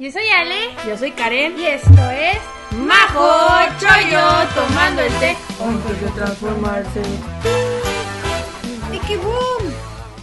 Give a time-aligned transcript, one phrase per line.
[0.00, 0.56] Yo soy Ale.
[0.88, 1.58] Yo soy Karen.
[1.58, 2.38] Y esto es
[2.76, 3.28] Majo
[3.78, 4.20] Choyo
[4.54, 7.02] tomando el té antes de transformarse.
[8.94, 9.72] ¡Y qué boom!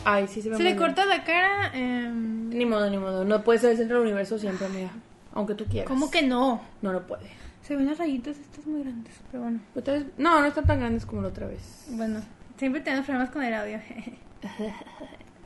[0.03, 0.85] Ay, sí se me Se le mueve.
[0.87, 1.71] corta la cara.
[1.75, 3.23] em, Ni modo, ni modo.
[3.23, 4.89] No puede ser el centro del universo siempre, amiga.
[5.33, 5.87] Aunque tú quieras.
[5.87, 6.59] ¿Cómo que no?
[6.81, 7.29] No, no puede.
[7.61, 9.13] Se ven las rayitas estas muy grandes.
[9.29, 9.59] Pero bueno.
[9.75, 11.85] Otra vez- No, no están tan grandes como la otra vez.
[11.89, 12.21] Bueno,
[12.57, 13.79] siempre tenemos problemas con el audio.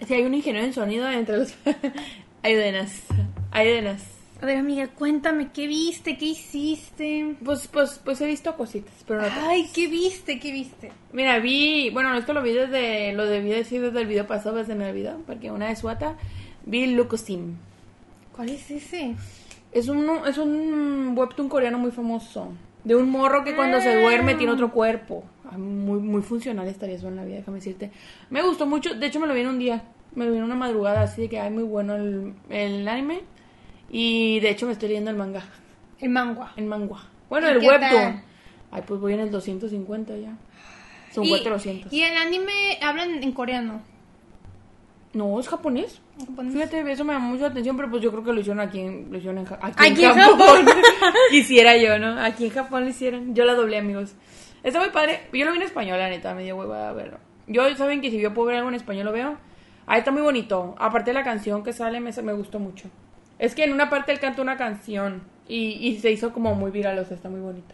[0.08, 1.54] Si hay un ingeniero en sonido entre los...
[2.44, 2.90] Ayúdenos.
[3.52, 4.02] Ayúdenos.
[4.42, 6.18] A ver, amiga, cuéntame, ¿qué viste?
[6.18, 7.36] ¿Qué hiciste?
[7.46, 9.44] Pues, pues, pues he visto cositas, pero no tantas.
[9.48, 10.40] Ay, ¿qué viste?
[10.40, 10.92] ¿Qué viste?
[11.14, 14.74] Mira, vi, bueno, esto lo vi desde, lo debí decir desde el video pasado, desde
[14.74, 16.16] me olvidó, porque una de Suata,
[16.66, 17.58] vi Lucosim.
[18.36, 19.16] ¿Cuál es ese?
[19.72, 22.52] Es un, es un webtoon coreano muy famoso,
[22.84, 25.24] de un morro que cuando se duerme tiene otro cuerpo.
[25.52, 27.92] Ay, Muy, muy funcional estaría eso en la vida, déjame decirte.
[28.32, 29.84] Me gustó mucho, de hecho me lo vi en un día,
[30.16, 33.22] me lo vi en una madrugada, así de que hay muy bueno el, el anime.
[33.94, 35.44] Y de hecho me estoy leyendo el manga,
[36.00, 36.54] El mangua.
[36.56, 36.96] el manga.
[37.30, 38.24] Bueno, ¿Y el webtoon.
[38.72, 40.38] Ay, pues voy en el 250 ya.
[41.12, 41.92] Son Y- 400.
[41.92, 43.82] Y el anime hablan en coreano.
[45.14, 46.02] No, es japonés.
[46.54, 48.80] Fíjate, eso me llamó mucho la atención, pero pues yo creo que lo hicieron aquí
[48.80, 50.14] en, lo hicieron en, aquí Aquí en.
[50.14, 50.66] Japón.
[51.32, 52.18] Quisiera yo, ¿no?
[52.22, 53.36] Aquí en Japón lo hicieron.
[53.36, 54.14] Yo la doblé, amigos.
[54.64, 55.24] Está muy padre.
[55.34, 57.18] Yo lo vi en español, la neta, me dio hueva a verlo.
[57.48, 59.38] Yo, saben que si yo puedo ver algo en español, lo veo.
[59.86, 60.76] Ahí está muy bonito.
[60.78, 62.88] Aparte de la canción que sale, me, me gustó mucho.
[63.42, 66.70] Es que en una parte él canta una canción y, y se hizo como muy
[66.70, 67.74] viral, o sea, está muy bonita.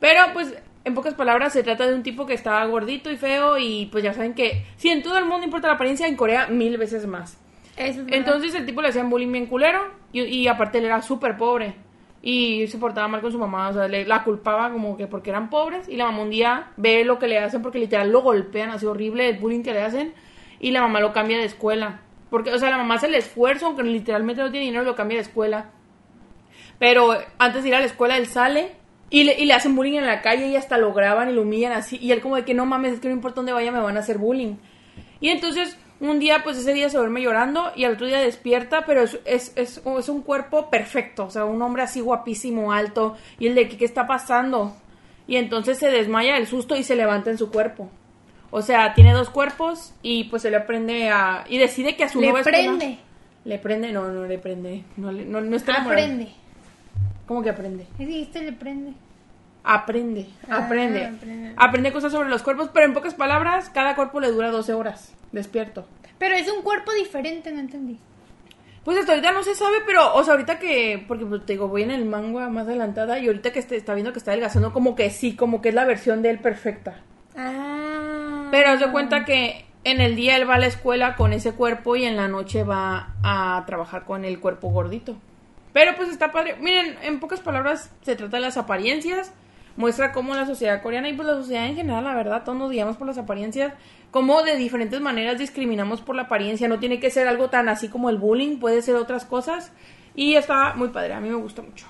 [0.00, 3.58] Pero, pues, en pocas palabras, se trata de un tipo que está gordito y feo
[3.58, 6.46] y pues ya saben que si en todo el mundo importa la apariencia, en Corea
[6.46, 7.38] mil veces más.
[7.76, 7.98] Es.
[8.08, 9.80] Entonces el tipo le hacían bullying bien culero
[10.12, 11.74] y, y aparte él era súper pobre
[12.22, 15.30] y se portaba mal con su mamá, o sea, le, la culpaba como que porque
[15.30, 18.22] eran pobres y la mamá un día ve lo que le hacen porque literal lo
[18.22, 20.14] golpean, así horrible el bullying que le hacen
[20.58, 22.00] y la mamá lo cambia de escuela.
[22.30, 25.16] Porque, o sea, la mamá hace el esfuerzo, aunque literalmente no tiene dinero, lo cambia
[25.16, 25.70] de escuela.
[26.78, 28.72] Pero antes de ir a la escuela, él sale
[29.08, 31.42] y le, y le hacen bullying en la calle y hasta lo graban y lo
[31.42, 31.98] humillan así.
[32.00, 33.96] Y él como de que no mames, es que no importa dónde vaya, me van
[33.96, 34.56] a hacer bullying.
[35.20, 38.84] Y entonces, un día, pues ese día se duerme llorando y al otro día despierta,
[38.84, 41.26] pero es, es, es, es un cuerpo perfecto.
[41.26, 43.16] O sea, un hombre así guapísimo, alto.
[43.38, 44.76] Y el de que, ¿qué está pasando?
[45.26, 47.90] Y entonces se desmaya del susto y se levanta en su cuerpo.
[48.50, 51.44] O sea, tiene dos cuerpos y pues se le aprende a...
[51.48, 52.98] Y decide que a su Le nueva prende.
[53.44, 54.84] Le prende, no, no le prende.
[54.96, 56.02] No, le- no, no está enamorado.
[56.04, 56.32] Aprende.
[57.26, 57.86] ¿Cómo que aprende?
[57.98, 58.42] ¿Qué dijiste?
[58.42, 58.92] Le prende.
[59.68, 61.04] Aprende, Ah, aprende.
[61.06, 61.52] aprende.
[61.56, 65.12] Aprende cosas sobre los cuerpos, pero en pocas palabras, cada cuerpo le dura 12 horas
[65.32, 65.86] despierto.
[66.18, 67.98] Pero es un cuerpo diferente, no entendí.
[68.84, 71.66] Pues hasta ahorita no se sabe, pero, o sea, ahorita que, porque pues, te digo,
[71.66, 74.72] voy en el manga más adelantada y ahorita que este- está viendo que está adelgazando,
[74.72, 77.00] como que sí, como que es la versión de él perfecta.
[77.36, 77.95] Ah.
[78.50, 81.94] Pero de cuenta que en el día él va a la escuela con ese cuerpo
[81.96, 85.16] y en la noche va a trabajar con el cuerpo gordito.
[85.72, 86.56] Pero pues está padre.
[86.60, 89.32] Miren, en pocas palabras se trata de las apariencias.
[89.76, 92.70] Muestra cómo la sociedad coreana y pues la sociedad en general, la verdad, todos nos
[92.70, 93.74] guiamos por las apariencias.
[94.10, 96.66] Cómo de diferentes maneras discriminamos por la apariencia.
[96.66, 99.70] No tiene que ser algo tan así como el bullying, puede ser otras cosas.
[100.14, 101.86] Y está muy padre, a mí me gusta mucho.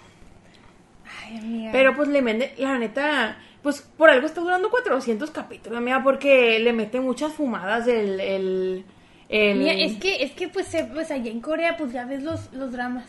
[1.24, 1.70] Ay, amiga.
[1.72, 6.60] Pero pues le mete, la neta, pues por algo está durando 400 capítulos, amiga, porque
[6.60, 8.20] le mete muchas fumadas el...
[8.20, 8.84] el,
[9.28, 12.52] el- Mira, es que, es que pues, pues allá en Corea pues ya ves los,
[12.52, 13.06] los dramas.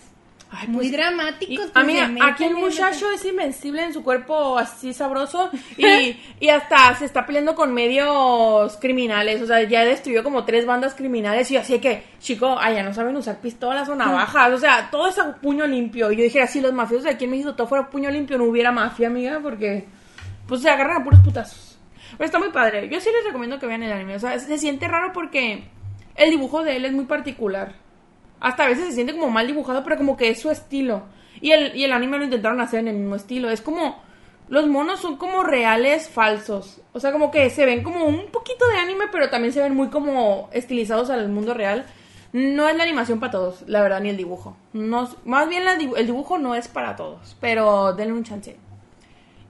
[0.49, 1.67] Ay, Muy pues, dramáticos.
[1.71, 6.95] pues, amiga, aquí el muchacho es invencible en su cuerpo así sabroso y, y hasta
[6.95, 11.57] se está peleando con medios criminales, o sea, ya destruyó como tres bandas criminales y
[11.57, 15.35] así que, chico, allá no saben usar pistolas o navajas, o sea, todo es a
[15.35, 16.11] puño limpio.
[16.11, 18.45] Y yo dije, si los mafiosos de aquí en México todo fuera puño limpio, no
[18.45, 19.85] hubiera mafia, amiga, porque
[20.47, 21.77] pues se agarran a puros putazos.
[22.11, 22.89] Pero está muy padre.
[22.89, 24.15] Yo sí les recomiendo que vean el anime.
[24.15, 25.65] O sea, se siente raro porque
[26.15, 27.75] el dibujo de él es muy particular.
[28.39, 31.03] Hasta a veces se siente como mal dibujado, pero como que es su estilo.
[31.41, 33.49] Y el, y el anime lo intentaron hacer en el mismo estilo.
[33.49, 34.05] Es como.
[34.49, 36.79] Los monos son como reales falsos.
[36.93, 39.75] O sea, como que se ven como un poquito de anime, pero también se ven
[39.75, 41.85] muy como estilizados al mundo real.
[42.31, 44.55] No es la animación para todos, la verdad, ni el dibujo.
[44.71, 48.57] No, más bien el dibujo no es para todos, pero denle un chance.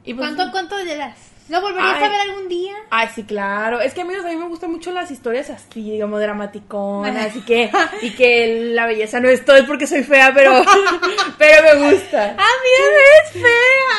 [0.07, 1.17] Y pues- ¿Cuánto, cuánto le das?
[1.49, 2.03] ¿Lo volverías Ay.
[2.03, 2.73] a ver algún día?
[2.89, 3.79] Ay, sí, claro.
[3.79, 7.35] Es que, amigos, a mí me gustan mucho las historias así, digamos, dramaticonas.
[7.37, 7.69] y que,
[8.01, 10.61] y que la belleza no es todo, es porque soy fea, pero,
[11.37, 12.23] pero me gusta.
[12.23, 13.43] ¡Amiga, es fea!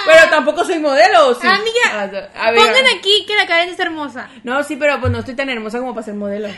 [0.07, 1.47] Pero tampoco soy modelo, ¿o sí.
[1.47, 2.03] Amiga,
[2.37, 4.29] a ver, Pongan aquí que la Karen es hermosa.
[4.45, 6.49] No, sí, pero pues no estoy tan hermosa como para ser modelo.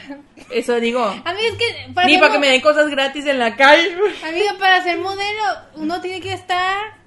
[0.50, 1.04] Eso digo.
[1.04, 3.96] Amiga, es que para Ni para que me den cosas gratis en la calle.
[4.28, 5.42] Amiga, para ser modelo
[5.74, 6.99] uno tiene que estar...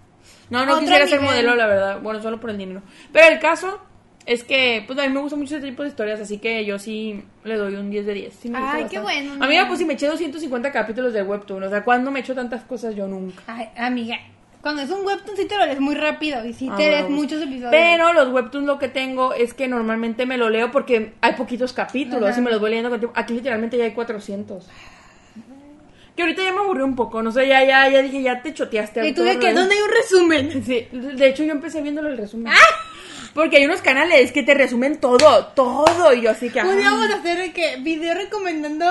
[0.50, 2.02] No, no Otro quisiera ser modelo, la verdad.
[2.02, 2.82] Bueno, solo por el dinero.
[3.12, 3.80] Pero el caso
[4.26, 6.80] es que, pues a mí me gusta mucho ese tipo de historias, así que yo
[6.80, 8.34] sí le doy un 10 de 10.
[8.34, 11.64] Sí me gusta Ay, qué bueno, Amiga, pues si me eché 250 capítulos de Webtoon,
[11.64, 13.44] o sea, ¿cuándo me he hecho tantas cosas yo nunca?
[13.48, 14.18] Ay, amiga,
[14.64, 17.02] cuando es un webtoon sí te lo lees muy rápido y sí Ah, te lees
[17.02, 17.70] bueno, muchos episodios.
[17.70, 21.74] Pero los webtoons lo que tengo es que normalmente me lo leo porque hay poquitos
[21.74, 22.40] capítulos Ajá.
[22.40, 23.20] y me los voy leyendo con tiempo.
[23.20, 24.70] Aquí literalmente ya hay 400.
[26.16, 28.54] Que ahorita ya me aburrió un poco, no sé, ya, ya, ya dije, ya te
[28.54, 29.08] choteaste.
[29.08, 29.54] Y tú de que.
[29.54, 30.64] ¿dónde hay un resumen?
[30.66, 32.54] Sí, de hecho yo empecé viéndolo el resumen.
[32.54, 33.30] ¡Ah!
[33.34, 36.62] Porque hay unos canales que te resumen todo, todo, y yo así que...
[36.62, 36.94] Un día ay.
[36.94, 38.86] vamos a hacer que video recomendando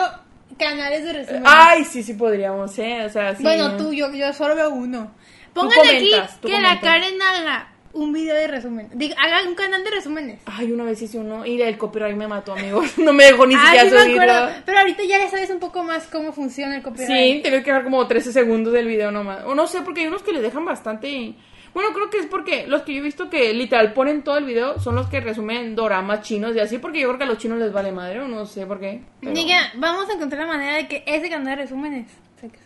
[0.59, 1.43] canales de resumen.
[1.47, 3.05] Ay, sí, sí podríamos, ¿eh?
[3.05, 3.43] O sea, sí.
[3.45, 5.13] Bueno, tú, yo, yo solo veo uno.
[5.53, 6.81] Pongan aquí comentas, que la comentas.
[6.81, 8.89] Karen haga un video de resumen.
[8.95, 10.41] Diga, haga un canal de resúmenes.
[10.47, 12.93] Ay, una vez hice uno y el copyright me mató, amigos.
[12.99, 14.63] No me dejó ni Ay, siquiera me subirlo.
[14.65, 17.09] Pero ahorita ya sabes un poco más cómo funciona el copyright.
[17.09, 19.45] Sí, tienes que dejar como 13 segundos del video nomás.
[19.45, 21.35] O no sé, porque hay unos que le dejan bastante.
[21.75, 24.45] Bueno, creo que es porque los que yo he visto que literal ponen todo el
[24.45, 27.39] video son los que resumen doramas chinos y así, porque yo creo que a los
[27.39, 29.01] chinos les vale madre, o no sé por qué.
[29.21, 32.07] pero- Diga, vamos a encontrar la manera de que ese canal de resúmenes.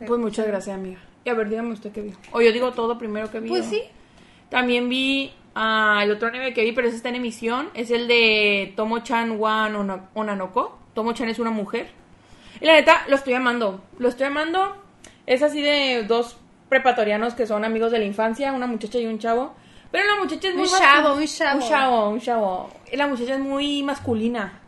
[0.06, 0.98] Pues muchas gracias, amiga.
[1.24, 2.12] Y a ver, dígame usted qué vio.
[2.32, 3.48] O yo digo todo primero que vi.
[3.48, 3.82] Pues sí.
[4.50, 7.70] También vi ah, el otro anime que vi, pero ese está en emisión.
[7.74, 10.78] Es el de Tomo-chan Wan Ona- Onanoko.
[10.94, 11.90] Tomo-chan es una mujer.
[12.60, 13.82] Y la neta, lo estoy amando.
[13.98, 14.76] Lo estoy amando.
[15.26, 16.38] Es así de dos
[16.68, 19.54] preparatorianos que son amigos de la infancia, una muchacha y un chavo.
[19.90, 21.56] Pero la muchacha es Un muy chavo, mascul- un chavo.
[21.60, 22.70] Un chavo, un chavo.
[22.92, 24.60] La muchacha es muy masculina.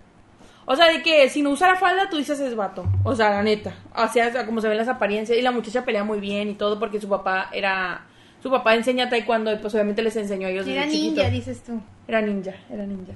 [0.65, 2.85] O sea, de que si no usa la falda, tú dices es vato.
[3.05, 3.73] O sea, la neta.
[3.97, 5.39] O sea, como se ven las apariencias.
[5.39, 8.03] Y la muchacha pelea muy bien y todo porque su papá era...
[8.43, 11.81] Su papá enseña taekwondo y pues obviamente les enseñó a ellos Era ninja, dices tú.
[12.07, 13.13] Era ninja, era ninja.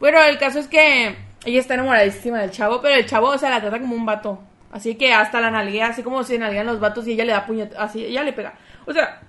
[0.00, 1.14] Bueno, el caso es que
[1.44, 4.40] ella está enamoradísima del chavo, pero el chavo, o sea, la trata como un vato.
[4.72, 7.46] Así que hasta la nalguea, así como se nalguean los vatos y ella le da
[7.46, 8.54] puñet, así, ella le pega.
[8.86, 9.20] O sea,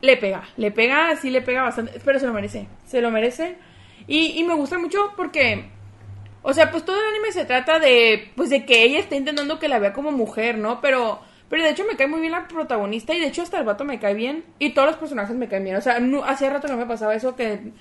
[0.00, 3.56] le pega, le pega, sí le pega bastante, pero se lo merece, se lo merece.
[4.06, 5.68] Y, y me gusta mucho porque,
[6.42, 9.58] o sea, pues todo el anime se trata de, pues de que ella está intentando
[9.58, 10.80] que la vea como mujer, ¿no?
[10.80, 13.64] Pero, pero de hecho me cae muy bien la protagonista y de hecho hasta el
[13.64, 15.76] vato me cae bien y todos los personajes me caen bien.
[15.76, 17.72] O sea, no, hacía rato que no me pasaba eso que...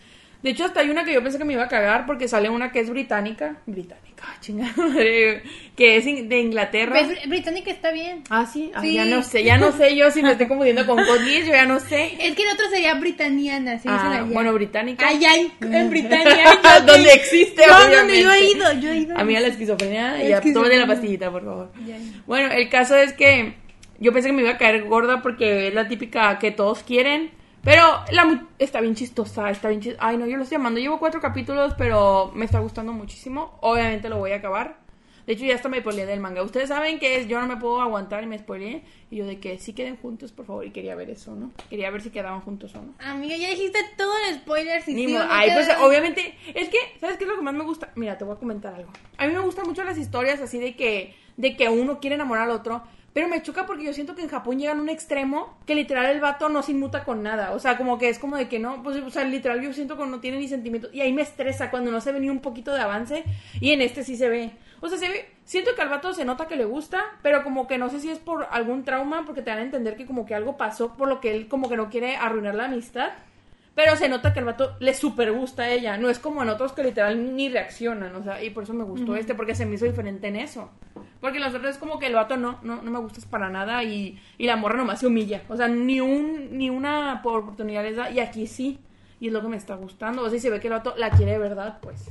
[0.44, 2.48] De hecho, hasta hay una que yo pensé que me iba a cagar porque sale
[2.50, 3.58] una que es británica.
[3.66, 4.72] Británica, chingada.
[4.78, 5.42] madre,
[5.76, 6.92] Que es de Inglaterra.
[6.92, 8.24] Pues, Br- Británica está bien.
[8.30, 8.72] Ah, sí.
[8.76, 8.94] Ah, Sí.
[8.94, 11.66] ya no sé, ya no sé yo si me estoy confundiendo con Geass, yo ya
[11.66, 12.14] no sé.
[12.20, 14.24] Es que el otro sería britaniana, sí, Ah, allá.
[14.32, 15.08] bueno, británica.
[15.08, 16.44] Allá en, en Britania.
[16.80, 18.58] yo- Donde existe, No, donde yo he obviamente.
[18.58, 19.18] ido, yo he ido.
[19.18, 21.72] A mí a la esquizofrenia, La y ya, tómate la pastillita, por favor.
[21.86, 21.98] Ya.
[22.28, 23.56] Bueno, el caso es que
[24.00, 27.32] yo pensé que me iba a caer gorda porque es la típica que todos quieren.
[27.68, 30.08] Pero la mu- está bien chistosa, está bien chistosa.
[30.08, 30.80] Ay, no, yo lo estoy llamando.
[30.80, 33.58] Llevo cuatro capítulos, pero me está gustando muchísimo.
[33.62, 34.78] Obviamente lo voy a acabar.
[35.26, 36.42] De hecho, ya hasta me spoileé del manga.
[36.42, 38.84] Ustedes saben que es, yo no me puedo aguantar y me spoileé.
[39.12, 40.66] Y yo de que sí queden juntos, por favor.
[40.66, 41.52] Y quería ver eso, ¿no?
[41.70, 42.94] Quería ver si quedaban juntos o no.
[43.00, 44.82] Amiga, ya dijiste todo el spoiler.
[44.84, 47.66] Si Ni sí Ay, pues obviamente, es que, ¿sabes qué es lo que más me
[47.66, 47.92] gusta?
[47.96, 48.90] Mira, te voy a comentar algo.
[49.18, 52.46] A mí me gustan mucho las historias así de que, de que uno quiere enamorar
[52.46, 52.84] al otro,
[53.18, 56.06] pero me choca porque yo siento que en Japón llegan a un extremo que literal
[56.06, 57.52] el vato no se inmuta con nada.
[57.54, 59.98] O sea, como que es como de que no, pues, o sea, literal yo siento
[59.98, 60.94] que no tiene ni sentimientos.
[60.94, 63.24] Y ahí me estresa cuando no se ve ni un poquito de avance.
[63.60, 64.52] Y en este sí se ve.
[64.82, 67.66] O sea, se ve, siento que al vato se nota que le gusta, pero como
[67.66, 70.28] que no sé si es por algún trauma, porque te dan a entender que como
[70.28, 73.14] que algo pasó por lo que él como que no quiere arruinar la amistad.
[73.78, 75.98] Pero se nota que el vato le super gusta a ella.
[75.98, 78.16] No es como en otros que literal ni reaccionan.
[78.16, 80.72] O sea, y por eso me gustó este, porque se me hizo diferente en eso.
[81.22, 83.84] Porque los otros es como que el vato no, no, no me gustas para nada
[83.84, 85.44] y, y la morra nomás se humilla.
[85.48, 88.10] O sea, ni un, ni una oportunidad les da.
[88.10, 88.80] Y aquí sí.
[89.20, 90.24] Y es lo que me está gustando.
[90.24, 92.06] O sea, se ve que el vato la quiere de verdad, pues.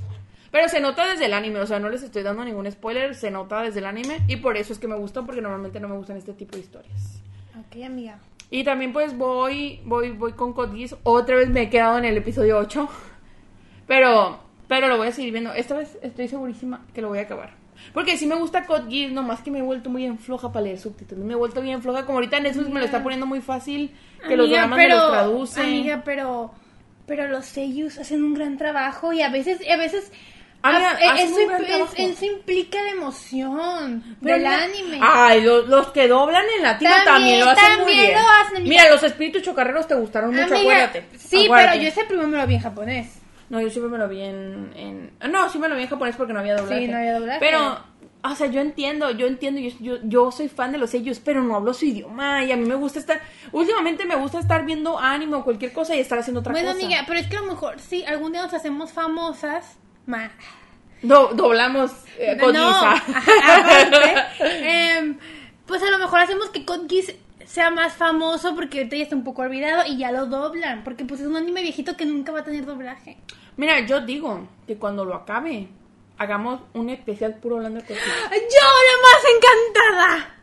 [0.52, 3.33] Pero se nota desde el anime, o sea, no les estoy dando ningún spoiler, se
[3.33, 5.97] nota desde el anime y por eso es que me gusta, porque normalmente no me
[5.97, 7.21] gustan este tipo de historias.
[7.59, 8.21] Ok, amiga.
[8.50, 10.97] Y también pues voy, voy, voy con Code Geass.
[11.03, 12.88] Otra vez me he quedado en el episodio 8.
[13.87, 14.38] Pero,
[14.69, 15.53] pero lo voy a seguir viendo.
[15.53, 17.55] Esta vez estoy segurísima que lo voy a acabar.
[17.93, 20.65] Porque sí me gusta Code Geass, nomás que me he vuelto muy en floja para
[20.65, 21.25] leer subtítulos.
[21.25, 22.07] Me he vuelto bien floja.
[22.07, 23.93] Como ahorita Netflix me lo está poniendo muy fácil.
[24.26, 25.65] Que los dramas me los traducen.
[25.65, 26.53] Amiga, pero,
[27.07, 30.12] pero los sellos hacen un gran trabajo y a veces, a veces,
[30.63, 31.93] Amiga, a- hacen eso, un gran impl- trabajo.
[31.97, 34.99] eso implica la emoción Pero del mira- anime.
[35.03, 38.13] Ay, los, los que doblan en latino también, También, lo hacen muy bien.
[38.15, 38.69] lo hacen, amiga.
[38.69, 41.07] Mira, los espíritus chocarreros te gustaron mucho, Amiga, acuérdate.
[41.19, 41.71] Sí, acuérdate.
[41.73, 43.19] pero yo ese primero me lo vi en japonés.
[43.49, 46.17] No, yo siempre me lo vi en, en- No, sí me lo vi en japonés
[46.17, 46.81] porque no había doblaje.
[46.87, 47.39] Sí, no había doblaje.
[47.39, 47.79] Pero,
[48.25, 51.45] o sea, yo entiendo, yo entiendo, yo, yo, yo soy fan de los sellos, pero
[51.45, 53.21] no hablo su idioma y a mí me gusta estar...
[53.53, 56.85] Últimamente me gusta estar viendo anime o cualquier cosa y estar haciendo otra bueno, cosa.
[56.85, 60.31] amiga, pero es que a lo mejor, sí, algún día nos hacemos famosas, ma-
[61.03, 64.25] Do- doblamos eh, No, aparte,
[64.99, 65.19] em,
[65.67, 69.15] pues a lo mejor hacemos que Code Geass sea más famoso porque ahorita ya está
[69.17, 72.33] un poco olvidado y ya lo doblan, porque pues es un anime viejito que nunca
[72.33, 73.19] va a tener doblaje.
[73.57, 75.69] Mira, yo digo que cuando lo acabe,
[76.19, 78.09] hagamos un especial puro hablando de cositas.
[78.31, 80.35] ¡Yo la más encantada!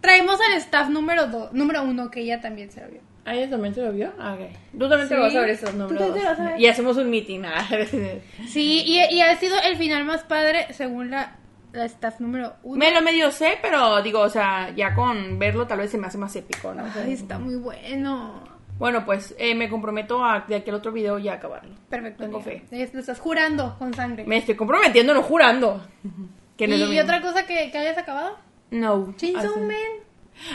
[0.00, 3.00] Traemos al staff número dos, número uno, que ella también se lo vio.
[3.26, 4.12] ¿Ah, ella también se lo vio?
[4.18, 4.46] Ah, ok.
[4.78, 5.20] Tú también te Sí.
[5.20, 5.98] vas a ver esos Tú números.
[5.98, 6.60] también te vas a ver.
[6.60, 7.42] Y hacemos un meeting.
[7.44, 7.66] ah.
[8.48, 11.36] Sí, y, y ha sido el final más padre según la,
[11.72, 12.78] la staff número uno.
[12.78, 16.06] Me lo medio sé, pero digo, o sea, ya con verlo tal vez se me
[16.06, 16.84] hace más épico, ¿no?
[17.04, 18.44] Ay, está muy bueno.
[18.78, 21.74] Bueno, pues eh, me comprometo a de aquí al otro video ya acabarlo.
[21.88, 22.22] Perfecto.
[22.24, 22.62] Tengo fe.
[22.70, 24.24] Lo estás jurando con sangre.
[24.26, 25.84] Me estoy comprometiendo, no jurando.
[26.56, 28.38] Que no ¿Y, otra cosa que, que hayas acabado?
[28.70, 29.12] No.
[29.18, 29.58] Chainsaw.
[29.58, 29.76] Man.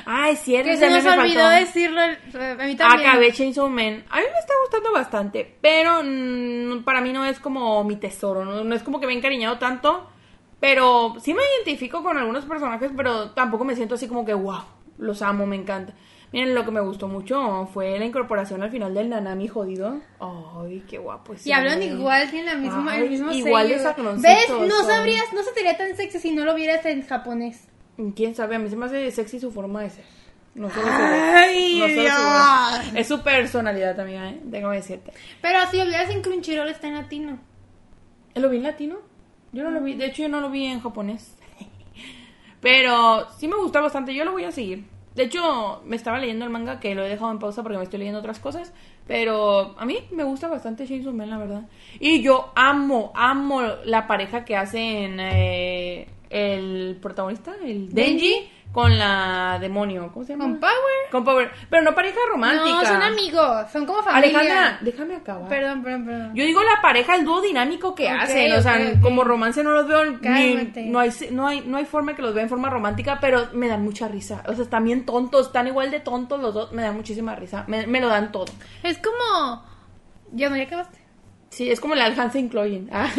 [0.05, 0.69] Ah, es cierto.
[0.69, 2.01] Que se nos olvidó decirlo.
[2.01, 3.09] A mí también.
[3.09, 4.03] Acabé Chainsaw Man.
[4.09, 8.45] A mí me está gustando bastante, pero mm, para mí no es como mi tesoro,
[8.45, 8.63] ¿no?
[8.63, 10.09] No es como que me he encariñado tanto,
[10.59, 14.63] pero sí me identifico con algunos personajes, pero tampoco me siento así como que, wow,
[14.97, 15.93] los amo, me encanta.
[16.31, 19.99] Miren, lo que me gustó mucho fue la incorporación al final del Nanami jodido.
[20.19, 21.33] Ay, qué guapo.
[21.33, 24.15] ese Y hablan igual, tienen la misma, Ay, el mismo igual sello.
[24.15, 24.49] ¿Ves?
[24.49, 27.67] No sabrías, no se te tan sexy si no lo vieras en japonés.
[28.15, 30.05] Quién sabe, a mí se me hace sexy su forma de ser.
[30.55, 31.79] No solo su Ay.
[31.79, 32.95] No solo su voz.
[32.95, 34.41] Es su personalidad también, ¿eh?
[34.43, 35.13] Déjame decirte.
[35.41, 37.39] Pero si lo vieras en Crunchyroll está en latino.
[38.35, 38.97] ¿Lo vi en latino?
[39.53, 41.35] Yo no lo vi, de hecho yo no lo vi en japonés.
[42.61, 44.85] Pero sí me gusta bastante, yo lo voy a seguir.
[45.15, 47.83] De hecho, me estaba leyendo el manga que lo he dejado en pausa porque me
[47.83, 48.73] estoy leyendo otras cosas.
[49.07, 51.63] Pero a mí me gusta bastante Chainsaw Man, la verdad.
[51.99, 58.49] Y yo amo, amo la pareja que hacen eh, el protagonista, el Denji, Denji.
[58.71, 60.09] Con la demonio.
[60.13, 60.45] ¿Cómo se llama?
[60.45, 60.73] Con Power.
[61.11, 61.51] Con Power.
[61.69, 62.69] Pero no pareja romántica.
[62.69, 64.39] No, son amigos, son como familia.
[64.39, 65.49] Alejandra, déjame acabar.
[65.49, 66.35] Perdón, perdón, perdón.
[66.35, 69.87] Yo digo la pareja, el dúo dinámico que hacen, o sea, como romance no los
[69.87, 70.19] veo, ni-
[70.89, 73.67] no hay, no hay, no hay forma que los vea en forma romántica, pero me
[73.67, 76.81] dan mucha risa, o sea, están bien tontos, están igual de tontos los dos, me
[76.81, 78.45] dan muchísima risa, me, me lo dan todo.
[78.83, 79.65] Es como.
[80.33, 80.97] Ya no, ya acabaste.
[81.49, 82.87] Sí, es como la Hansen Chloe.
[82.93, 83.09] Ah.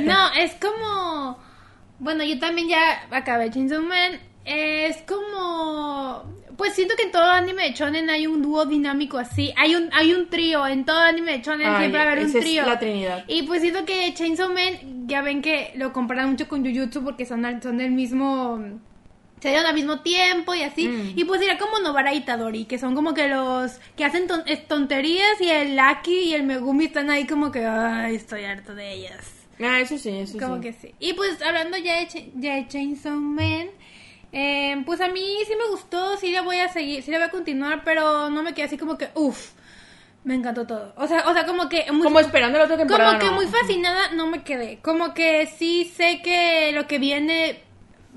[0.00, 1.38] No, es como.
[1.98, 2.78] Bueno, yo también ya
[3.10, 4.18] acabé Chainsaw Man.
[4.48, 6.24] Es como.
[6.56, 9.52] Pues siento que en todo anime de shonen hay un dúo dinámico así.
[9.56, 10.66] Hay un hay un trío.
[10.66, 12.66] En todo anime de shonen Ay, siempre va a haber un trío.
[12.66, 13.24] la trinidad.
[13.28, 17.26] Y pues siento que Chainsaw Man, ya ven que lo comparan mucho con Jujutsu porque
[17.26, 18.58] son, son del mismo.
[19.40, 20.88] Se dieron al mismo tiempo y así.
[20.88, 21.12] Mm.
[21.16, 24.42] Y pues sería como Novara y Tadori, que son como que los que hacen ton-
[24.66, 28.94] tonterías y el Lucky y el Megumi están ahí como que, ay, estoy harto de
[28.94, 29.46] ellas.
[29.60, 30.60] Ah, eso sí, eso Como sí.
[30.62, 30.94] que sí.
[30.98, 33.68] Y pues hablando ya de, Ch- ya de Chainsaw Man,
[34.32, 37.26] eh, pues a mí sí me gustó, sí la voy a seguir, sí la voy
[37.28, 39.52] a continuar, pero no me quedé así como que, uff,
[40.24, 40.92] me encantó todo.
[40.96, 43.10] O sea, o sea, como que muy, Como esperando la otra temporada.
[43.12, 43.36] como que ¿no?
[43.36, 44.78] muy fascinada no me quedé.
[44.82, 47.62] Como que sí sé que lo que viene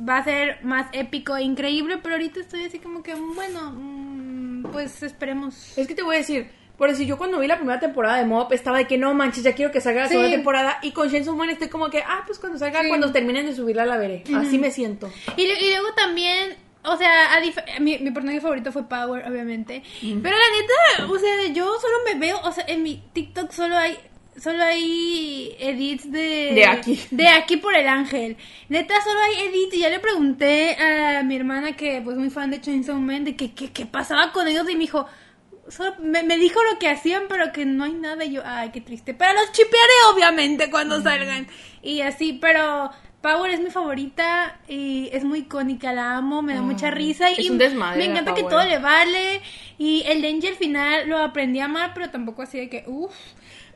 [0.07, 4.63] va a ser más épico e increíble, pero ahorita estoy así como que, bueno, mm,
[4.71, 5.77] pues esperemos.
[5.77, 6.51] Es que te voy a decir,
[6.81, 9.43] por decir, yo cuando vi la primera temporada de Mob estaba de que no manches,
[9.43, 10.13] ya quiero que salga la Sí.
[10.15, 10.79] segunda temporada.
[10.81, 12.87] Y con Chainsaw Man estoy como que, ah, pues cuando salga, Sí.
[12.87, 14.23] cuando terminen de subirla la veré.
[14.35, 15.07] Así me siento.
[15.37, 19.83] Y, y luego también, o sea, a mi, mi personaje favorito fue Power, obviamente.
[20.01, 23.77] Pero la neta, o sea, yo solo me veo, o sea, en mi TikTok solo
[23.77, 23.99] hay
[24.41, 26.99] solo hay edits de De aquí.
[27.11, 28.37] de aquí por el ángel
[28.69, 32.49] neta solo hay edits y ya le pregunté a mi hermana que pues muy fan
[32.49, 35.05] de Chainsaw Man de que qué pasaba con ellos y me dijo
[35.71, 38.23] solo- me, me dijo lo que hacían pero que no hay nada.
[38.25, 39.13] Y yo ay qué triste.
[39.13, 41.47] Pero los chipearé obviamente cuando salgan.
[41.81, 46.61] Y así pero Power es mi favorita y es muy icónica, la amo, me da
[46.63, 49.41] mucha risa y es un desmadre me encanta que todo le vale.
[49.77, 53.13] Y el al final lo aprendí a amar, pero tampoco así de que uff.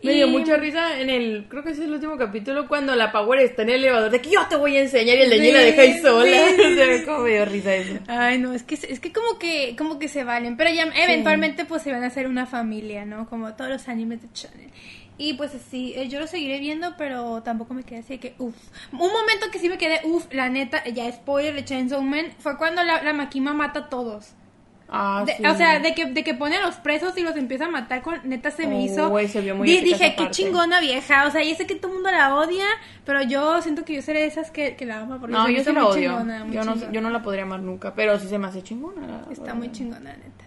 [0.04, 3.12] Me dio mucha risa en el, creo que ese es el último capítulo, cuando la
[3.12, 5.40] Power está en el elevador, de que yo te voy a enseñar y el de
[5.40, 6.38] Sí, la deja ahí sola.
[6.98, 8.00] sí, como me dio risa eso.
[8.08, 11.66] Ay, no, es que es que como que como que se valen, pero ya eventualmente
[11.66, 13.28] pues se van a hacer una familia, ¿no?
[13.30, 14.72] Como todos los animes de shonen.
[15.18, 18.36] Y pues así, eh, yo lo seguiré viendo, pero tampoco me quedé así de que
[18.38, 18.56] uff.
[18.92, 22.58] Un momento que sí me quedé uff, la neta, ya spoiler de Chainsaw Man, fue
[22.58, 24.34] cuando la, la Makima mata a todos.
[24.88, 25.46] Ah, De- sí.
[25.46, 28.01] O sea, de que, de que pone a los presos y los empieza a matar
[28.04, 29.10] con neta se me Oh, hizo.
[29.10, 30.32] güey, se vio muy Di- épica dije, qué parte.
[30.32, 31.25] chingona vieja.
[31.25, 32.65] O sea, y sé que todo el mundo la odia,
[33.04, 35.63] pero yo siento que yo seré de esas que, que la ama porque No, yo
[35.63, 36.12] sí la odio.
[36.12, 39.08] chingona, yo, no, yo no la podría amar nunca, pero sí se me hace chingona.
[39.27, 40.46] la Está muy chingona, neta.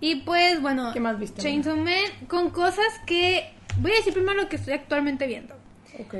[0.00, 1.94] Y pues, bueno, ¿Qué más viste, Chainsaw Man
[2.28, 3.50] con cosas que.
[3.78, 5.54] Voy a decir primero lo que estoy actualmente viendo.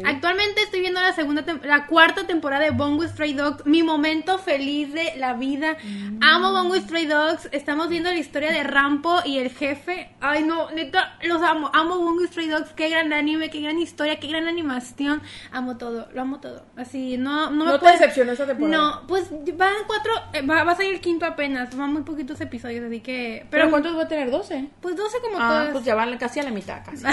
[0.04, 4.92] Actualmente estoy viendo la segunda la cuarta temporada de Bongo Stray Dogs, mi momento feliz
[4.92, 5.76] de la vida.
[5.82, 6.22] Mm.
[6.22, 10.10] Amo Bongo Stray Dogs, estamos viendo la historia de Rampo y el jefe.
[10.20, 11.70] Ay no, neta, los amo.
[11.74, 15.22] Amo Bongo Stray Dogs, qué gran anime, qué gran historia, qué gran animación.
[15.52, 16.64] Amo todo, lo amo todo.
[16.76, 18.76] Así, no no me ¿No te puede- decepcionó esta temporada?
[18.76, 22.40] No, pues van cuatro, eh, va, va a salir el quinto apenas, van muy poquitos
[22.40, 23.46] episodios, así que...
[23.50, 24.30] ¿Pero cuántos va a tener?
[24.30, 24.68] ¿12?
[24.80, 25.68] Pues 12 como Ah, todas.
[25.72, 27.04] pues ya van casi a la mitad, casi.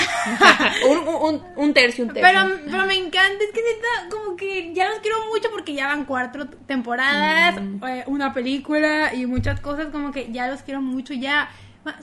[0.87, 2.23] un, un, un- un tercio, un tercio.
[2.31, 5.87] Pero, pero me encanta, es que neta, como que ya los quiero mucho porque ya
[5.87, 11.13] van cuatro temporadas, eh, una película y muchas cosas, como que ya los quiero mucho,
[11.13, 11.49] ya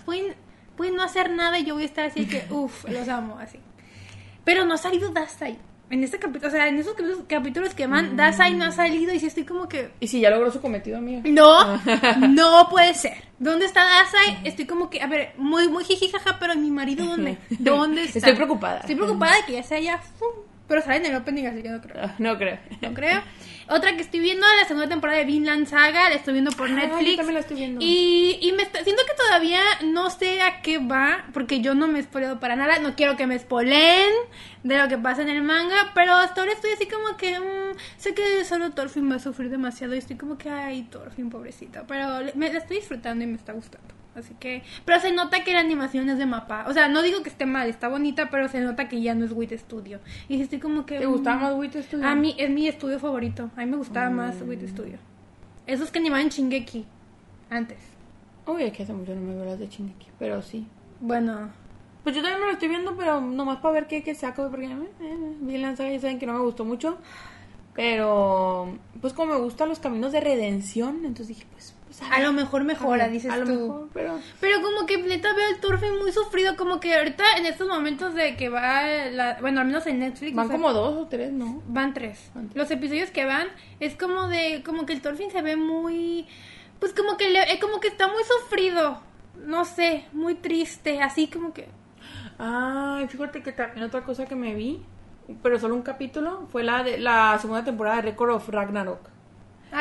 [0.05, 0.35] pueden,
[0.77, 3.59] pueden no hacer nada y yo voy a estar así que, uff, los amo, así.
[4.45, 5.59] Pero no ha salido Dasai.
[5.91, 6.95] En este capítulo, o sea, en esos
[7.29, 10.31] capítulos, que van, Dasai no ha salido y sí estoy como que, ¿Y si ya
[10.31, 11.23] logró su cometido, amiga?
[11.27, 11.77] no,
[12.29, 13.15] no puede ser.
[13.39, 14.39] ¿Dónde está Dasai?
[14.45, 17.37] Estoy como que, a ver, muy, muy jijijaja, pero mi marido, ¿dónde?
[17.51, 18.19] ¿Dónde está?
[18.21, 18.81] Estoy preocupada.
[18.81, 19.99] Estoy preocupada de que ya se haya...
[19.99, 20.29] ¡fum!
[20.67, 22.03] Pero sale en el opening, así que no creo.
[22.03, 22.59] Ah, No creo.
[22.81, 23.21] No creo.
[23.69, 26.71] Otra que estoy viendo, la segunda temporada de Vinland Saga, la estoy viendo por Ah,
[26.71, 27.17] yo Netflix.
[27.17, 27.81] también la estoy viendo.
[27.83, 31.89] Y, y me está- siento que todavía no sé a qué va, porque yo no
[31.89, 32.79] me he spoileado para nada.
[32.79, 34.13] No quiero que me spoileen
[34.63, 37.39] de lo que pasa en el manga, pero hasta ahora estoy así como que.
[37.41, 41.31] mm, sé que solo Thorfinn va a sufrir demasiado y estoy como que, ay, Thorfinn,
[41.31, 41.85] pobrecito.
[41.89, 43.95] Pero me la estoy disfrutando y me está gustando.
[44.15, 44.63] Así que.
[44.85, 46.67] Pero se nota que la animación es de mapa.
[46.69, 49.25] O sea, no digo que esté mal, está bonita, pero se nota que ya no
[49.25, 50.01] es WIT Studio.
[50.29, 50.99] Y estoy como que.
[51.01, 52.07] ¿Te gustaba mm, más Wit Studio?
[52.07, 53.51] a mí es mi estudio favorito.
[53.57, 54.49] A mí me gustaba más Mm.
[54.49, 54.99] Wit Studio.
[55.67, 56.85] Esos que animaban Shingeki
[57.51, 57.79] antes.
[58.47, 60.67] Uy, es que hace mucho no me veo las de Shingeki, pero sí.
[61.01, 61.51] Bueno,
[62.05, 64.67] Pues yo también me lo estoy viendo, pero nomás para ver qué, qué saco, porque
[64.67, 66.99] eh, eh, vi la saga y saben que no me gustó mucho.
[67.75, 71.74] Pero, pues como me gustan los caminos de redención, entonces dije, pues,
[72.11, 73.51] a lo mejor mejora, dices a lo tú.
[73.53, 74.19] mejor, pero...
[74.41, 78.15] Pero como que neta veo el Thorfinn muy sufrido, como que ahorita en estos momentos
[78.15, 80.35] de que va, la, bueno, al menos en Netflix.
[80.35, 81.63] Van o sea, como dos o tres, ¿no?
[81.67, 82.31] Van tres.
[82.35, 82.57] Van tres.
[82.57, 83.49] Los episodios que van
[83.81, 86.27] es como de, como que el Thorfinn se ve muy,
[86.81, 89.01] pues como que, le, eh, como que está muy sufrido.
[89.47, 91.69] No sé, muy triste, así como que...
[92.39, 94.83] Ay, fíjate que también otra cosa que me vi,
[95.43, 99.09] pero solo un capítulo, fue la de la segunda temporada de Record of Ragnarok.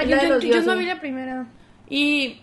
[0.02, 1.46] Es yo, yo- yo no vi la primera.
[1.90, 2.42] Y,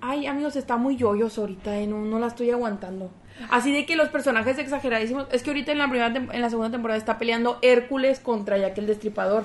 [0.00, 3.10] ay, amigos, está muy yoyos ahorita, eh, no, no la estoy aguantando.
[3.50, 5.26] Así de que los personajes exageradísimos.
[5.30, 8.78] Es que ahorita en la primera en la segunda temporada está peleando Hércules contra Jack
[8.78, 9.44] el Destripador.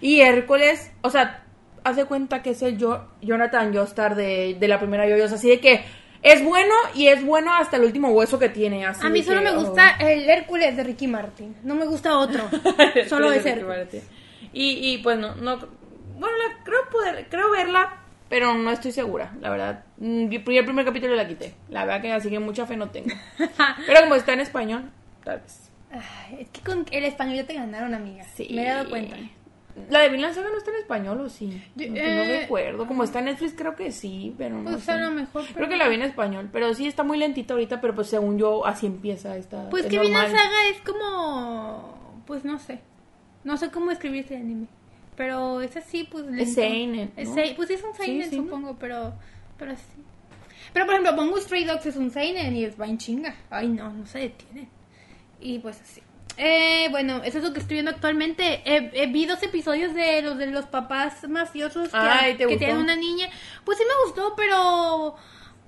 [0.00, 1.44] Y Hércules, o sea,
[1.84, 5.32] hace cuenta que es el yo, Jonathan Joestar de, de la primera yoyos.
[5.32, 5.84] Así de que
[6.22, 8.86] es bueno y es bueno hasta el último hueso que tiene.
[8.86, 9.60] Así A mí solo que, me oh.
[9.60, 11.56] gusta el Hércules de Ricky Martin.
[11.64, 12.44] No me gusta otro.
[13.08, 13.88] solo es Hércules.
[14.52, 18.01] Y, y pues no, no, bueno, la- creo poder, creo verla,
[18.32, 19.84] pero no estoy segura, la verdad.
[19.98, 22.88] Mm, vi- El primer capítulo la quité, la verdad que así que mucha fe no
[22.88, 23.10] tengo.
[23.86, 24.90] Pero como está en español,
[25.22, 25.70] tal vez.
[25.90, 28.24] Ay, es que con el español ya te ganaron, amiga.
[28.34, 28.48] Sí.
[28.54, 29.16] Me he dado cuenta.
[29.90, 31.62] La de Vinland Saga no está en español o sí.
[31.76, 32.86] Yo- no, no eh, recuerdo.
[32.86, 34.92] Como está en Netflix creo que sí, pero no Pues sé.
[34.92, 35.44] a lo mejor.
[35.52, 38.38] Creo que la vi en español, pero sí está muy lentita ahorita, pero pues según
[38.38, 39.68] yo así empieza esta.
[39.68, 39.98] Pues es que.
[40.00, 42.22] Vinland Saga es como.
[42.26, 42.80] Pues no sé.
[43.44, 44.68] No sé cómo escribir este anime.
[45.16, 46.24] Pero es así, pues.
[46.26, 46.52] lento.
[46.52, 47.34] seinen, Es ¿no?
[47.36, 48.44] sei- Pues sí es un Sí, seinen, sí, ¿no?
[48.44, 49.12] supongo, pero.
[49.58, 49.82] Pero sí.
[50.72, 53.34] Pero por ejemplo, Bongo Stray Dogs es un seinen y es va en chinga.
[53.50, 54.68] Ay, no, no se detiene.
[55.40, 56.02] Y pues así.
[56.38, 58.62] Eh, bueno, eso es lo que estoy viendo actualmente.
[58.64, 62.56] Eh, eh, vi dos episodios de los de los papás mafiosos que, Ay, ¿te que
[62.56, 63.28] tienen una niña.
[63.64, 65.14] Pues sí me gustó, pero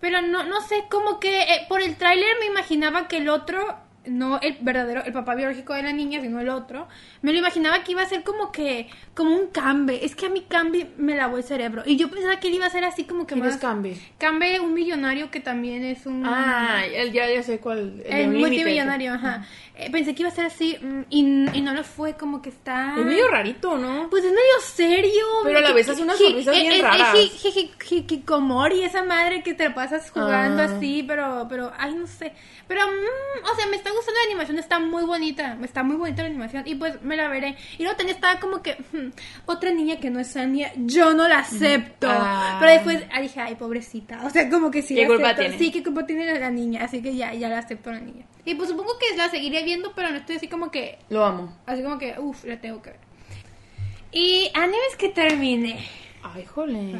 [0.00, 3.76] pero no no sé, como que eh, por el tráiler me imaginaba que el otro
[4.06, 6.88] no el verdadero, el papá biológico de la niña, sino el otro,
[7.22, 10.04] me lo imaginaba que iba a ser como que, como un Cambe.
[10.04, 11.82] Es que a mí Cambe me lavó el cerebro.
[11.86, 13.54] Y yo pensaba que él iba a ser así como que ¿Quién más.
[13.54, 13.96] es Cambe?
[14.18, 16.24] Cambe, un millonario que también es un.
[16.26, 18.02] Ah, el- ya, ya sé cuál.
[18.04, 18.38] el límite.
[18.48, 19.46] multimillonario, ajá.
[19.76, 21.20] Eh, pensé que iba a ser así mm, y,
[21.58, 22.94] y no lo fue, como que está.
[22.96, 24.08] Es medio rarito, ¿no?
[24.10, 25.24] Pues es medio serio.
[25.42, 27.14] Pero a la vez hace unas que- sonrisas eh, bien eh, eh, raras.
[27.14, 30.66] ji- Hikikomori, esa madre que te la pasas jugando Ah.
[30.66, 32.32] así, pero, pero, ay, no sé.
[32.68, 36.22] Pero, mm, o sea, me está gustando la animación, está muy bonita, está muy bonita
[36.22, 37.56] la animación y pues me la veré.
[37.78, 39.10] Y luego también estaba como que, hmm,
[39.46, 42.06] otra niña que no es Sania, yo no la acepto.
[42.10, 42.58] Ah.
[42.60, 44.24] Pero después ah, dije, ay, pobrecita.
[44.24, 45.42] O sea, como que sí ¿Qué la culpa acepto.
[45.42, 45.58] tiene?
[45.58, 48.26] Sí, qué culpa tiene la, niña, así que ya, ya la acepto la niña.
[48.44, 51.56] Y pues supongo que la seguiré viendo, pero no estoy así como que Lo amo.
[51.66, 53.00] Así como que, uff, la tengo que ver.
[54.12, 55.84] Y animes que termine.
[56.22, 56.94] Ay, jole.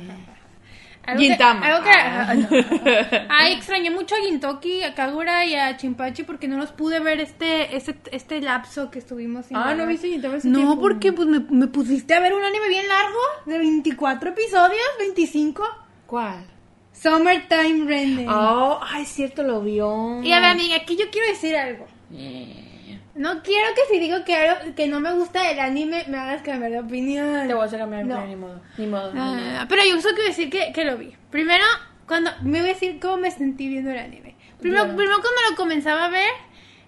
[1.07, 1.67] Algo que- Gintama.
[1.67, 2.35] algo que- Ah.
[2.35, 3.27] no.
[3.31, 7.21] Ay, extrañé mucho a Gintoki, a Kagura y a Chimpachi porque no los pude ver
[7.21, 10.81] este este, este lapso que estuvimos sin Ah, ¿no viste Gintama ese No, tiempo?
[10.81, 15.65] porque pues me, me pusiste a ver un anime bien largo, de 24 episodios, 25.
[16.07, 16.47] ¿Cuál?
[16.93, 18.29] Summertime Rendering.
[18.31, 20.23] Oh, ay, cierto, lo vio.
[20.23, 21.87] Y a ver, amiga, aquí yo quiero decir algo.
[22.13, 22.74] Eh,
[23.15, 26.43] No quiero que si digo que algo que no me gusta del anime me hagas
[26.43, 27.47] cambiar de opinión.
[27.47, 28.19] Te voy a hacer cambiar de No.
[28.19, 28.63] opinión, ni modo.
[28.79, 29.13] Ni modo.
[29.17, 31.15] Ah, pero yo solo quiero decir que, que lo vi.
[31.31, 31.65] Primero,
[32.09, 34.35] cuando me voy a decir cómo me sentí viendo el anime.
[34.61, 36.31] Primero, primero cuando lo comenzaba a ver,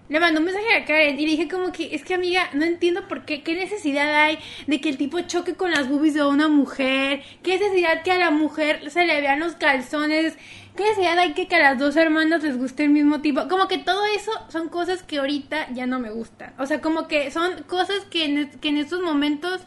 [0.09, 2.65] le mandó un mensaje a Karen y le dije como que, es que amiga, no
[2.65, 6.23] entiendo por qué, qué necesidad hay de que el tipo choque con las boobies de
[6.25, 10.37] una mujer, qué necesidad que a la mujer se le vean los calzones,
[10.77, 13.49] qué necesidad hay que, que a las dos hermanas les guste el mismo tipo.
[13.49, 16.53] Como que todo eso son cosas que ahorita ya no me gustan.
[16.57, 19.61] O sea, como que son cosas que en, estos momentos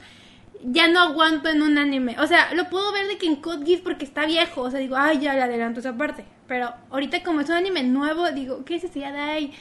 [0.63, 2.17] ya no aguanto en un anime.
[2.19, 4.63] O sea, lo puedo ver de que en Code Geass porque está viejo.
[4.63, 6.25] O sea, digo, ay, ya le adelanto esa parte.
[6.47, 9.53] Pero ahorita como es un anime nuevo, digo, ¿qué necesidad hay?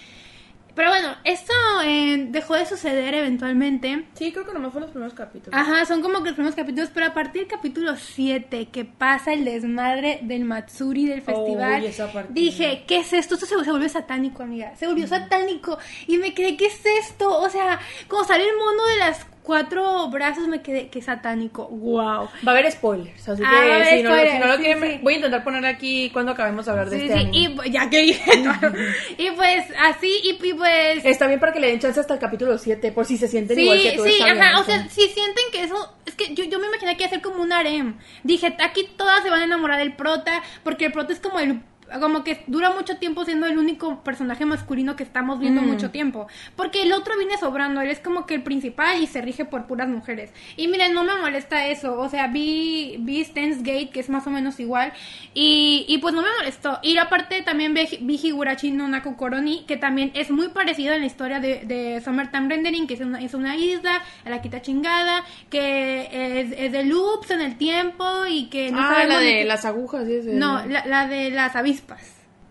[0.76, 1.54] Pero bueno, esto
[1.84, 4.06] eh, dejó de suceder eventualmente.
[4.14, 5.60] Sí, creo que nomás fue los primeros capítulos.
[5.60, 9.34] Ajá, son como que los primeros capítulos, pero a partir del capítulo 7, que pasa
[9.34, 13.36] el desmadre del Matsuri del festival, esa dije, ¿qué es esto?
[13.36, 14.76] Esto se, se volvió satánico, amiga.
[14.76, 15.78] Se volvió satánico.
[16.08, 17.40] Y me quedé, ¿qué es esto?
[17.40, 21.68] O sea, como sale el mono de las cuatro brazos, me quedé, qué satánico.
[21.70, 22.02] Wow.
[22.04, 24.64] Va a haber spoilers, así Ah, que si no, lo- si no lo spoilers, sí,
[24.64, 25.00] quieren, sí.
[25.02, 27.64] voy a intentar poner aquí cuando acabemos de hablar de Sí, este sí, anime.
[27.66, 28.72] y ya que dije todo.
[29.18, 31.04] Y pues, así, y, y pues...
[31.04, 33.60] Está bien para que le den chance hasta el capítulo 7, por si se sienten
[33.60, 34.04] igual que tú.
[34.04, 36.96] sí, bien, ajá, o sea, si sienten que eso, es que yo, yo me imaginé
[36.96, 37.98] que iba a ser como un harem.
[38.24, 41.62] Dije, aquí todas se van a enamorar del prota, porque el prota es como el
[42.00, 45.68] como que dura mucho tiempo siendo el único personaje masculino que estamos viendo Mm.
[45.68, 46.28] mucho tiempo.
[46.56, 49.66] Porque el otro viene sobrando, él es como que el principal y se rige por
[49.66, 50.32] puras mujeres.
[50.58, 52.00] Y miren, no me molesta eso.
[52.00, 54.94] O sea, vi, vi Steins Gate, que es más o menos igual,
[55.34, 56.80] y, y pues no me molestó.
[56.82, 61.02] Y aparte también vi, vi Higurashi no Naku Koroni, que también es muy parecido en
[61.02, 64.62] la historia de, de Summertime Rendering, que es una, es una isla, a la quita
[64.62, 69.40] chingada, que es, es de loops en el tiempo y que no ah, la de
[69.40, 70.34] qué- las agujas, sí, ese.
[70.34, 71.79] No, la, la de las avispas.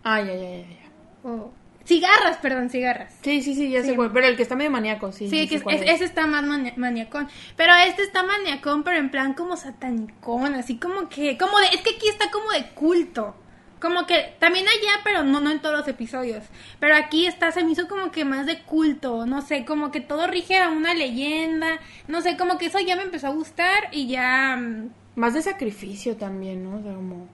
[0.05, 1.29] Ah, ya, ya, ya, ya.
[1.31, 1.53] O-
[1.85, 3.15] Cigarras, perdón, cigarras.
[3.23, 3.89] Sí, sí, sí, ya Sí.
[3.91, 4.13] sé cuál.
[4.13, 5.29] Pero el que está medio maníaco, sí.
[5.31, 7.29] Sí, que es- ese está más mani- maniacón.
[7.57, 11.81] Pero este está maniacón, pero en plan como satanicón, así como que, como de, es
[11.81, 13.35] que aquí está como de culto.
[13.81, 16.45] Como que también allá, pero no, no en todos los episodios.
[16.81, 20.01] Pero aquí está, se me hizo como que más de culto, no sé, como que
[20.01, 23.89] todo rige a una leyenda, no sé, como que eso ya me empezó a gustar
[23.93, 26.77] y ya, mm, Más de sacrificio también, ¿no?
[26.79, 27.29] O sea, como...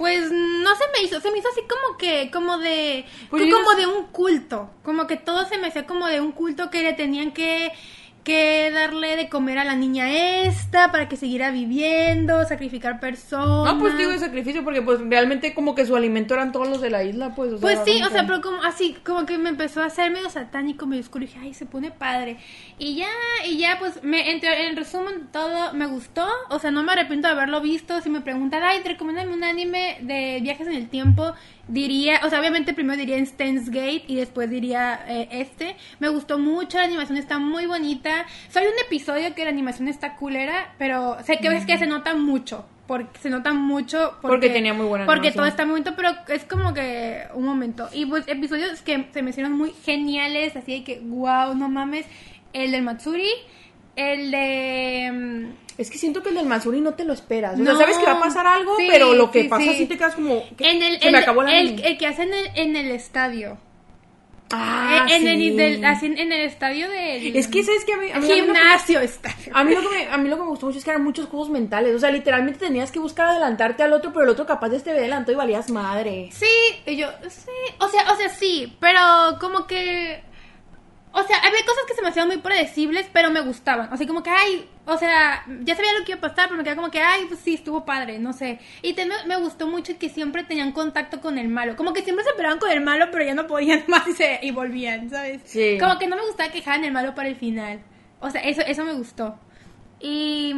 [0.00, 3.72] pues no se me hizo, se me hizo así como que, como de, Pues como
[3.72, 6.82] no de un culto, como que todo se me hacía como de un culto que
[6.82, 7.70] le tenían que,
[8.24, 10.10] que darle de comer a la niña
[10.44, 13.72] esta para que siguiera viviendo, sacrificar personas.
[13.74, 16.80] No, pues digo de sacrificio porque pues realmente como que su alimento eran todos los
[16.82, 17.52] de la isla, pues.
[17.54, 19.86] O sea, Pues sí, o sea, que- pero como así, como que me empezó a
[19.86, 22.36] hacer medio satánico, medio oscuro, y dije, ay, se pone padre.
[22.78, 23.08] Y ya,
[23.46, 27.26] y ya, pues, me, entre- en resumen, todo me gustó, o sea, no me arrepiento
[27.28, 28.00] de haberlo visto.
[28.02, 31.32] Si me preguntan, ay, te recomiendan un anime de viajes en el tiempo,
[31.70, 35.76] diría, o sea, obviamente primero diría Steins Gate y después diría eh, este.
[35.98, 38.26] Me gustó mucho, la animación está muy bonita.
[38.50, 41.86] Solo hay un episodio que la animación está culera, pero sé que ves que se
[41.86, 42.66] nota mucho.
[42.86, 45.36] Porque se nota mucho Porque tenía muy buena Porque animación.
[45.36, 47.88] todo está muy bonito, pero es como que un momento.
[47.92, 52.04] Y pues episodios que se me hicieron muy geniales, así de que, wow, no mames.
[52.52, 53.30] El del Matsuri,
[53.94, 55.52] el de...
[55.80, 57.54] Es que siento que el del Matsuri no te lo esperas.
[57.54, 57.64] O No.
[57.76, 59.74] sea, sabes que va a pasar algo, Sí, pero lo que sí, pasa sí.
[59.78, 60.44] sí te quedas como...
[60.58, 63.56] En el, Se el- me acabó la el, el que hacen en, en el estadio.
[64.52, 67.36] Ah, en, el, del- así en el estadio del...
[67.36, 69.52] Es que sabes que a mí, a mí, a mí lo que- Gimnasio estadio.
[69.56, 71.04] a mí lo que me, a mí lo que me gustó mucho es que eran
[71.04, 71.94] muchos juegos mentales.
[71.94, 74.90] O sea, literalmente tenías que buscar adelantarte al otro, pero el otro capaz de este
[74.90, 76.30] adelantó y valías madre.
[76.32, 76.46] Sí,
[76.84, 78.98] y yo, sí, o sea, o sea, sí, pero
[79.40, 80.20] como que,
[81.12, 84.06] o sea, había cosas que se me hacían muy predecibles, pero me gustaban, o sea,
[84.06, 86.80] como que, ay, o sea, ya sabía lo que iba a pasar, pero me quedaba
[86.80, 90.08] como que, ay, pues sí, estuvo padre, no sé, y también me gustó mucho que
[90.08, 93.24] siempre tenían contacto con el malo, como que siempre se peleaban con el malo, pero
[93.24, 95.42] ya no podían más y, se, y volvían, ¿sabes?
[95.44, 95.78] Sí.
[95.80, 97.80] Como que no me gustaba que dejaran el malo para el final,
[98.20, 99.38] o sea, eso, eso me gustó.
[100.02, 100.54] Y,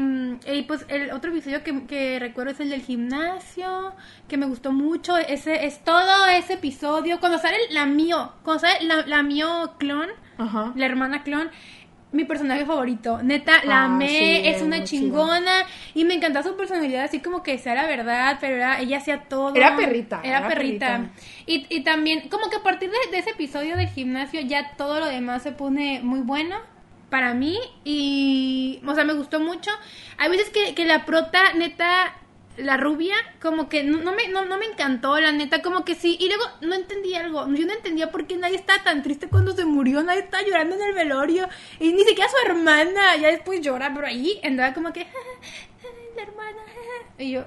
[0.46, 3.92] y, pues el otro episodio que, que recuerdo es el del gimnasio,
[4.28, 5.16] que me gustó mucho.
[5.18, 7.18] Ese es todo ese episodio.
[7.18, 10.72] Cuando sale la mío, cuando sale la, la mío clon, Ajá.
[10.76, 11.50] la hermana clon,
[12.12, 13.22] mi personaje favorito.
[13.22, 15.64] Neta, la Ah, amé, sí, es una chingona.
[15.94, 19.22] Y me encantaba su personalidad, así como que sea la verdad, pero era, ella hacía
[19.28, 19.54] todo.
[19.54, 20.86] Era perrita, Era, era perrita.
[20.98, 21.10] perrita.
[21.46, 25.00] Y, y también, como que a partir de, de ese episodio del gimnasio, ya todo
[25.00, 26.56] lo demás se pone muy bueno
[27.08, 27.58] para mí.
[27.84, 29.70] Y, o sea, me gustó mucho.
[30.18, 32.14] Hay veces que, que la prota, neta,
[32.56, 35.94] la rubia, como que no, no me, no, no me encantó, la neta, como que
[35.94, 36.16] sí.
[36.20, 37.46] Y luego no entendí algo.
[37.48, 40.02] Yo no entendía por qué nadie estaba tan triste cuando se murió.
[40.02, 41.48] Nadie estaba llorando en el velorio.
[41.80, 43.16] Y ni siquiera su hermana.
[43.16, 45.00] Ya después llora, pero ahí andaba como que,
[46.16, 46.62] la hermana.
[47.18, 47.44] Y yo,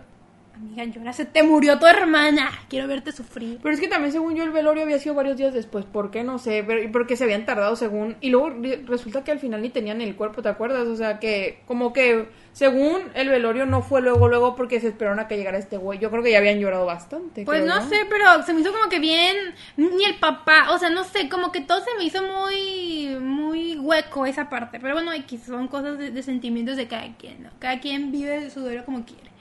[0.56, 2.52] amiga, llora, se te murió tu hermana.
[2.70, 3.60] Quiero verte sufrir.
[3.62, 5.86] Pero es que también, según yo, el velorio había sido varios días después.
[5.86, 6.24] ¿Por qué?
[6.24, 6.64] No sé.
[6.66, 8.16] Pero, porque se habían tardado según...
[8.22, 10.88] Y luego re- resulta que al final ni tenían el cuerpo, ¿te acuerdas?
[10.88, 15.20] O sea, que como que según el velorio no fue luego, luego porque se esperaron
[15.20, 16.00] a que llegara este güey.
[16.00, 17.44] Yo creo que ya habían llorado bastante.
[17.44, 19.36] Pues creo no sé, pero se me hizo como que bien,
[19.78, 23.78] ni el papá, o sea, no sé, como que todo se me hizo muy, muy
[23.78, 24.80] hueco esa parte.
[24.80, 27.50] Pero bueno, X, son cosas de, de sentimientos de cada quien, ¿no?
[27.60, 29.35] Cada quien vive su duelo como quiere.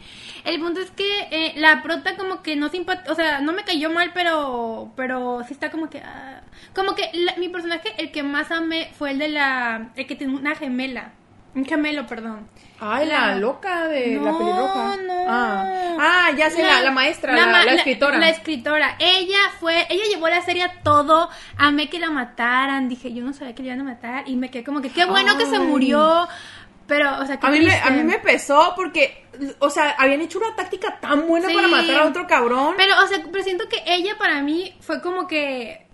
[0.45, 3.64] El punto es que eh, la prota como que no simpat o sea, no me
[3.64, 6.43] cayó mal, pero, pero sí está como que, ah,
[6.75, 10.17] como que la- mi personaje, el que más amé fue el de la, el que
[10.17, 11.12] tiene una gemela,
[11.55, 12.47] un gemelo, perdón.
[12.81, 14.97] Ay, la, loca de la pelirroja.
[15.07, 15.25] no.
[15.29, 15.97] Ah.
[15.99, 18.19] Ah, ya sé, la, la maestra, la, ma- la escritora.
[18.19, 18.97] La, escritora.
[18.99, 21.31] Ella fue, ella llevó la serie a todo.
[21.57, 22.88] Amé que la mataran.
[22.88, 24.25] Dije, yo no sabía que le iban a matar.
[24.29, 26.29] Y me quedé como que, qué bueno que se murió.
[26.87, 29.25] Pero, o sea, qué A mí, me, a mí me pesó porque,
[29.59, 31.55] o sea, habían hecho una táctica tan buena Sí.
[31.55, 32.75] para matar a otro cabrón.
[32.77, 35.87] Pero, o sea, pero siento que ella para mí fue como que.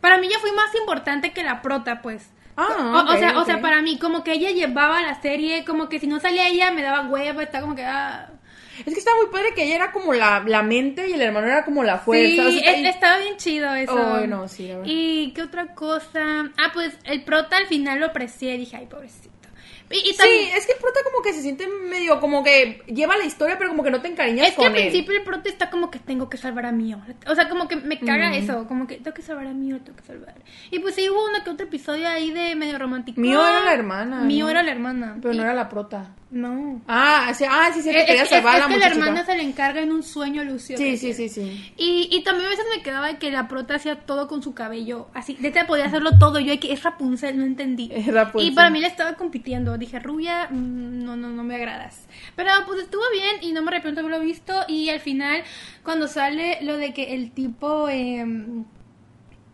[0.00, 2.30] Para mí ya fue más importante que la prota, pues.
[2.56, 5.88] Ah, o, o sea, o sea, para mí, como que ella llevaba la serie, como
[5.88, 7.84] que si no salía ella me daba hueva, está como que.
[7.84, 8.30] Ah.
[8.78, 11.46] Es que estaba muy padre que ella era como la, la mente y el hermano
[11.48, 12.26] era como la fuerza.
[12.28, 14.26] Sí, o sea, es- y- estaba bien chido eso.
[14.26, 14.70] No, sí.
[14.84, 16.50] ¿Y qué otra cosa?
[16.58, 19.30] Ah, pues el prota al final lo aprecié y dije, ay, pobrecito.
[19.90, 22.82] Y, y Sí, también, es que el prota como que se siente medio como que
[22.88, 24.82] lleva la historia, pero como que no te encariñas es que con al él.
[24.88, 27.00] principio el prota está como que tengo que salvar a Mio.
[27.28, 28.34] O sea, como que me caga Mm.
[28.34, 30.34] eso, como que tengo que salvar a Mio, tengo que salvar.
[30.70, 33.20] Y pues sí hubo uno que otro episodio ahí de medio romántico.
[33.20, 34.50] Mio era la hermana, Mio ¿no?
[34.50, 35.16] era la hermana.
[35.22, 36.12] Pero Y- no era la prota.
[36.28, 36.82] No.
[36.88, 39.06] Ah, sí, ah, sí, sí, Es, quería es- salvar es a la que la muchachita.
[39.06, 40.76] hermana se le encarga en un sueño Lucio.
[40.76, 41.72] Sí, que sí, sí, sí.
[41.76, 44.52] Y, y también a veces me quedaba de que la prota hacía todo con su
[44.52, 45.06] cabello.
[45.14, 46.40] Así, de que podía hacerlo todo.
[46.40, 47.90] Yo de que es Rapunzel, no entendí.
[47.94, 48.50] Es Rapunzel.
[48.50, 49.75] Y para mí le estaba compitiendo.
[49.78, 52.06] Dije, rubia, mm, no, no, no me agradas.
[52.34, 54.54] Pero pues estuvo bien y no me arrepiento de haberlo visto.
[54.68, 55.42] Y al final,
[55.82, 57.88] cuando sale lo de que el tipo.
[57.88, 58.64] em,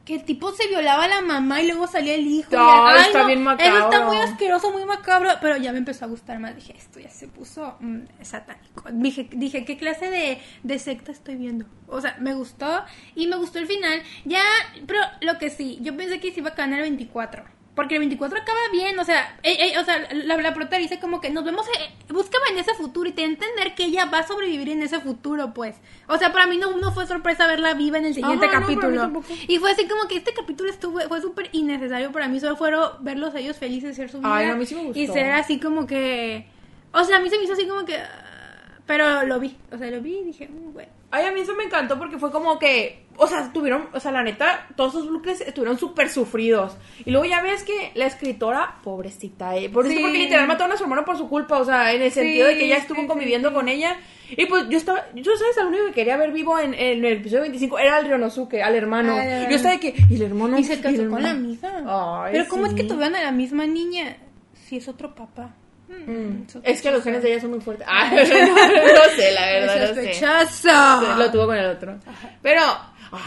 [0.05, 2.51] que el tipo se violaba a la mamá y luego salía el hijo.
[2.51, 4.07] y era- está no, bien Eso está macabro.
[4.09, 5.31] muy asqueroso, muy macabro.
[5.41, 6.57] Pero ya me empezó a gustar más.
[6.57, 8.83] Dije, esto ya se puso mm, satánico.
[8.91, 11.67] Dije, dije, ¿qué clase de, de secta estoy viendo?
[11.87, 12.83] O sea, me gustó
[13.15, 14.03] y me gustó el final.
[14.25, 14.43] Ya,
[14.89, 17.45] pero lo que sí, yo pensé que se iba a en el 24.
[17.75, 19.39] Porque el 24 acaba bien, o sea,
[19.81, 23.09] o sea la, la prota dice como que nos vemos, eh, búscame en ese futuro
[23.09, 25.77] y te entender que ella va a sobrevivir en ese futuro, pues.
[26.07, 29.23] O sea, para mí no, no fue sorpresa verla viva en el siguiente Ajá, capítulo.
[29.49, 32.91] y fue así como que este capítulo estuvo, fue súper innecesario para mí, solo fueron
[33.01, 34.37] verlos a ellos felices, ser su vida.
[34.37, 35.01] Ay, a mí sí me gustó.
[35.01, 36.47] Y ser así como que,
[36.93, 37.99] o sea, a mí se me hizo así como que,
[38.85, 41.02] pero lo vi, o sea, lo vi y dije, mm, bueno.
[41.15, 44.11] Ay, a mí eso me encantó porque fue como que, o sea, tuvieron, o sea,
[44.13, 46.77] la neta, todos esos bucles estuvieron súper sufridos.
[47.05, 50.05] Y luego ya ves que la escritora, pobrecita, eh, pobrecita Sí.
[50.07, 52.57] porque literal mataron a su hermano por su culpa, o sea, en el sentido de
[52.57, 53.99] que ella estuvo sí, conviviendo con ella.
[54.31, 57.19] Y pues yo estaba, yo sabes, al único que quería ver vivo en, en el
[57.19, 59.15] episodio 25 era al Ryonosuke, al hermano.
[59.15, 60.59] Ay, yo estaba de que, y el hermano.
[60.59, 61.71] Y se casó con la amiga.
[62.25, 64.17] Ay, Pero ¿cómo es que tuvieron a la misma niña
[64.55, 65.55] si es otro papá?
[66.07, 66.47] Mm.
[66.63, 67.87] Es que los genes de ella son muy fuertes.
[67.89, 68.17] Ah, no,
[69.17, 70.15] sé, la verdad, no sé.
[70.15, 71.17] Sospechoso.
[71.19, 71.99] Lo tuvo con el otro.
[72.43, 72.63] Pero,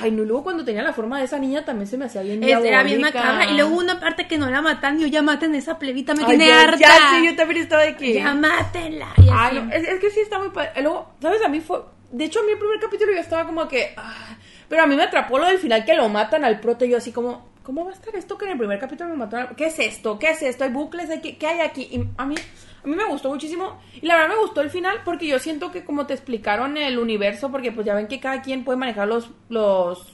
[0.01, 2.43] ay, no, luego cuando tenía la forma de esa niña también se me hacía bien
[2.43, 3.45] Es- era bien macabra.
[3.45, 6.21] Y luego una parte que no la matan, yo ya maten a esa plebita, me
[6.21, 6.77] Ay, tiene ya, harta.
[6.77, 8.13] Ya, sí, yo también estaba de que...
[8.13, 9.07] Ya mátenla.
[9.31, 10.71] Ay, no, es, es que sí está muy padre.
[10.81, 11.41] Luego, ¿sabes?
[11.43, 11.79] A mí fue...
[12.11, 13.93] De hecho, a mí el primer capítulo yo estaba como que...
[13.97, 14.35] ah,
[14.67, 16.97] pero a mí me atrapó lo del final que lo matan al proto y yo
[16.97, 17.53] así como...
[17.65, 19.55] ¿Cómo va a estar esto que en el primer capítulo me mataron?
[19.55, 20.19] ¿Qué es esto?
[20.19, 20.63] ¿Qué es esto?
[20.63, 21.09] ¿Hay bucles?
[21.09, 21.87] ¿Hay qué, ¿Qué hay aquí?
[21.91, 22.35] Y a mí...
[22.83, 25.71] A mí me gustó muchísimo y la verdad me gustó el final porque yo siento
[25.71, 29.07] que como te explicaron el universo, porque pues ya ven que cada quien puede manejar
[29.07, 30.13] los, los,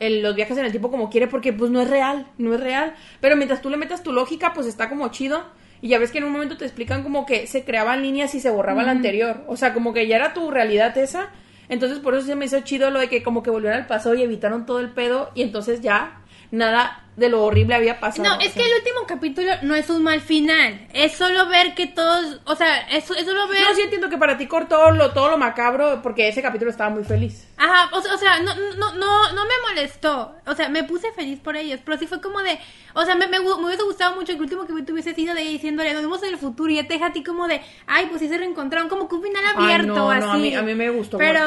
[0.00, 2.60] el- los viajes en el tiempo como quiere porque pues no es real, no es
[2.60, 2.94] real.
[3.22, 5.44] Pero mientras tú le metas tu lógica pues está como chido.
[5.80, 8.40] Y ya ves que en un momento te explican como que se creaban líneas y
[8.40, 9.42] se borraba la anterior.
[9.46, 11.30] O sea, como que ya era tu realidad esa.
[11.70, 14.14] Entonces por eso se me hizo chido lo de que como que volvieron al pasado
[14.14, 16.20] y evitaron todo el pedo y entonces ya
[16.52, 18.28] nada de lo horrible había pasado.
[18.28, 20.86] No, O es sea, que el último capítulo no es un mal final.
[20.92, 22.40] Es solo ver que todos.
[22.46, 23.62] O sea, es, es solo ver.
[23.68, 26.90] No, sí entiendo que para ti cortó lo, todo lo macabro porque ese capítulo estaba
[26.90, 27.46] muy feliz.
[27.56, 30.34] Ajá, o sea, o sea, no, no, no, no me molestó.
[30.46, 31.78] O sea, me puse feliz por ellos.
[31.84, 32.58] Pero sí fue como de.
[32.94, 35.42] O sea, me, me, me hubiese gustado mucho que el último que hubiese sido de
[35.42, 36.72] ella diciéndole, nos vemos en el futuro.
[36.72, 38.88] Y ya te deja a ti como de, ay, pues sí se reencontraron.
[38.88, 40.20] Como que un final Ay, abierto, no, así.
[40.26, 41.44] no, a mí- a mí me gustó Pero.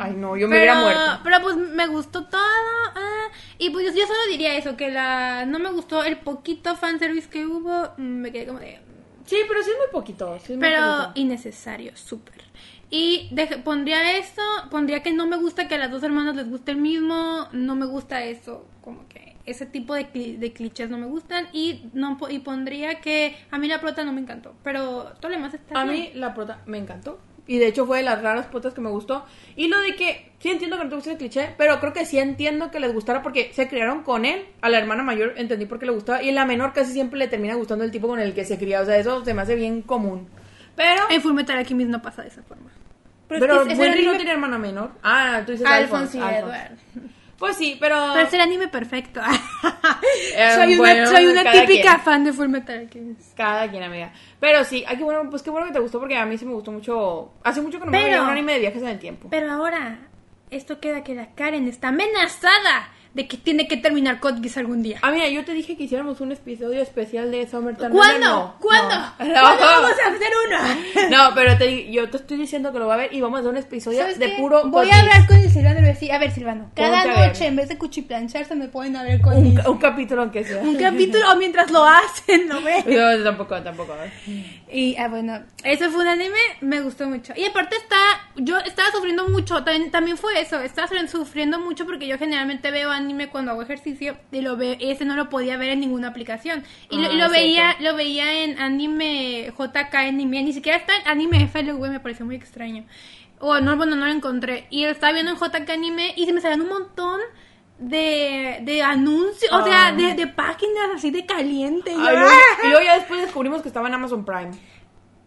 [0.00, 1.20] Ay, no, yo me pero- hubiera muerto.
[1.24, 2.40] Pero pues me gustó todo.
[2.94, 5.13] ah, y pues yo, yo solo diría eso, que la.
[5.46, 7.90] No me gustó el poquito fanservice que hubo.
[7.96, 8.78] Me quedé como de.
[9.26, 10.38] Sí, pero sí es muy poquito.
[10.38, 11.12] sí es muy Pero poquito.
[11.14, 12.42] innecesario, súper.
[12.90, 13.30] Y
[13.64, 16.76] pondría esto, pondría que no me gusta que a las dos hermanas les guste el
[16.76, 21.06] mismo, no me gusta eso, como que ese tipo de, cli- de clichés no me
[21.06, 25.30] gustan y no y pondría que a mí la prota no me encantó, pero todo
[25.30, 25.96] lo demás está A bien.
[25.96, 27.18] mí la prota me encantó.
[27.46, 29.24] Y de hecho fue de las raras putas que me gustó.
[29.54, 32.06] Y lo de que, sí entiendo que no te gusta el cliché, pero creo que
[32.06, 34.46] sí entiendo que les gustara porque se criaron con él.
[34.62, 36.22] A la hermana mayor entendí por qué le gustaba.
[36.22, 38.80] Y la menor casi siempre le termina gustando el tipo con el que se cría.
[38.80, 40.28] O sea, eso se me hace bien común.
[40.74, 42.70] Pero, En Fullmetal Alchemist no pasa de esa forma.
[43.28, 44.90] pero, es que es el no tiene hermana menor.
[45.02, 46.38] Ah, tú dices Alphonse y Alphonse.
[46.38, 46.78] Edward.
[47.38, 47.96] Pues sí, pero...
[48.12, 49.20] Pero es el anime perfecto.
[50.36, 52.00] Eh, soy una, soy una típica quien.
[52.00, 53.36] fan de Fullmetal Alchemist.
[53.36, 54.12] Cada quien, amiga.
[54.40, 56.44] Pero sí, ay, qué bueno, pues qué bueno que te gustó porque a mí sí
[56.44, 57.32] me gustó mucho.
[57.42, 59.28] Hace mucho que no me veía un anime de viajes en el tiempo.
[59.30, 59.98] Pero ahora,
[60.50, 64.82] esto queda que la Karen está amenazada de que tiene que terminar Code Geass algún
[64.82, 64.98] día.
[65.02, 67.90] Ah, mira, yo te dije que hiciéramos un episodio especial de Summertime.
[67.90, 68.26] ¿Cuándo?
[68.26, 68.94] No, ¿Cuándo?
[69.20, 69.40] no.
[69.40, 71.10] ¿Cuándo vamos a hacer uno?
[71.10, 73.40] No, pero te, yo te estoy diciendo que lo va a ver y vamos a
[73.40, 74.36] hacer un episodio ¿Sabes de qué?
[74.36, 74.68] puro.
[74.68, 77.04] Voy a hablar con el Silvano y le voy a decir, a ver Silvano, cada
[77.04, 80.60] noche en vez de cuchiplanchar se me pueden hablar con un, un, capítulo aunque sea.
[80.62, 82.84] un capítulo o mientras lo hacen, ¿no ves?
[82.86, 83.94] Yo tampoco, tampoco.
[84.76, 87.32] Y ah, bueno, ese fue un anime, me gustó mucho.
[87.36, 87.96] Y aparte está,
[88.34, 92.72] yo estaba sufriendo mucho, también, también fue eso, estaba sufri- sufriendo mucho porque yo generalmente
[92.72, 96.08] veo anime cuando hago ejercicio y lo veo, ese no lo podía ver en ninguna
[96.08, 96.64] aplicación.
[96.90, 101.06] Y lo, Ah, lo veía, lo veía en anime JK anime, ni siquiera está en
[101.06, 102.84] anime FLV, me pareció muy extraño.
[103.38, 104.66] O no, bueno, no lo encontré.
[104.70, 107.20] Y lo estaba viendo en JK anime y se me salían un montón
[107.78, 109.92] de, de anuncios, o sea, Ah.
[109.92, 111.92] de, de páginas así de caliente.
[111.92, 112.30] Yo, Ay, ¡ah!
[112.64, 114.50] y luego ya después descubrimos que estaba en Amazon Prime.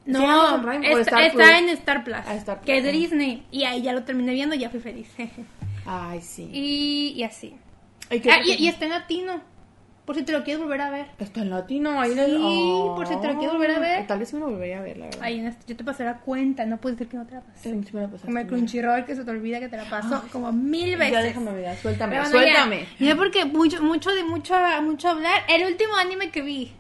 [0.06, 1.58] No, ¿Sí, Amazon Prime está, Star está Plus?
[1.58, 2.92] en Star Plus, Ah, Star Plus, que es de.
[2.94, 3.46] Disney.
[3.52, 5.10] Y ahí ya lo terminé viendo y ya fui feliz.
[5.86, 6.50] Ay, sí.
[6.54, 7.56] y, y así.
[8.10, 9.42] Ay, Ah, y, y está en latino.
[10.08, 11.08] Por si te lo quieres volver a ver.
[11.20, 12.38] Está en latino, ahí Sí, en el-
[12.96, 14.08] por si te lo quieres volver a ver.
[14.08, 15.20] Tal vez me lo volvería a ver, la verdad.
[15.22, 17.42] Ahí en este- yo te pasé la cuenta, no puedes decir que no te la
[17.42, 17.70] pasé.
[17.70, 18.48] Sí, sí me la pasaste Como el.
[18.48, 21.12] Crunchyroll que se te olvida que te la pasó como mil veces.
[21.12, 22.88] Ya déjame ver, suéltame, Pero bueno, suéltame.
[23.00, 25.42] Ya, ya porque mucho, mucho de mucho, mucho hablar.
[25.50, 26.72] El último anime que vi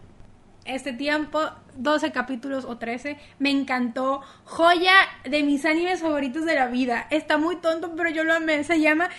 [0.63, 1.41] este tiempo,
[1.75, 4.21] 12 capítulos o 13, me encantó.
[4.45, 4.93] Joya
[5.29, 7.07] de mis animes favoritos de la vida.
[7.09, 8.63] Está muy tonto, pero yo lo amé.
[8.63, 9.09] Se llama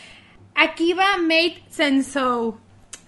[0.55, 2.59] Akiba Made Sensou.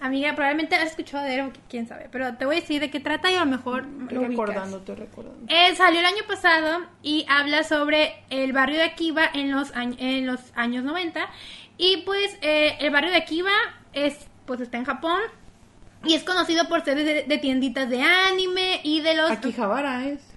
[0.01, 2.99] Amiga, probablemente has escuchado de él, quién sabe, pero te voy a decir de qué
[2.99, 4.29] trata y a lo mejor Estoy lo ubicas.
[4.29, 5.45] recordando, estoy recordando.
[5.47, 10.25] Eh, salió el año pasado y habla sobre el barrio de Akiba en los, en
[10.25, 11.29] los años 90.
[11.77, 13.51] Y pues eh, el barrio de Akiba
[13.93, 15.19] es, pues está en Japón
[16.03, 19.29] y es conocido por ser de, de tienditas de anime y de los...
[19.29, 20.30] Akihabara es.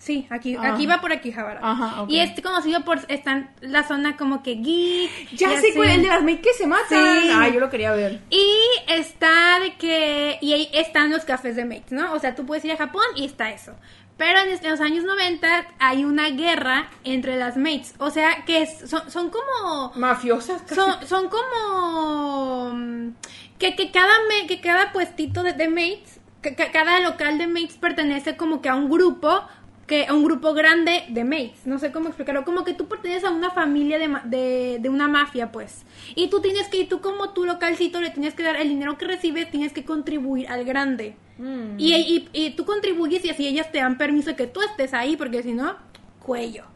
[0.00, 0.72] Sí, aquí, Ajá.
[0.74, 1.60] Akiba por Akihabara.
[1.62, 2.10] Ajá, ok.
[2.10, 5.28] Y es conocido por estar en la zona como que geek.
[5.36, 7.20] Ya sé cuál, el de las maid que se matan.
[7.20, 7.30] Sí.
[7.30, 8.18] Ah, yo lo quería ver.
[8.30, 8.46] Y
[8.88, 10.38] está de que.
[10.40, 12.14] Y ahí están los cafés de mates, ¿no?
[12.14, 13.74] O sea, tú puedes ir a Japón y está eso.
[14.16, 17.94] Pero en es- en los años 90 hay una guerra entre las mates.
[17.98, 19.92] O sea, que es- son, son como.
[19.96, 20.62] Mafiosas.
[20.62, 20.74] casi.
[20.76, 22.70] Son, son como.
[22.74, 23.10] mm,
[23.58, 26.18] Que, que, cada, me- que cada puestito de, de mates.
[26.42, 29.42] que- que cada local de mates pertenece como que a un grupo.
[29.90, 31.66] Que a un grupo grande de mates.
[31.66, 32.44] No sé cómo explicarlo.
[32.44, 35.84] Como que tú perteneces a una familia de, de, de una mafia, pues.
[36.14, 36.78] Y tú tienes que.
[36.78, 39.84] Y tú, como tu localcito, le tienes que dar el dinero que recibes, tienes que
[39.84, 41.16] contribuir al grande.
[41.38, 41.74] Mm.
[41.78, 44.94] Y, y, y tú contribuyes y así ellas te dan permiso de que tú estés
[44.94, 45.74] ahí, porque si no,
[46.20, 46.66] cuello.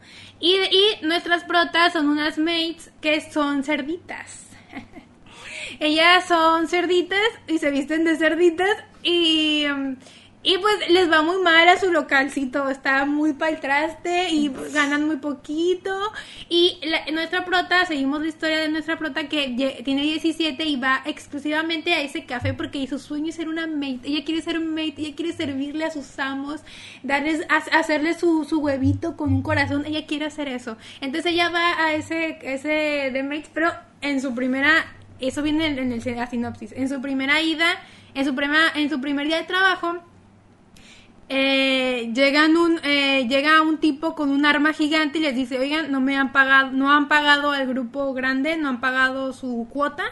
[0.41, 4.47] Y, y nuestras protas son unas mates que son cerditas.
[5.79, 9.95] ellas son cerditas y se visten de cerditas y, um,
[10.45, 12.69] y pues les va muy mal a su localcito.
[12.69, 15.97] Está muy para el traste y ganan muy poquito.
[16.49, 21.01] Y la- nuestra prota, seguimos la historia de nuestra prota que tiene 17 y va
[21.05, 24.01] exclusivamente a ese café porque su sueño es ser una mate.
[24.03, 26.61] Ella quiere ser un mate, ella quiere servirle a sus amos,
[27.01, 29.83] darles, ha- hacerle su, su huevito con un corazón.
[29.85, 30.77] Ella quiere hacer eso.
[31.01, 34.85] Entonces ella va a ese, ese de mates, pero en su primera,
[35.19, 37.65] eso viene en, en el la sinopsis, en su primera ida,
[38.13, 39.97] en su, primera, en su primer día de trabajo,
[41.27, 45.91] eh, llegan un eh, llega un tipo con un arma gigante y les dice oigan
[45.91, 50.03] no me han pagado no han pagado al grupo grande no han pagado su cuota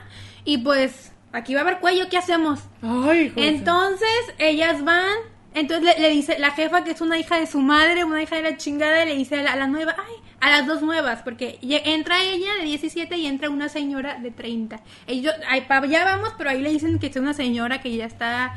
[0.44, 5.14] y pues aquí va a haber cuello qué hacemos Ay, entonces ellas van
[5.54, 8.38] entonces le, le dice la jefa que es una hija de su madre una hija
[8.38, 11.22] de la chingada le dice a la, a la nueva ay a las dos nuevas
[11.22, 15.36] porque entra ella de 17 y entra una señora de 30 ellos
[15.68, 18.56] para allá vamos pero ahí le dicen que es una señora que ya está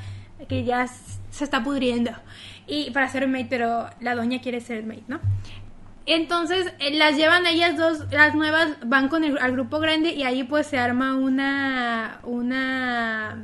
[0.49, 0.87] que ya
[1.37, 2.11] se está pudriendo
[2.66, 5.20] y para ser mate pero la doña quiere ser mate no
[6.07, 10.22] entonces eh, las llevan ellas dos, las nuevas van con el al grupo grande y
[10.22, 13.37] ahí pues se arma una una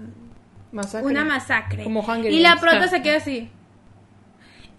[0.72, 1.06] Masacre.
[1.06, 1.84] una masacre.
[1.84, 3.50] Como y la prota se queda así.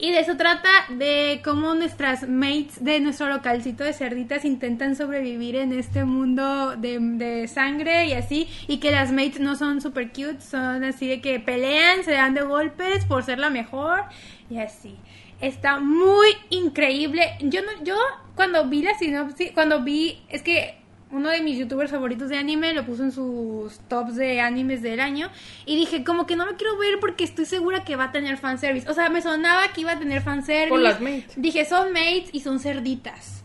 [0.03, 5.55] Y de eso trata de cómo nuestras mates de nuestro localcito de cerditas intentan sobrevivir
[5.55, 8.49] en este mundo de, sangre y así.
[8.67, 12.33] Y que las mates no son super cute, son así de que pelean, se dan
[12.33, 14.01] de golpes por ser la mejor
[14.49, 14.97] y así.
[15.39, 17.37] Está muy increíble.
[17.39, 17.95] Yo no, yo
[18.35, 20.82] cuando vi la sinopsis, cuando vi, es que
[21.13, 24.99] uno de mis youtubers favoritos de anime lo puso en sus tops de animes del
[24.99, 25.29] año
[25.65, 28.37] y dije como que no lo quiero ver porque estoy segura que va a tener
[28.37, 28.89] fanservice.
[28.89, 30.69] O sea, me sonaba que iba a tener fanservice.
[30.69, 31.33] Por las mates.
[31.35, 33.43] Dije, son mates y son cerditas.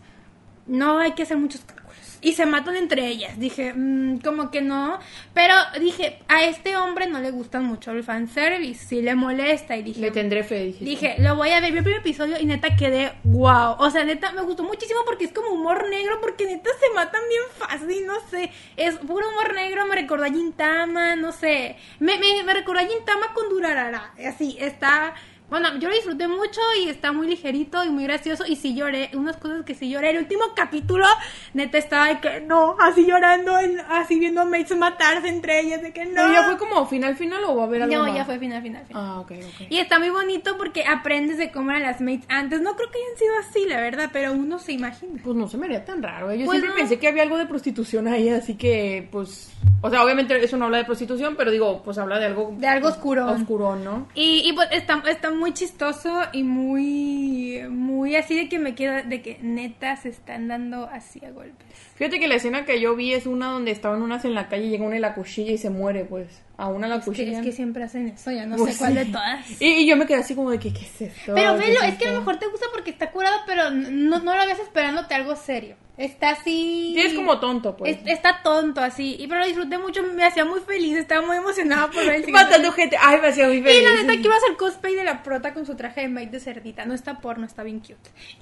[0.65, 1.88] No hay que hacer muchos cálculos.
[2.21, 3.39] Y se matan entre ellas.
[3.39, 4.99] Dije, mm, como que no.
[5.33, 8.85] Pero dije, a este hombre no le gusta mucho el fanservice.
[8.85, 9.77] Si le molesta.
[9.77, 10.85] Y dije, Le tendré fe, dijiste.
[10.85, 11.71] Dije, lo voy a ver.
[11.71, 13.75] Vi el primer episodio y neta quedé wow.
[13.79, 16.19] O sea, neta me gustó muchísimo porque es como humor negro.
[16.21, 18.05] Porque neta se matan bien fácil.
[18.05, 18.51] No sé.
[18.75, 19.85] Es puro humor negro.
[19.85, 21.15] Me recordó a Gintama.
[21.15, 21.77] No sé.
[21.99, 24.13] Me, me, me recordó a Gintama con Durarara.
[24.25, 25.15] Así, está.
[25.49, 28.45] Bueno, yo lo disfruté mucho y está muy ligerito y muy gracioso.
[28.47, 29.09] Y sí lloré.
[29.13, 30.11] Unas cosas que sí lloré.
[30.11, 31.05] El último capítulo,
[31.53, 32.75] neta, estaba de que no.
[32.79, 33.53] Así llorando.
[33.89, 35.81] así viendo a mates matarse entre ellas.
[35.81, 36.13] De que no.
[36.15, 38.15] ¿Pero ya fue como final final o va a haber algo No, más?
[38.15, 39.03] ya fue final, final, final.
[39.05, 39.67] Ah, ok, ok.
[39.69, 42.61] Y está muy bonito porque aprendes de cómo eran las mates antes.
[42.61, 45.19] No creo que hayan sido así, la verdad, pero uno se imagina.
[45.23, 46.31] Pues no se me haría tan raro.
[46.31, 46.39] ¿eh?
[46.39, 46.75] Yo Pues siempre no.
[46.75, 49.51] pensé que había algo de prostitución ahí, así que, pues.
[49.81, 52.53] O sea, obviamente eso no habla de prostitución, pero digo, pues habla de algo.
[52.57, 53.25] De algo oscuro.
[53.31, 54.07] Oscuro, ¿no?
[54.13, 59.01] Y, y pues está, está muy chistoso y muy, muy así de que me queda,
[59.03, 61.65] de que neta se están dando así a golpes.
[61.95, 64.65] Fíjate que la escena que yo vi es una donde estaban unas en la calle
[64.65, 66.27] y llega una y la cuchilla y se muere, pues.
[66.57, 67.39] A una la Es que, cuchilla.
[67.39, 68.99] es que siempre hacen eso, ya no Pues sé cuál sí.
[68.99, 69.61] de todas.
[69.61, 71.33] Y, y yo me quedé así como de que, ¿qué es esto?
[71.33, 74.19] Pero ¿Qué velo, es que a lo mejor te gusta porque está curado, pero no,
[74.19, 75.75] no lo ves esperándote algo serio.
[75.99, 76.93] Está así.
[76.95, 77.97] Sí, es como tonto, pues.
[77.97, 79.17] Es- está tonto así.
[79.19, 82.31] Y pero lo disfruté mucho, me hacía muy feliz, estaba muy emocionada por ver el
[82.31, 82.95] Matando gente.
[82.99, 83.79] Ay, me hacía muy feliz.
[83.81, 86.39] Y la neta quiero hacer cosplay de la prota con su traje de maid de
[86.39, 86.85] cerdita.
[86.85, 87.97] No está porno, está bien cute.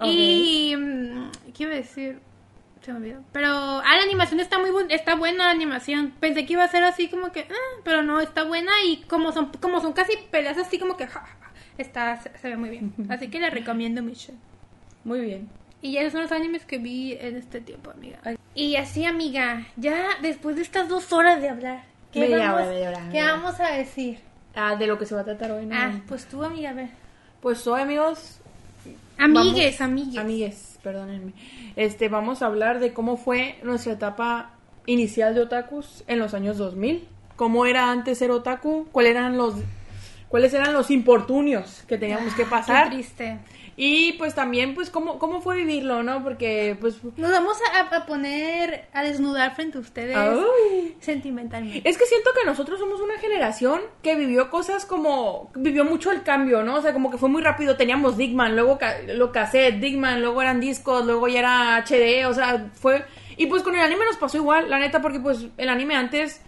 [0.06, 2.20] Y mm, ¿qué iba a decir?
[2.82, 3.24] Se me olvidó.
[3.34, 6.14] Pero ah, la animación está muy bu- está buena la animación.
[6.20, 9.32] Pensé que iba a ser así como que, ah, pero no, está buena y como
[9.32, 12.56] son como son casi peleas así como que ja, ja, ja, está se, se ve
[12.56, 12.94] muy bien.
[13.10, 14.32] Así que la recomiendo mucho.
[15.04, 15.50] Muy bien.
[15.82, 18.18] Y ya esos son los animes que vi en este tiempo, amiga.
[18.56, 22.70] Y así, amiga, ya después de estas dos horas de hablar, ¿qué, Media vamos, hora,
[22.70, 24.20] media hora, ¿qué vamos a decir?
[24.56, 25.76] Ah, de lo que se va a tratar hoy, ¿no?
[25.76, 26.90] Ah, pues tú, amiga, a ver.
[27.42, 28.40] Pues hoy, amigos,
[29.20, 30.18] Amigues, Vamos- amigues.
[30.20, 31.34] Amigues, perdónenme.
[31.76, 34.52] Este, vamos a hablar de cómo fue nuestra etapa
[34.86, 37.08] inicial de otakus en los años 2000.
[37.36, 39.56] Cómo era antes ser otaku, cuáles eran los
[40.30, 42.90] cuáles eran los importunios que teníamos que Qué pasar.
[42.90, 43.40] triste.
[43.80, 46.24] Y pues también pues cómo cómo fue vivirlo, ¿no?
[46.24, 50.96] Porque pues Nos vamos a, a poner a desnudar frente a ustedes Ay.
[51.00, 51.88] sentimentalmente.
[51.88, 55.52] Es que siento que nosotros somos una generación que vivió cosas como.
[55.56, 56.78] vivió mucho el cambio, ¿no?
[56.78, 57.78] O sea, como que fue muy rápido.
[57.78, 62.34] Teníamos Digman, luego ca- lo cassette, Digman, luego eran discos, luego ya era HD, o
[62.34, 63.06] sea, fue.
[63.38, 66.42] Y pues con el anime nos pasó igual, la neta, porque pues el anime antes.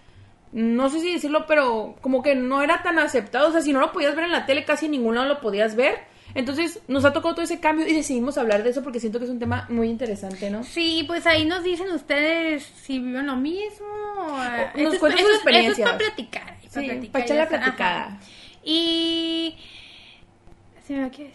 [0.52, 3.50] No sé si decirlo, pero como que no era tan aceptado.
[3.50, 5.40] O sea, si no lo podías ver en la tele, casi en ningún lado lo
[5.40, 6.09] podías ver.
[6.34, 9.24] Entonces nos ha tocado todo ese cambio y decidimos hablar de eso porque siento que
[9.24, 10.62] es un tema muy interesante, ¿no?
[10.64, 13.86] Sí, pues ahí nos dicen ustedes si viven lo mismo.
[14.28, 15.88] nos Esto es- cuentan sus es- Eso es experiencias.
[15.88, 16.56] para platicar.
[16.68, 17.58] Sí, para echar la está.
[17.58, 18.04] platicada.
[18.06, 18.20] Ajá.
[18.64, 19.56] Y...
[20.86, 21.32] Sí me va a decir.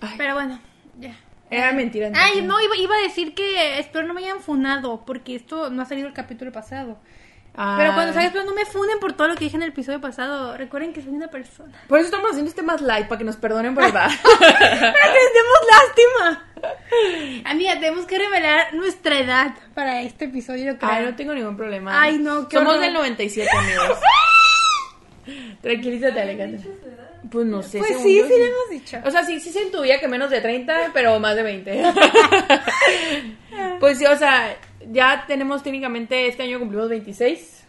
[0.00, 0.14] Ay.
[0.16, 0.60] Pero bueno,
[0.98, 1.16] ya.
[1.50, 2.10] Era mentira.
[2.14, 5.82] Ay, no, iba, iba a decir que espero no me hayan funado, porque esto no
[5.82, 6.98] ha salido el capítulo pasado.
[7.54, 8.22] Pero cuando Ah.
[8.22, 10.56] salga, no me funen por todo lo que dije en el episodio pasado.
[10.56, 11.72] Recuerden que soy una persona.
[11.88, 14.08] Por eso estamos haciendo este más light, para que nos perdonen por edad.
[14.22, 16.44] ¡Para que les demos lástima!
[17.50, 20.90] Amiga, tenemos que revelar nuestra edad para este episodio, creo.
[20.90, 22.00] Ay, no tengo ningún problema.
[22.00, 22.84] Ay, no, qué Somos horror.
[22.84, 23.98] del 97, amigos.
[25.62, 26.60] Tranquilízate, Alejandra.
[27.30, 27.78] Pues no sé.
[27.78, 28.98] Pues sí, yo, sí le hemos dicho.
[29.04, 31.82] O sea, sí, sí se intuía que menos de 30, pero más de 20.
[33.80, 34.56] pues sí, o sea,
[34.90, 37.64] ya tenemos técnicamente, este año cumplimos 26.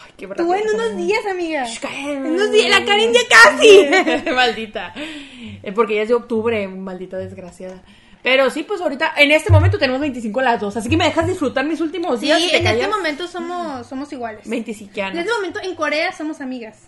[0.00, 1.64] Ay, qué Tú en unos días, amiga.
[1.66, 1.80] Shh.
[2.06, 4.30] En unos días, la Karen ya casi.
[4.34, 4.92] maldita.
[4.96, 7.82] Eh, Porque ya es de octubre, maldita desgraciada.
[8.22, 10.76] Pero sí, pues ahorita, en este momento tenemos 25 las dos.
[10.76, 12.38] Así que me dejas disfrutar mis últimos Sí, días.
[12.38, 12.90] te en este callas.
[12.90, 14.48] momento somos, somos iguales.
[14.48, 16.84] 25 En este momento en Corea somos amigas.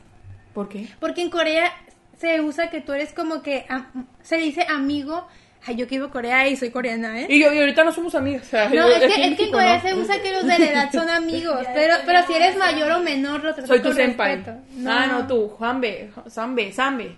[0.55, 0.87] ¿Por qué?
[1.01, 1.73] Porque en Corea
[2.19, 3.65] se usa que tú eres como que
[4.23, 5.27] se dice amigo.
[5.67, 7.27] Ay, yo que vivo Corea y soy coreana, ¿eh?
[7.29, 8.43] Y, yo, y ahorita no somos amigos.
[8.47, 9.83] o sea, No, yo- es que, es que en Corea ¿no?
[9.83, 11.67] se usa que los de la edad son amigos.
[11.75, 14.37] pero, pero si eres mayor o menor, los tratas Soy tu senpai.
[14.37, 14.59] respeto.
[14.87, 17.15] Ah, no, tú, Juanbe, Sambe, Sambe.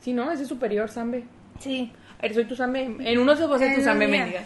[0.00, 0.30] Sí, ¿no?
[0.32, 1.24] Ese es superior, Sambe.
[1.58, 1.92] Sí.
[2.32, 2.84] Soy tu Sambe.
[3.00, 4.44] En uno se va a ser tu Sambe, mendiga.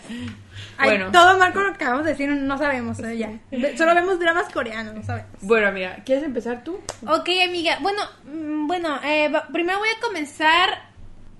[0.82, 1.12] Bueno.
[1.12, 3.30] todo mal con lo que acabamos de decir, no sabemos, eh, ya.
[3.76, 5.30] Solo vemos dramas coreanos, no sabemos.
[5.42, 6.80] Bueno, amiga, ¿quieres empezar tú?
[7.06, 7.78] Ok, amiga.
[7.80, 10.87] Bueno, mm, bueno, eh, primero voy a comenzar.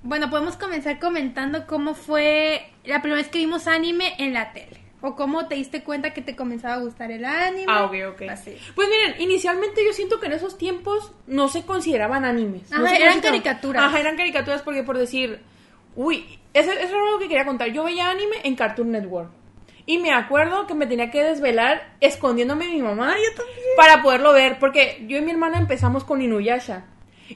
[0.02, 4.78] Bueno, podemos comenzar comentando cómo fue la primera vez que vimos anime en la tele.
[5.00, 7.66] O cómo te diste cuenta que te comenzaba a gustar el anime.
[7.68, 8.22] Ah, ok, ok.
[8.30, 8.56] Así.
[8.74, 12.68] Pues miren, inicialmente yo siento que en esos tiempos no se consideraban animes.
[12.70, 13.84] No Ajá, se eran consideraban- caricaturas.
[13.84, 15.40] Ajá, eran caricaturas porque por decir,
[15.94, 17.68] Uy, eso, eso era algo que quería contar.
[17.72, 19.30] Yo veía anime en Cartoon Network.
[19.86, 23.14] Y me acuerdo que me tenía que desvelar escondiéndome de mi mamá
[23.76, 24.58] para poderlo ver.
[24.60, 26.84] Porque yo y mi hermana empezamos con Inuyasha.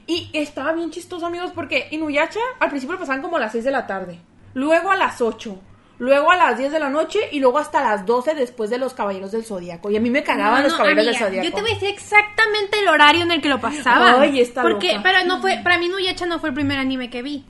[0.07, 3.63] Y estaba bien chistoso, amigos, porque Inuyasha al principio lo pasaban como a las 6
[3.63, 4.19] de la tarde.
[4.53, 5.59] Luego a las 8.
[5.99, 8.93] Luego a las 10 de la noche y luego hasta las 12 después de los
[8.93, 9.89] Caballeros del Zodíaco.
[9.91, 11.47] Y a mí me cagaban No, los Caballeros amiga, del Zodíaco.
[11.49, 14.19] Yo te voy a decir exactamente el horario en el que lo pasaban.
[14.21, 15.01] Ay, está Porque, loca.
[15.03, 17.45] pero no fue, para mí Nuyacha no fue el primer anime que vi.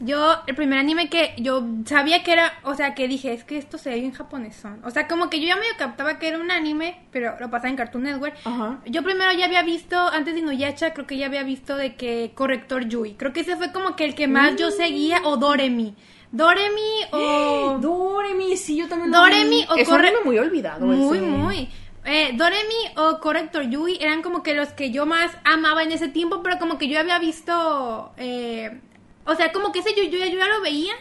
[0.00, 3.58] Yo, el primer anime que yo sabía que era, o sea, que dije, es que
[3.58, 4.80] esto se ve bien japonesón.
[4.84, 7.70] O sea, como que yo ya medio captaba que era un anime, pero lo pasaba
[7.70, 8.34] en Cartoon Network.
[8.44, 8.78] Ajá.
[8.86, 12.30] Yo primero ya había visto, antes de Inuyasha, creo que ya había visto de que
[12.34, 13.14] Corrector Yui.
[13.14, 15.96] Creo que ese fue como que el que más yo seguía, o Doremi.
[16.30, 16.80] Doremi
[17.12, 17.78] o...
[17.80, 20.86] Doremi, sí, yo también Doremi o Es un Corre- anime muy olvidado.
[20.86, 21.26] Muy, ese.
[21.26, 21.68] muy.
[22.04, 26.08] Eh, Doremi o Corrector Yui eran como que los que yo más amaba en ese
[26.08, 28.12] tiempo, pero como que yo había visto.
[28.16, 28.80] eh,
[29.28, 30.92] o sea, como que ese yo, yo, ya- yo ya lo veía,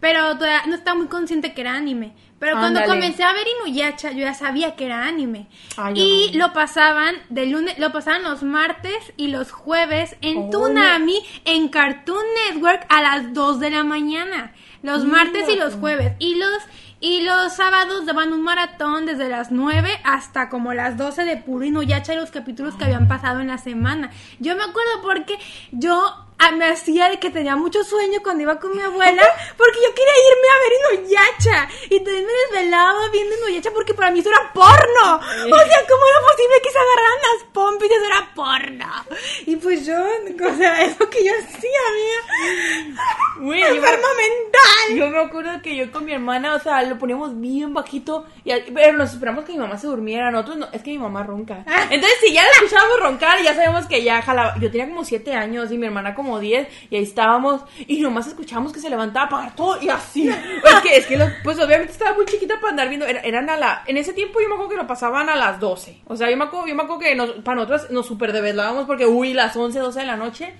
[0.00, 2.14] pero todavía no estaba muy consciente que era anime.
[2.38, 2.88] Pero cuando Ándale.
[3.00, 5.46] comencé a ver Inuyasha, yo ya sabía que era anime.
[5.78, 6.48] Ay, y no.
[6.48, 11.68] lo pasaban de lunes, lo pasaban los martes y los jueves en Oh, Toonami, en
[11.68, 14.52] Cartoon Network a las 2 de la mañana.
[14.82, 16.12] Los martes y los jueves.
[16.18, 16.58] Y los,
[17.00, 21.64] y los sábados daban un maratón desde las 9 hasta como las 12 de puro
[21.64, 24.10] Inuyasha y los capítulos que habían pasado en la semana.
[24.38, 25.38] Yo me acuerdo porque
[25.72, 29.22] yo me hacía de que tenía mucho sueño cuando iba con mi abuela
[29.56, 31.68] porque yo quería irme a ver Inuyasha.
[31.90, 35.16] Y también me desvelaba viendo Inuyasha porque para mí eso era porno.
[35.16, 39.04] O sea, ¿cómo era posible que se agarraran las pompis eso era porno?
[39.46, 43.04] Y pues yo, o sea, eso que yo hacía, amiga.
[43.38, 44.96] Güey, yo me- Enferma mental.
[44.96, 48.52] Yo me acuerdo que yo con mi hermana, o sea, lo poníamos bien bajito, y,
[48.74, 51.64] pero nos esperamos que mi mamá se durmiera, nosotros no, es que mi mamá ronca.
[51.66, 51.84] Ah.
[51.88, 54.54] Entonces, si ya la escuchábamos roncar, ya sabemos que ya jalaba.
[54.60, 58.26] Yo tenía como 7 años y mi hermana como 10, y ahí estábamos, y nomás
[58.26, 60.28] escuchábamos que se levantaba a apagar todo, y así.
[60.64, 63.48] es que, es que, lo- pues obviamente estaba muy chiquita para andar viendo, era- eran
[63.48, 66.00] a la, en ese tiempo yo me acuerdo que lo pasaban a las 12.
[66.06, 68.84] O sea, yo me acuerdo, yo me acuerdo que nos- para nosotros nos super desvelábamos
[68.84, 70.52] porque, uy, las 11, 12 de la noche.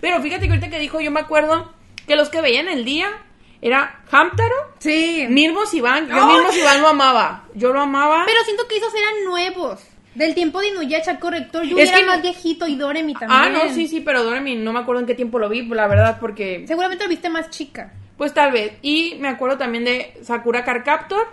[0.00, 1.72] Pero fíjate que ahorita que dijo, yo me acuerdo
[2.06, 3.08] que los que veían el día
[3.62, 5.26] era Hamtaro, Sí.
[5.28, 6.08] Mirmo Iván.
[6.08, 6.34] Yo ¡Ay!
[6.36, 7.44] Mirmo Iván lo amaba.
[7.54, 8.24] Yo lo amaba.
[8.26, 9.80] Pero siento que esos eran nuevos.
[10.14, 11.62] Del tiempo de Inuyasha, corrector.
[11.64, 13.40] Yui Es era que no- más viejito y Doremi también.
[13.40, 15.86] ah, no, sí, sí, pero Doremi no me acuerdo en qué tiempo lo vi, la
[15.86, 17.92] verdad, porque Seguramente lo viste más chica.
[18.16, 18.72] pues tal vez.
[18.82, 21.28] Y me acuerdo también de Sakura Card Captor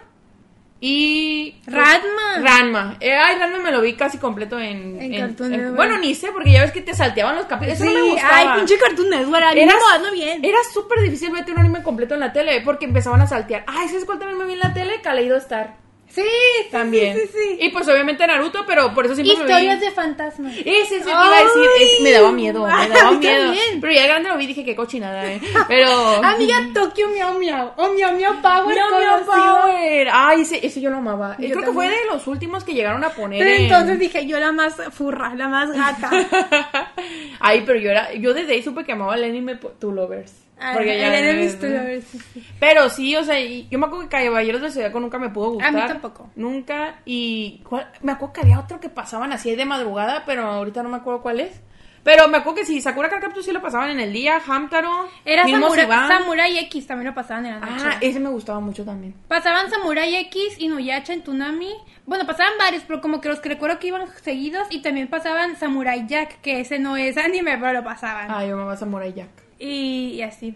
[0.80, 2.40] y Ranma.
[2.42, 2.98] Ranma.
[3.00, 5.76] Eh, ay, Ranma me lo vi casi completo en, En en- Cartoon en- Network.
[5.78, 7.80] bueno, ni sé porque ya ves que te salteaban los capítulos.
[7.82, 8.36] Eso no me gustaba.
[8.38, 9.44] Ay, pinche Cartoon Network.
[9.44, 9.74] A mí Era,
[10.14, 10.46] bien.
[10.46, 13.64] era súper difícil verte un anime completo en la tele porque empezaban a saltear.
[13.68, 15.02] Ay, ¿sabes cuál también me vi en la tele?
[15.02, 15.76] Kaleido Star.
[16.10, 17.16] Sí, sí, También.
[17.16, 17.58] sí, sí, sí.
[17.62, 19.86] Y pues obviamente Naruto, pero por eso siempre me Historias vi.
[19.86, 20.53] de fantasmas.
[20.58, 21.70] Ese es iba a decir.
[21.82, 23.43] es- me daba miedo, me daba miedo.
[23.43, 23.82] también.
[23.82, 25.39] Pero ya de grande lo vi y dije que cochinada, eh.
[25.68, 25.88] Pero.
[26.24, 27.72] Amiga, Tokyo Miau Miau.
[27.78, 28.76] O Miau Miau Power.
[28.76, 29.26] Miau, Miau.
[29.26, 30.08] Power.
[30.12, 31.36] Ay, ese, ese yo lo amaba.
[31.39, 33.39] Yo Creo que fue de los últimos que llegaron a poner.
[33.39, 36.10] Pero en- entonces dije, yo la más furra, la más gata.
[37.39, 38.14] Ay, pero yo era.
[38.14, 40.34] Yo desde ahí supe que amaba el anime Two Lovers.
[40.74, 41.34] Porque ya- Ah, de
[41.70, 42.47] Lovers, sí, sí.
[42.60, 45.51] Pero sí, o sea, y yo me acuerdo que Caballeros del Zodiaco nunca me pudo
[45.51, 45.70] gustar.
[45.70, 46.30] A mí tampoco.
[46.36, 46.95] Nunca.
[47.05, 47.88] Y ¿cuál?
[48.01, 51.22] me acuerdo que había otro que pasaban así de madrugada, pero ahorita no me acuerdo
[51.22, 51.62] cuál es.
[52.03, 55.10] Pero me acuerdo que sí, Sakura Card Captor sí lo pasaban en el día, Hamtaro,
[55.26, 55.68] Era mismo
[56.08, 57.84] Samurai, X, también lo pasaban en la noche.
[57.86, 59.14] Ah, ese me gustaba mucho también.
[59.28, 61.74] Pasaban Samurai X, Inuyasha en Tunami.
[62.05, 64.68] Bueno, pasaban varios, pero como que los que recuerdo que iban seguidos.
[64.70, 68.32] Y también pasaban Samurai Jack, que ese no es anime, pero lo pasaban.
[68.32, 69.30] Ah, yo me amaba Samurai Jack.
[69.60, 70.55] Y, y así.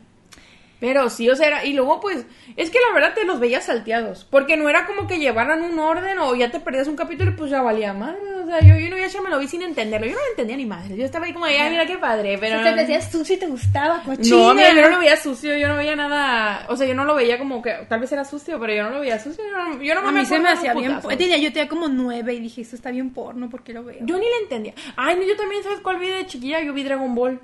[0.81, 2.25] Pero sí, o sea, era, y luego pues,
[2.57, 5.77] es que la verdad te los veías salteados, porque no era como que llevaran un
[5.77, 8.75] orden o ya te perdías un capítulo y pues ya valía madre, o sea, yo,
[8.75, 11.05] yo no ya me lo vi sin entenderlo, yo no lo entendía ni madre, yo
[11.05, 12.57] estaba ahí como, ay, mira qué padre, pero...
[12.57, 14.35] Si te decías sucio y te gustaba, cochina.
[14.35, 17.05] No, mira, yo no lo veía sucio, yo no veía nada, o sea, yo no
[17.05, 19.55] lo veía como que, tal vez era sucio, pero yo no lo veía sucio, yo
[19.55, 20.99] no, yo no A mí se me hacía bien...
[21.15, 23.99] Tenía, yo tenía como nueve y dije, esto está bien porno, ¿por qué lo veo?
[24.01, 24.73] Yo ni le entendía.
[24.95, 26.59] Ay, no, yo también, ¿sabes cuál vi de chiquilla?
[26.61, 27.39] Yo vi Dragon Ball.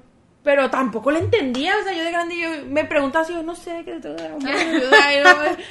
[0.47, 3.53] Pero tampoco le entendía, o sea, yo de grande yo me preguntaba si yo no
[3.53, 4.15] sé qué yo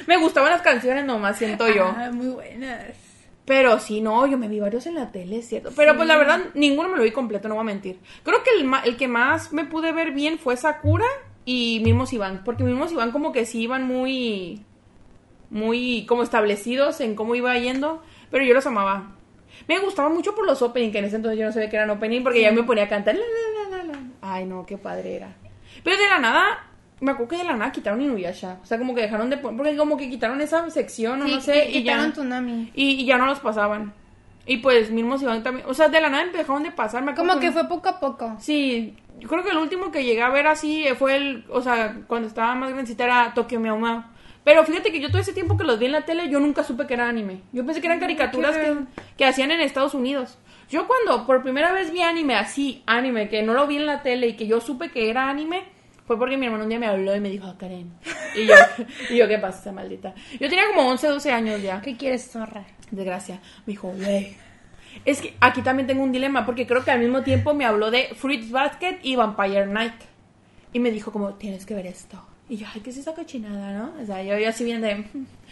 [0.05, 1.85] me, gustaban las canciones nomás, siento yo.
[1.85, 2.83] Ah, muy buenas.
[3.43, 5.71] Pero sí, no, yo me vi varios en la tele, es cierto.
[5.75, 7.97] Pero pues la verdad, ninguno me lo vi completo, no voy a mentir.
[8.21, 11.07] Creo que el, el que más me pude ver bien fue Sakura
[11.43, 12.43] y Mismos Iván.
[12.45, 14.63] Porque Mismos Iván como que sí iban muy,
[15.49, 18.03] muy como establecidos en cómo iba yendo.
[18.29, 19.15] Pero yo los amaba.
[19.67, 21.89] Me gustaba mucho por los opening, que en ese entonces yo no sabía que eran
[21.89, 23.15] opening porque ya me ponía a cantar.
[23.15, 23.66] la, la, la, la, la.
[24.29, 25.35] Ay, no, qué padre era.
[25.83, 26.65] Pero de la nada,
[26.99, 28.57] me acuerdo que de la nada quitaron Inuyasha.
[28.61, 29.37] O sea, como que dejaron de...
[29.37, 31.67] Porque como que quitaron esa sección o Sí, no sé.
[31.71, 32.11] que y ya...
[32.11, 32.71] Toonami.
[32.73, 33.93] Y, y ya no los pasaban.
[34.45, 35.67] Y pues mismos Iván también.
[35.69, 37.03] O sea, de la nada empezaron de pasar.
[37.03, 38.35] Me Como que fue poco a poco.
[38.39, 41.97] Sí, yo creo que el último que llegué a ver así fue el, o sea,
[42.07, 44.03] cuando estaba más grandecita era Tokyo Meow.
[44.45, 46.63] Pero fíjate que yo todo ese tiempo que los vi en la tele, yo nunca
[46.63, 47.41] supe que era anime.
[47.51, 48.77] Yo pensé que eran caricaturas que,
[49.17, 50.37] que hacían en Estados Unidos.
[50.69, 54.01] Yo cuando por primera vez vi anime así, anime, que no lo vi en la
[54.01, 55.63] tele y que yo supe que era anime,
[56.05, 57.91] fue porque mi hermano un día me habló y me dijo, "Ah, Karen.
[58.35, 58.55] Y yo,
[59.09, 60.13] y yo, ¿qué pasa, maldita?
[60.39, 61.81] Yo tenía como 11, 12 años ya.
[61.81, 62.65] ¿Qué quieres, zorra?
[62.91, 63.41] Desgracia.
[63.65, 64.35] Me dijo, güey.
[65.05, 67.91] Es que aquí también tengo un dilema porque creo que al mismo tiempo me habló
[67.91, 69.93] de Fruits Basket y Vampire Night.
[70.73, 72.21] Y me dijo como, tienes que ver esto.
[72.49, 73.93] Y yo, ay, ¿qué es esa cochinada, no?
[74.01, 75.05] O sea, yo, yo así bien de...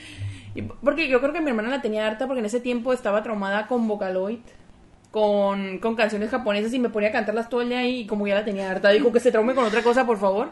[0.56, 3.22] y porque yo creo que mi hermana la tenía harta porque en ese tiempo estaba
[3.24, 4.40] traumada con Vocaloid.
[5.16, 8.36] Con, con canciones japonesas y me ponía a cantarlas todo el día y como ya
[8.36, 10.50] la tenía harta, dijo que se traume con otra cosa, por favor.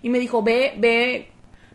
[0.00, 1.28] Y me dijo, ve, ve...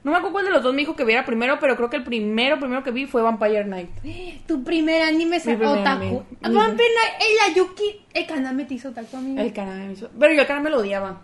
[0.04, 1.98] No me acuerdo cuál de los dos me dijo que viera primero, pero creo que
[1.98, 3.92] el primero, primero que vi fue Vampire Night.
[4.48, 5.68] Tu primer anime es otaku.
[5.68, 6.24] anime.
[6.42, 9.39] Vampire Night, el Ayuki, el Kaname te hizo otaku, amigo.
[9.39, 10.10] El canal me hizo.
[10.20, 11.22] Pero yo el canal me lo odiaba.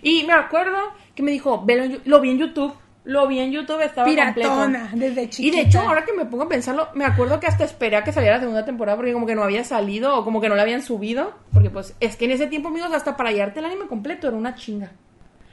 [0.00, 0.78] Y me acuerdo
[1.14, 2.72] que me dijo, "Velo lo vi en YouTube.
[3.04, 5.16] Lo vi en YouTube, estaba Piratona, completo.
[5.16, 7.96] desde Y de hecho, ahora que me pongo a pensarlo, me acuerdo que hasta esperé
[7.96, 10.48] a que saliera la segunda temporada porque como que no había salido o como que
[10.50, 11.32] no la habían subido.
[11.52, 14.36] Porque pues es que en ese tiempo, amigos, hasta para hallarte el anime completo era
[14.36, 14.92] una chinga.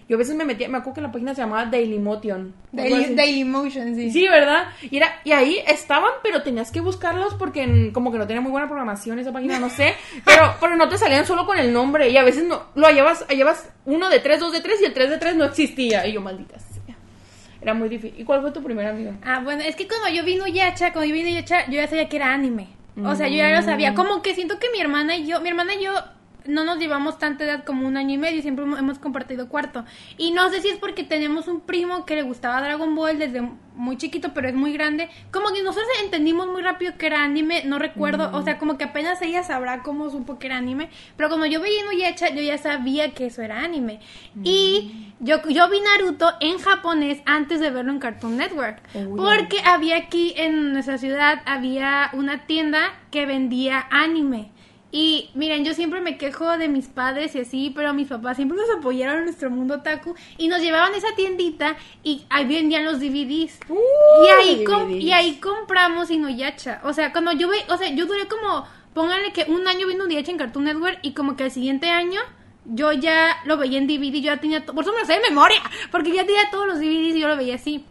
[0.09, 2.53] Yo a veces me metía, me acuerdo que la página se llamaba Dailymotion.
[2.71, 4.09] Daily, Daily Motion, sí.
[4.11, 4.65] Sí, ¿verdad?
[4.89, 8.39] Y, era, y ahí estaban, pero tenías que buscarlos porque en- como que no tenía
[8.39, 9.95] muy buena programación esa página, no sé.
[10.25, 13.25] Pero, pero no te salían solo con el nombre y a veces no, lo hallabas,
[13.27, 16.05] hallabas uno de tres, dos de tres y el tres de tres no existía.
[16.07, 16.76] Y yo, maldita sea.
[17.61, 18.19] Era muy difícil.
[18.19, 19.13] ¿Y cuál fue tu primer amigo?
[19.23, 22.09] Ah, bueno, es que cuando yo vi Yacha, cuando yo vi Yacha, yo ya sabía
[22.09, 22.69] que era anime.
[23.03, 23.93] O sea, yo ya lo sabía.
[23.93, 25.93] Como que siento que mi hermana y yo, mi hermana y yo
[26.47, 29.85] no nos llevamos tanta edad como un año y medio, siempre hemos- compartido cuarto.
[30.17, 33.41] Y no sé si es porque tenemos un primo que le gustaba Dragon Ball desde
[33.75, 35.07] muy chiquito, pero es muy grande.
[35.31, 38.85] Como que nosotros entendimos muy rápido que era anime, no recuerdo, o sea, como que
[38.85, 40.89] apenas ella sabrá cómo supo que era anime.
[41.15, 43.99] Pero cuando yo veía Inuyasha, yo ya sabía que eso era anime.
[44.43, 48.81] Y yo, yo vi Naruto en japonés antes de verlo en Cartoon Network.
[49.15, 54.51] Porque había aquí en nuestra ciudad, había una tienda que vendía anime.
[54.91, 58.57] Y miren, yo siempre me quejo de mis padres y así, pero mis papás siempre
[58.57, 62.85] nos apoyaron en nuestro mundo otaku y nos llevaban a esa tiendita y ahí vendían
[62.85, 63.59] los DVDs.
[63.69, 65.03] y, ahí DVDs.
[65.03, 66.79] y ahí compramos Inuyasha.
[66.85, 70.05] O sea, cuando yo ve, o sea, yo duré como, pónganle que un año viendo
[70.05, 72.21] Inuyasha en Cartoon Network y como que el siguiente año
[72.63, 75.21] yo ya lo veía en DVD, yo ya tenía, por eso me lo sé de
[75.21, 75.61] memoria,
[75.91, 77.85] porque ya tenía todos los DVDs y yo lo veía así.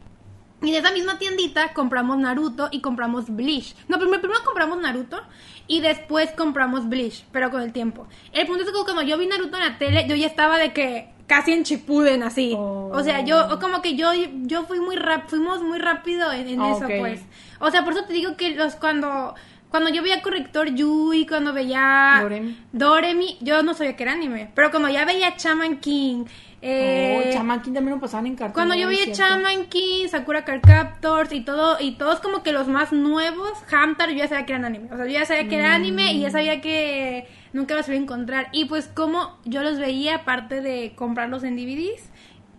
[0.63, 3.75] Y de esa misma tiendita compramos Naruto y compramos Bleach.
[3.89, 5.21] No, primero, primero compramos Naruto
[5.67, 8.07] y después compramos Bleach, pero con el tiempo.
[8.33, 10.73] El punto es que cuando yo vi Naruto en la tele, yo ya estaba de
[10.73, 12.55] que casi en Chipuden así.
[12.57, 12.91] Oh.
[12.93, 14.13] O sea, yo como que yo
[14.43, 17.23] yo fui muy rap, fuimos muy rápido en, en eso, pues.
[17.61, 19.35] O sea, por eso te digo que los cuando
[19.71, 22.57] cuando yo veía Corrector Yui, cuando veía Doremi.
[22.73, 26.25] Doremi, yo no sabía que era anime, pero cuando ya veía Chaman King,
[26.63, 28.55] eh, oh, Chamaquín también lo pasaban en cartón.
[28.55, 29.13] cuando yo veía.
[29.13, 34.11] Shaman King, Sakura Card Captors y todo, y todos como que los más nuevos, Hamtar,
[34.11, 34.89] yo ya sabía que eran anime.
[34.93, 37.97] O sea, yo ya sabía que era anime y ya sabía que nunca los iba
[37.97, 38.49] a encontrar.
[38.53, 42.11] Y pues como yo los veía, aparte de comprarlos en DVDs,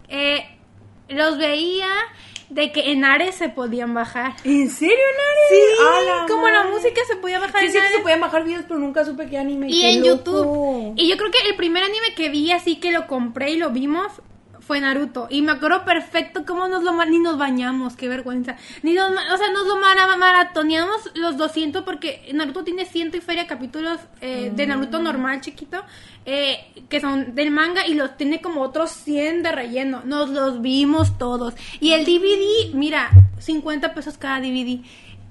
[0.10, 0.46] eh,
[1.10, 1.88] los veía
[2.50, 4.34] de que en Ares se podían bajar.
[4.44, 5.42] ¿En serio, Nare?
[5.50, 6.72] Sí, A la como la madre.
[6.72, 7.96] música se podía bajar Sí, en sí que Ares.
[7.98, 9.68] se podían bajar videos, pero nunca supe qué anime.
[9.70, 10.12] Y qué en loco.
[10.16, 10.94] YouTube.
[10.96, 13.70] Y yo creo que el primer anime que vi así que lo compré y lo
[13.72, 14.08] vimos
[14.68, 15.28] fue Naruto.
[15.30, 18.58] Y me acuerdo perfecto cómo nos lo ni nos bañamos, qué vergüenza.
[18.84, 23.22] Ni nos, o sea, nos lo mara- maratoneamos los 200 porque Naruto tiene ciento y
[23.22, 25.82] feria capítulos eh, de Naruto normal chiquito
[26.26, 30.02] eh, que son del manga y los tiene como otros 100 de relleno.
[30.04, 31.54] Nos los vimos todos.
[31.80, 33.10] Y el DVD, mira,
[33.40, 34.82] 50 pesos cada DVD.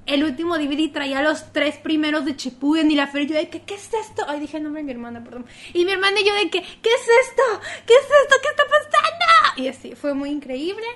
[0.07, 3.29] El último DVD traía los tres primeros de Chipuden y la feria.
[3.29, 4.25] Yo de que, ¿qué es esto?
[4.29, 5.47] Ay, dije el nombre de mi hermana, perdón.
[5.75, 7.43] Y mi hermana y yo de que, ¿qué es esto?
[7.87, 8.37] ¿Qué es esto?
[8.41, 8.87] ¿Qué está pasando?
[9.57, 10.87] Y así, fue muy increíble.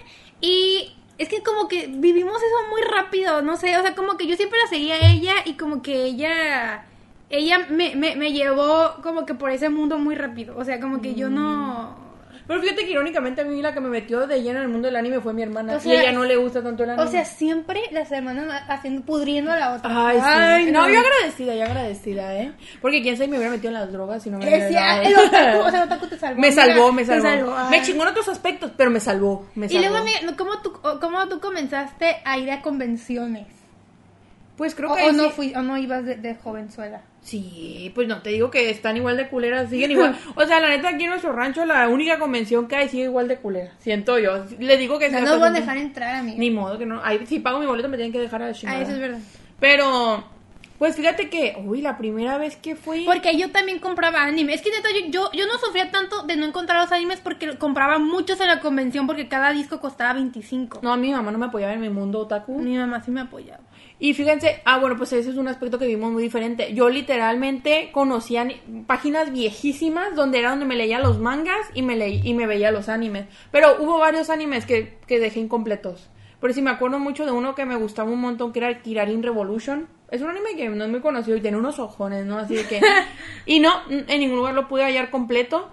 [0.41, 4.27] Y es que como que vivimos eso muy rápido, no sé, o sea, como que
[4.27, 6.87] yo siempre la seguía a ella y como que ella,
[7.29, 10.57] ella me, me, me llevó como que por ese mundo muy rápido.
[10.57, 12.10] O sea, como que yo no...
[12.51, 14.87] Pero fíjate que irónicamente a mí la que me metió de lleno en el mundo
[14.89, 15.75] del anime fue mi hermana.
[15.75, 17.07] O y sea, a ella no le gusta tanto el anime.
[17.07, 20.09] O sea, siempre las hermanas haciendo, pudriendo a la otra.
[20.09, 20.73] Ay, sí.
[20.73, 22.53] no, yo agradecida, yo agradecida, ¿eh?
[22.83, 25.03] Porque quién sabe me hubiera metido en las drogas si no me hubiera dado.
[25.03, 26.41] el otaku, o sea, el otaku te salvó.
[26.41, 27.71] Me salvó, me salvó.
[27.71, 29.47] Me chingó en otros aspectos, pero me salvó.
[29.55, 33.47] Me Y luego, amiga, ¿cómo tú, ¿cómo tú comenzaste a ir a convenciones?
[34.57, 37.03] Pues creo O, que o no fui, o no ibas de, de jovenzuela.
[37.23, 40.17] Sí, pues no, te digo que están igual de culeras, siguen igual.
[40.37, 43.29] O sea, la neta, aquí en nuestro rancho, la única convención que hay sigue igual
[43.29, 43.73] de culera.
[43.79, 44.45] Siento yo.
[44.59, 46.39] Le digo que No nos van a dejar entrar, amiga.
[46.39, 47.01] Ni modo que no.
[47.05, 48.79] Ahí, si pago mi boleto, me tienen que dejar a la chingada.
[48.79, 49.19] Ah, eso es verdad.
[49.61, 50.25] Pero,
[50.79, 53.05] Pues fíjate que, uy, la primera vez que fui...
[53.05, 54.55] Porque yo también compraba anime.
[54.55, 57.59] Es que neta, yo, yo, yo no sufría tanto de no encontrar los animes porque
[57.59, 60.81] compraba muchos en la convención porque cada disco costaba 25.
[60.83, 62.59] No, mi mamá no me apoyaba en mi mundo otaku.
[62.61, 63.61] Mi mamá sí me apoyaba.
[64.03, 66.73] Y fíjense, ah, bueno, pues ese es un aspecto que vimos muy diferente.
[66.73, 68.49] Yo literalmente conocía
[68.87, 72.71] páginas viejísimas donde era donde me leía los mangas y me leí, y me veía
[72.71, 73.27] los animes.
[73.53, 76.09] Pero hubo varios animes que, que dejé incompletos.
[76.41, 79.23] Por si me acuerdo mucho de uno que me gustaba un montón, que era Kirarin
[79.23, 79.87] Revolution.
[80.11, 82.39] Es un anime que no es muy conocido y tiene unos ojones, ¿no?
[82.39, 82.81] Así de que...
[83.45, 85.69] y no, en ningún lugar lo pude hallar completo.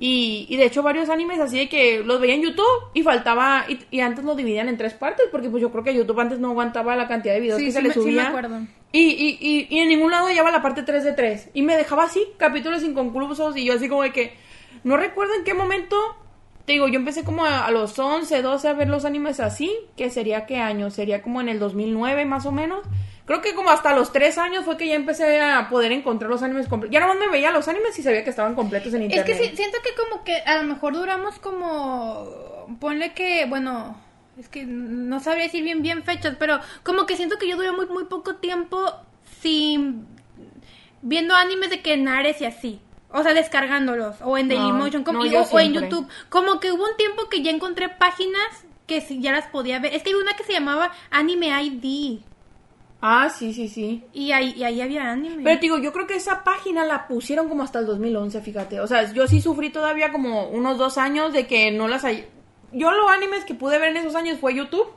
[0.00, 3.64] Y, y de hecho varios animes así de que los veía en YouTube y faltaba,
[3.68, 6.38] y, y antes lo dividían en tres partes, porque pues yo creo que YouTube antes
[6.38, 8.28] no aguantaba la cantidad de videos Sí, que se sí le sí subía.
[8.28, 8.60] acuerdo.
[8.92, 11.50] Y, y, y, y en ningún lado llevaba la parte 3 de 3.
[11.52, 14.34] Y me dejaba así, capítulos inconclusos, y yo así como de que,
[14.84, 15.96] no recuerdo en qué momento,
[16.64, 19.74] te digo, yo empecé como a, a los 11, 12 a ver los animes así,
[19.96, 22.84] que sería qué año, sería como en el 2009 más o menos.
[23.28, 26.42] Creo que como hasta los 3 años fue que ya empecé a poder encontrar los
[26.42, 26.94] animes completos.
[26.94, 29.26] Ya nomás me veía los animes y sabía que estaban completos en Es internet.
[29.26, 32.66] que sí, siento que como que a lo mejor duramos como...
[32.80, 34.00] Ponle que, bueno,
[34.38, 37.70] es que no sabría decir bien bien fechas, pero como que siento que yo duré
[37.70, 38.94] muy, muy poco tiempo
[39.42, 40.06] sin...
[41.02, 42.80] Viendo animes de que en Ares y así.
[43.10, 44.16] O sea, descargándolos.
[44.22, 45.04] O en Dailymotion.
[45.04, 45.74] no, yo o, en.
[45.74, 46.08] YouTube.
[46.30, 49.94] Como que hubo un tiempo que ya encontré páginas que ya las podía ver.
[49.94, 52.20] Es que hay una que se llamaba Anime ID.
[53.00, 54.04] Ah, sí, sí, sí.
[54.12, 55.44] Y ahí, y ahí había anime.
[55.44, 58.80] Pero te digo, yo creo que esa página la pusieron como hasta el 2011, fíjate.
[58.80, 62.26] O sea, yo sí sufrí todavía como unos dos años de que no las hay.
[62.72, 64.88] Yo los animes que pude ver en esos años fue YouTube.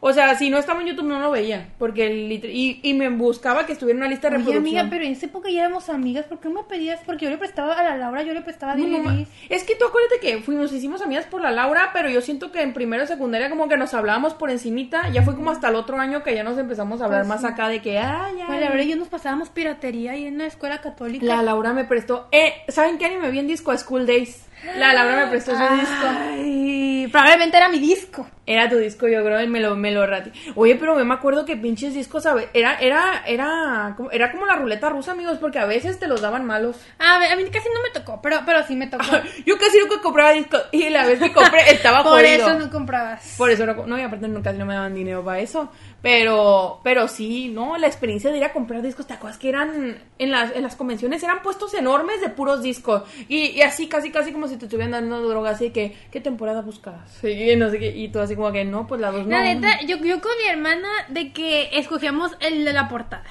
[0.00, 1.68] O sea, si no estaba en YouTube no lo veía.
[1.78, 4.78] Porque el y, y me buscaba que estuviera en una lista de Oye, reproducción.
[4.78, 6.24] amiga, pero en esa época ya éramos amigas.
[6.26, 7.00] ¿Por qué me pedías?
[7.04, 9.28] Porque yo le prestaba a la Laura, yo le prestaba No, no, DVDs.
[9.48, 12.62] es que tú acuérdate que fuimos, hicimos amigas por la Laura, pero yo siento que
[12.62, 15.74] en primero y secundaria como que nos hablábamos por encimita, ya fue como hasta el
[15.74, 18.46] otro año que ya nos empezamos a hablar Pues más acá de que, ay, ya.
[18.46, 21.24] Pues la verdad, yo nos pasábamos piratería ahí en la escuela católica.
[21.26, 22.28] La Laura me prestó.
[22.32, 23.76] Eh, ¿saben qué anime vi en disco?
[23.76, 24.44] School Days.
[24.76, 26.06] La Laura me prestó ese disco.
[26.06, 28.26] Ay, probablemente era mi disco.
[28.48, 30.30] Era tu disco, yo creo, y me lo, me lo rati.
[30.54, 32.48] Oye, pero yo me acuerdo que pinches discos, ¿sabes?
[32.54, 36.22] Era, era, era, como, era como la ruleta rusa, amigos, porque a veces te los
[36.22, 36.76] daban malos.
[36.98, 39.04] A ver, a mí casi no me tocó, pero, pero sí me tocó.
[39.44, 42.48] Yo casi nunca compraba discos, y la vez que compré estaba Por jodido.
[42.48, 43.34] eso no comprabas.
[43.36, 45.70] Por eso no, no, y aparte casi no me daban dinero para eso.
[46.00, 47.76] Pero, pero sí, ¿no?
[47.76, 50.74] La experiencia de ir a comprar discos, ¿te acuerdas que eran, en las, en las
[50.74, 53.02] convenciones eran puestos enormes de puros discos?
[53.28, 56.62] Y, y así, casi, casi como si te estuvieran dando droga, así que, ¿qué temporada
[56.62, 56.94] buscas?
[57.20, 59.30] Sí, no sé qué, y tú así como que, no, pues la dos no.
[59.36, 63.24] La neta, yo, yo con mi hermana de que escogíamos el de la portada.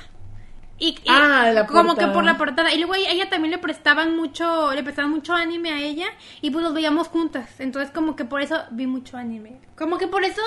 [0.79, 2.07] Y, y Ah, la como portada.
[2.09, 2.71] que por la portada.
[2.71, 6.05] Y luego a ella, también le prestaban mucho, le prestaban mucho anime a ella
[6.39, 7.49] y pues los veíamos juntas.
[7.59, 9.57] Entonces como que por eso vi mucho anime.
[9.75, 10.41] Como que por eso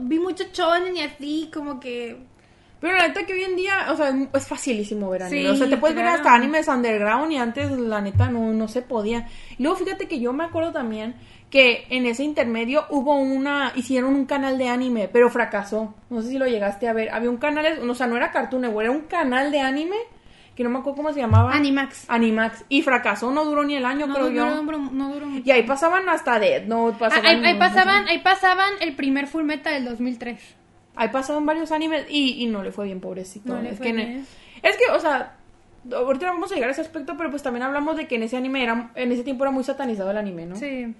[0.00, 2.16] vi mucho shonen y así, como que
[2.80, 5.42] Pero la neta que hoy en día, o sea, es- facilísimo ver anime.
[5.42, 6.16] Sí, o sea, te puedes ver claro.
[6.18, 9.28] hasta animes underground y antes la neta no, no se podía.
[9.58, 11.14] Y luego fíjate que yo me acuerdo también
[11.54, 15.94] que en ese intermedio hubo una, hicieron un canal de anime, pero fracasó.
[16.10, 17.10] No sé si lo llegaste a ver.
[17.10, 19.94] Había un canal, o sea, no era Cartoon Network, era un canal de anime
[20.56, 21.52] que no me acuerdo cómo se llamaba.
[21.52, 22.06] Animax.
[22.10, 22.64] Animax.
[22.68, 24.44] Y fracasó, no duró ni el año, No, creo yo.
[24.46, 25.44] duró, duró- no duró mucho.
[25.46, 27.26] Y ahí pasaban hasta Dead Note, Ah, pasaban...
[27.26, 30.56] ahí, ahí pasaban, ahí pasaban el primer Full Metal del 2003.
[30.96, 33.54] Ahí pasaban varios animes y, y no le fue bien, pobrecito.
[33.54, 34.26] No le es fue que en- bien.
[34.60, 35.36] es que, o sea,
[35.92, 38.36] ahorita vamos a llegar a ese aspecto, pero pues también hablamos de que en ese
[38.36, 40.56] anime era, en ese tiempo era muy satanizado el anime, ¿no?
[40.56, 40.92] Sí.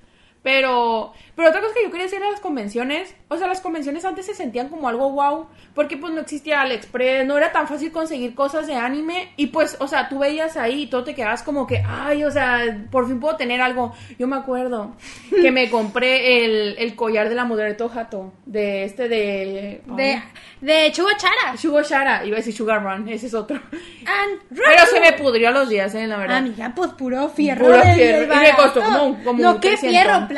[0.45, 4.05] Pero, pero otra cosa que yo quería decir a las convenciones, o sea, las convenciones
[4.05, 7.91] antes se sentían como algo wow, porque pues no existía AliExpress, no era tan fácil
[7.91, 11.43] conseguir cosas de anime, y pues, o sea, tú veías ahí y todo te quedabas
[11.43, 13.95] como que, ay, o sea, por fin puedo tener algo.
[14.19, 14.95] Yo me acuerdo
[15.31, 19.81] que me compré el, el collar de la Mudereto Hato, de este de...
[19.87, 20.23] De,
[20.61, 21.57] de Chugachara.
[21.57, 23.57] Sugar Shara, iba a decir Sugar Run, ese es otro.
[24.07, 26.37] And Pero se me pudrió a los días, eh, la verdad.
[26.37, 27.65] Amiga, pues puro fierro.
[27.67, 28.35] Puro fierro.
[28.35, 29.91] Y me costó como- como No, qué 300.
[29.91, 30.29] fierro,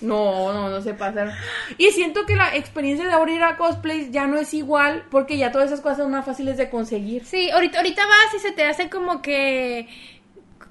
[0.00, 1.32] No, no, no se pasaron.
[1.78, 5.38] Y siento que la experiencia de ahora ir a cosplays ya no es igual porque
[5.38, 7.24] ya todas esas cosas son más fáciles de conseguir.
[7.24, 9.88] Sí, ahorita, ahorita vas y se te hace como que...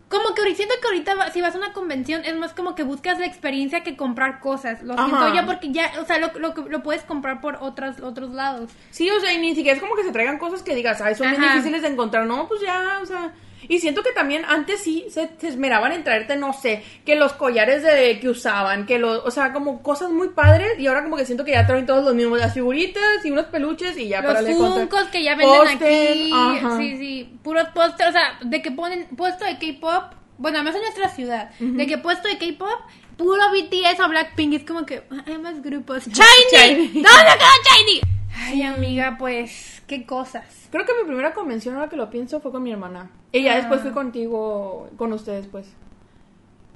[0.07, 2.75] Como que ahorita siento que ahorita va- si vas a una convención es más como
[2.75, 4.83] que buscas la experiencia que comprar cosas.
[4.83, 5.05] Lo Ajá.
[5.07, 8.69] siento yo porque ya, o sea, lo, lo, lo puedes comprar por otras, otros lados.
[8.91, 11.15] Sí, o sea, y ni siquiera es como que se traigan cosas que digas, ay,
[11.15, 11.53] son bien Ajá.
[11.55, 12.25] difíciles de encontrar.
[12.27, 13.33] No, pues ya, o sea.
[13.67, 17.33] Y siento que también antes sí se, se esmeraban en traerte, no sé, que los
[17.33, 20.79] collares de que usaban, que los, o sea, como cosas muy padres.
[20.79, 23.45] Y ahora como que siento que ya traen todos los mismos, las figuritas y unos
[23.45, 24.79] peluches y ya Los para contar.
[24.79, 26.31] funcos que ya venden aquí.
[26.33, 26.77] ajá.
[26.77, 27.29] Sí, sí.
[27.43, 30.13] Puros póster, o sea, de que ponen puesto de K-pop.
[30.37, 31.49] Bueno, además en nuestra ciudad.
[31.59, 32.81] De que puesto de K-pop,
[33.17, 34.53] puro BTS o Blackpink.
[34.53, 36.03] Es como que ah, hay más grupos.
[36.07, 36.77] ¡Shiny!
[36.93, 38.01] ¿Dónde quedó Shiny?
[38.37, 39.74] Ay, amiga, pues.
[39.87, 40.67] ¿Qué cosas?
[40.71, 43.11] Creo que mi primera convención, ahora que lo pienso, fue con mi hermana.
[43.31, 43.55] Y ya Ah.
[43.57, 45.67] después fui contigo, con ustedes, pues.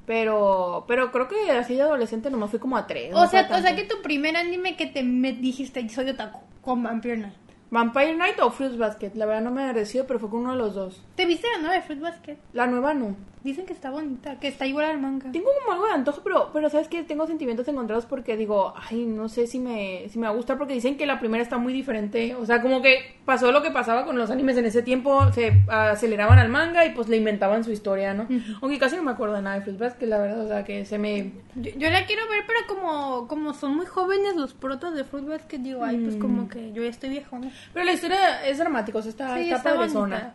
[0.06, 3.12] Pero, pero creo que así de adolescente nomás fui como a tres.
[3.14, 6.40] O no sea, o sea que tu primer anime que te me dijiste, soy otaku,
[6.62, 7.34] con Vampire Knight.
[7.70, 9.12] Vampire Night o Fruits Basket.
[9.14, 11.02] La verdad no me decido, pero fue con uno de los dos.
[11.14, 12.36] ¿Te viste la nueva de Fruit Basket?
[12.52, 13.14] La nueva no.
[13.42, 15.32] Dicen que está bonita, que está igual al manga.
[15.32, 19.06] Tengo como algo de antojo, pero, pero sabes que tengo sentimientos encontrados porque digo, ay,
[19.06, 21.56] no sé si me, si me va a gustar porque dicen que la primera está
[21.56, 22.34] muy diferente.
[22.34, 25.62] O sea, como que pasó lo que pasaba con los animes en ese tiempo, se
[25.68, 28.28] aceleraban al manga y pues le inventaban su historia, ¿no?
[28.60, 30.84] Aunque casi no me acuerdo de nada de Fruits Basket, la verdad, o sea, que
[30.84, 31.32] se me...
[31.54, 35.26] Yo, yo la quiero ver, pero como, como son muy jóvenes los protas de Fruit
[35.26, 37.50] Basket, digo, ay, pues como que yo ya estoy viejona.
[37.72, 40.16] Pero la historia es dramática, o sea, está, Sí, está, está padrezona.
[40.16, 40.34] bonita.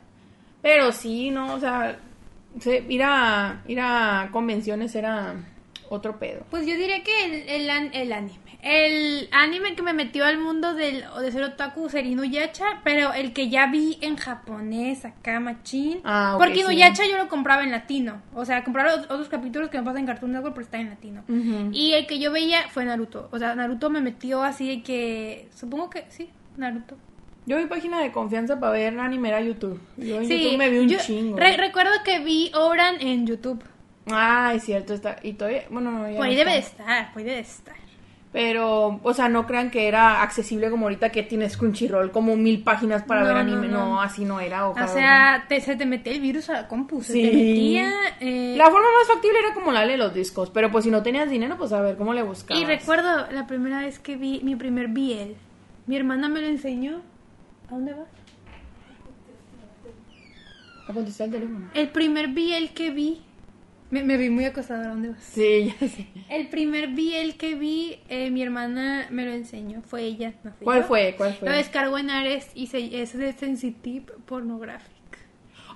[0.61, 1.97] Pero sí, no, o sea,
[2.59, 5.35] se- ir, a, ir a convenciones era
[5.89, 6.43] otro pedo.
[6.49, 8.39] Pues yo diría que el, el, an- el anime.
[8.67, 13.31] El anime que me metió al mundo del, de ser otaku sería Inuyasha, pero el
[13.31, 15.99] que ya vi en japonés, acá machín.
[16.03, 16.61] Ah, porque sí.
[16.61, 18.23] Inuyasha yo lo compraba en latino.
[18.33, 20.89] O sea, compraba ot- otros capítulos que me pasan en Cartoon Network, pero está en
[20.89, 21.23] latino.
[21.73, 23.29] Y el que yo veía fue Naruto.
[23.31, 25.47] O sea, Naruto me metió así de que...
[25.55, 26.97] Supongo que sí, Naruto.
[27.45, 29.79] Yo vi página de confianza para ver anime era YouTube.
[29.97, 31.37] Yo en Sí, YouTube me vi un yo chingo.
[31.37, 33.63] re- recuerdo que vi Obran en YouTube.
[34.11, 35.17] Ah, es cierto, está.
[35.23, 37.41] Y todavía, bueno, no, ya Por ahí no debe de estar, por ahí debe de
[37.43, 37.75] estar.
[38.31, 42.63] Pero, o sea, no crean que era accesible como ahorita que tienes Crunchyroll, como mil
[42.63, 43.67] páginas para No, ver anime.
[43.69, 44.01] No, no.
[44.01, 44.67] así no era.
[44.67, 44.87] O ojalá.
[44.89, 47.21] sea, te- se te metía el virus a la compu, se Sí.
[47.21, 47.91] te metía...
[48.19, 50.49] eh, La forma más factible era como la de los discos.
[50.49, 52.61] Pero pues si no tenías dinero, pues a ver cómo le buscabas.
[52.61, 55.31] Y recuerdo la primera vez que vi mi primer BL.
[55.87, 57.01] Mi hermana me lo enseñó.
[57.67, 58.07] ¿A dónde vas?
[60.87, 61.69] A contestar el teléfono.
[61.73, 63.21] El primer BL que vi.
[63.89, 64.85] Me, me vi muy acostada.
[64.85, 65.23] ¿A dónde vas?
[65.23, 66.07] Sí, ya sé.
[66.29, 69.81] El primer BL que vi, eh, mi hermana me lo enseñó.
[69.83, 70.87] Fue ella, no fui ¿Cuál yo.
[70.87, 71.13] fue?
[71.17, 71.49] ¿Cuál fue?
[71.49, 74.93] Lo descargó en Ares y se, es de Sensitive Pornographic.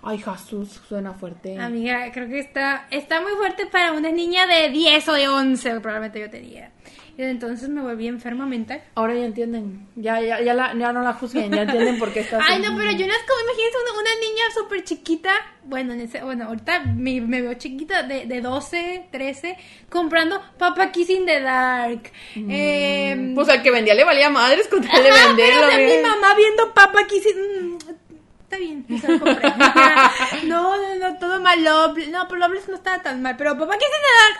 [0.01, 1.57] Ay, Jesús, suena fuerte.
[1.59, 5.79] Amiga, creo que está, está muy fuerte para una niña de 10 o de 11,
[5.81, 6.71] probablemente yo tenía.
[7.19, 8.81] Y desde entonces me volví enferma mental.
[8.95, 9.85] Ahora ya entienden.
[9.97, 11.51] Ya, ya, ya, la- ya no la juzguen.
[11.51, 12.41] Ya entienden por qué estás.
[12.49, 15.31] Ay, no, pero yo no es como, imagínense una, una niña súper chiquita,
[15.65, 19.57] bueno, en ese, bueno, ahorita me, me veo chiquita, de, de 12, 13,
[19.89, 22.09] comprando Papa Kissing the Dark.
[22.37, 25.67] Eh, Pues al que vendía le valía madres con tal de venderlo.
[25.75, 27.77] mi mamá viendo Papa Kissing...
[28.57, 29.49] mm, Está bien, compré.
[30.47, 31.63] no, no, no, todo mal.
[31.63, 31.93] No,
[32.27, 33.35] pero Loveless no estaba tan mal.
[33.37, 33.75] Pero the Dark.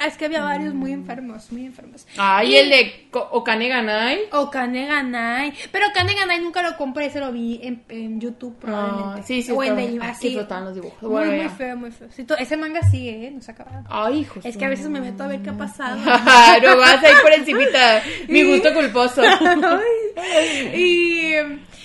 [0.01, 2.07] ah, Es que había varios muy enfermos, muy enfermos.
[2.17, 4.21] Ay, Y- el de Okane Ganai.
[4.31, 5.53] O Kaneganai.
[5.71, 9.21] Pero Kaneganai nunca lo compré, se lo vi en, en YouTube probablemente.
[9.21, 10.33] Ah, sí, sí, O en Deliva, ah, sí.
[10.33, 11.01] flotaban los dibujos.
[11.01, 11.49] Muy, Bueno, muy ya.
[11.49, 12.07] feo, muy feo.
[12.11, 13.31] Sí, ese manga sigue, ¿eh?
[13.31, 13.83] No se ha acabado.
[13.89, 14.45] Ay, hijos.
[14.45, 15.97] Es que a veces me meto a ver qué ha pasado.
[16.63, 18.01] no vas ahí por encimita.
[18.27, 19.21] Mi gusto culposo.
[20.75, 21.33] y...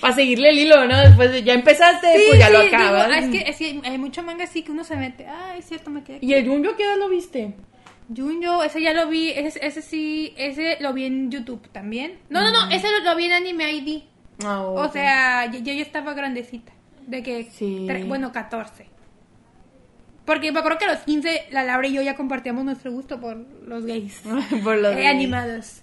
[0.01, 0.99] Para seguirle el hilo, ¿no?
[0.99, 3.17] Después de- ya empezaste, Sí, pues ya lo sí, digo, acabas.
[3.23, 5.27] es, que, es que hay mucho manga así que uno se mete.
[5.27, 6.25] Ay, es cierto, me quedé aquí.
[6.25, 7.53] ¿Y el Junjo qué edad lo viste?
[8.15, 12.19] Junjo, ese ya lo vi, ese, ese sí, ese lo vi en YouTube también.
[12.29, 14.03] No, no, no, ese lo, lo vi en Anime ID.
[14.43, 16.71] Ah, O sea, yo, yo ya estaba grandecita.
[17.07, 17.85] De que, Sí.
[17.87, 18.85] tre- bueno, 14.
[20.25, 23.19] Porque me acuerdo que a los 15, la Laura y yo ya compartíamos nuestro gusto
[23.19, 24.21] por los gays.
[24.63, 25.81] Por los eh, de- animados.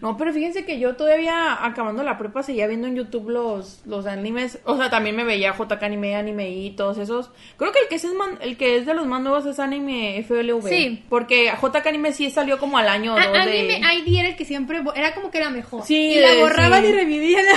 [0.00, 4.06] No, pero fíjense que yo todavía acabando la prepa seguía viendo en YouTube los, los
[4.06, 4.58] animes.
[4.64, 7.30] O sea, también me veía JK Anime, Anime y todos esos.
[7.56, 8.06] Creo que el que es,
[8.40, 10.68] el que es de los más nuevos es Anime FLV.
[10.68, 11.04] Sí.
[11.08, 13.40] Porque JK Anime sí salió como al año o dos de...
[13.40, 15.84] Anime ID era el que siempre, era como que era mejor.
[15.84, 16.88] Sí, y la borraban sí.
[16.88, 17.44] y revivían.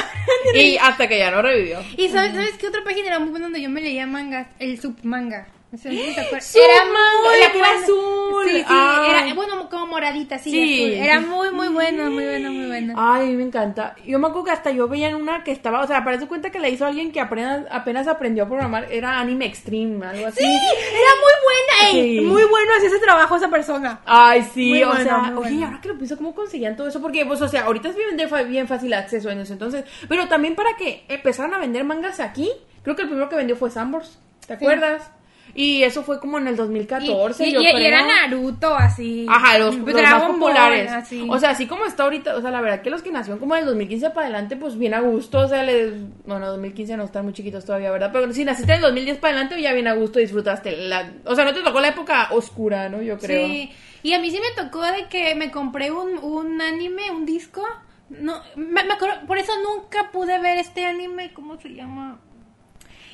[0.53, 1.80] Y hasta que ya no revivió.
[1.97, 4.47] Y ¿sabes, ¿sabes qué otra página era muy buena donde yo me leía mangas?
[4.59, 5.47] El submanga.
[5.70, 6.45] No acuerdas.
[6.45, 8.45] Submanga, la era azul.
[8.47, 9.09] Sí, sí, Ay.
[9.26, 10.84] era bueno, como moradita, sí, Sí.
[10.84, 10.93] azul.
[10.93, 12.93] Era muy, muy buena, muy buena, muy buena.
[12.95, 13.93] Ay, me encanta.
[14.05, 16.51] Yo me acuerdo que hasta yo veía en una que estaba, o sea, parece cuenta
[16.51, 20.39] que la hizo alguien que apenas, apenas aprendió a programar, era Anime Extreme, algo así.
[20.39, 23.99] Sí, era muy buena, ey, muy bueno hacía ese trabajo esa persona.
[24.05, 25.65] Ay, sí, Muy o sea, muy oye, bueno.
[25.68, 27.01] ahora que lo pienso, ¿cómo conseguían todo eso?
[27.01, 28.15] Porque, pues, o sea, ahorita es bien,
[28.49, 32.49] bien fácil acceso en eso, entonces, pero también para que empezaran a vender mangas aquí,
[32.84, 35.11] creo que el primero que vendió fue Sambors, ¿te acuerdas?
[35.60, 37.80] Y eso fue como en el 2014, y, yo y- y creo.
[37.88, 39.26] era Naruto, así.
[39.28, 40.91] Ajá, los, los más Ball, populares.
[40.91, 41.26] así.
[41.28, 43.55] O sea, así como está ahorita, o sea, la verdad que los que nacieron como
[43.55, 45.93] del 2015 para adelante, pues bien a gusto, o sea, les...
[46.28, 48.12] Bueno, 2015 no están muy chiquitos todavía, ¿verdad?
[48.14, 51.12] Pero si naciste del 2010 para adelante, ya bien a gusto disfrutaste la...
[51.26, 53.01] O sea, no te tocó la época oscura, ¿no?
[53.01, 53.47] Yo creo.
[53.47, 53.72] Sí,
[54.03, 57.64] y a mí sí me tocó de que me compré un, un anime, un disco.
[58.10, 62.20] No, me, me acuerdo, por eso nunca pude ver este anime, ¿cómo se llama?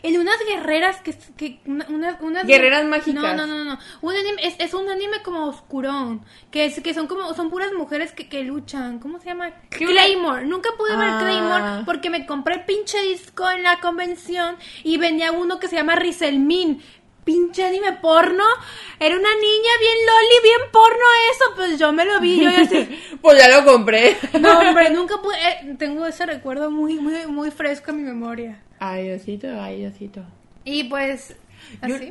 [0.04, 3.24] En unas guerreras que, que unas Guerreras mágicas.
[3.24, 3.80] No, no, no, no.
[4.01, 7.72] Un anime, es, es un anime como oscurón, que es que son como son puras
[7.72, 8.99] mujeres que, que luchan.
[8.99, 9.51] ¿Cómo se llama?
[9.70, 10.45] Claymore.
[10.45, 11.20] Nunca pude ver Ah.
[11.22, 15.78] Claymore porque me compré el pinche disco en la convención y venía uno que se
[15.78, 16.82] llama Rizelmin.
[17.24, 18.44] Pinche anime porno.
[19.00, 21.46] Era una niña bien loli, bien porno eso.
[21.56, 22.42] Pues yo me lo vi.
[22.44, 23.00] Yo así.
[23.22, 24.18] Pues ya lo compré.
[24.42, 25.36] No, hombre, nunca pude.
[25.36, 28.62] eh, tengo ese recuerdo muy, muy, muy fresco en mi memoria.
[28.80, 30.24] Ay, Diosito, ay, Diosito.
[30.66, 31.36] Y pues.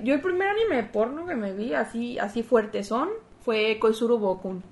[0.02, 3.10] Yo, el primer anime porno que me vi así, así fuerte son
[3.44, 4.62] fue Koizuru Bokun.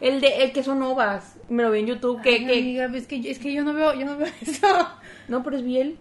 [0.00, 1.36] El de el que son ovas.
[1.50, 2.22] Me lo vi en YouTube.
[2.22, 4.66] Que, Ay, que- amiga, es que, es que yo no veo, yo no veo eso.
[5.28, 5.96] No, pero es bien.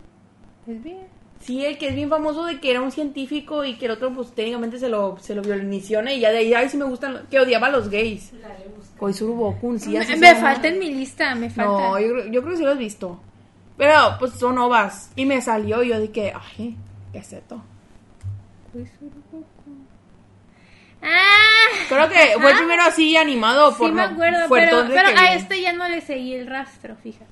[0.67, 1.07] Es bien.
[1.45, 4.13] Sí, el que es bien famoso de que era un científico y que el otro,
[4.13, 7.27] pues técnicamente se lo, se lo violiniciona y ya de ahí, ay, sí me gustan,
[7.29, 8.31] que odiaba a los gays.
[8.97, 11.63] Koizuru Bokun, sí, así me me falta en mi lista, me falta.
[11.89, 13.19] No, yo, creo- yo creo que sí lo has visto.
[13.75, 15.11] Pero, pues son ovas.
[15.15, 16.77] Y me salió y yo dije, ay,
[17.11, 17.61] ¿qué es esto?
[21.01, 25.33] Ah, Creo que fue el primero así animado sí por me acuerdo, pero, pero a
[25.33, 27.25] este ya no le seguí el rastro, fíjate.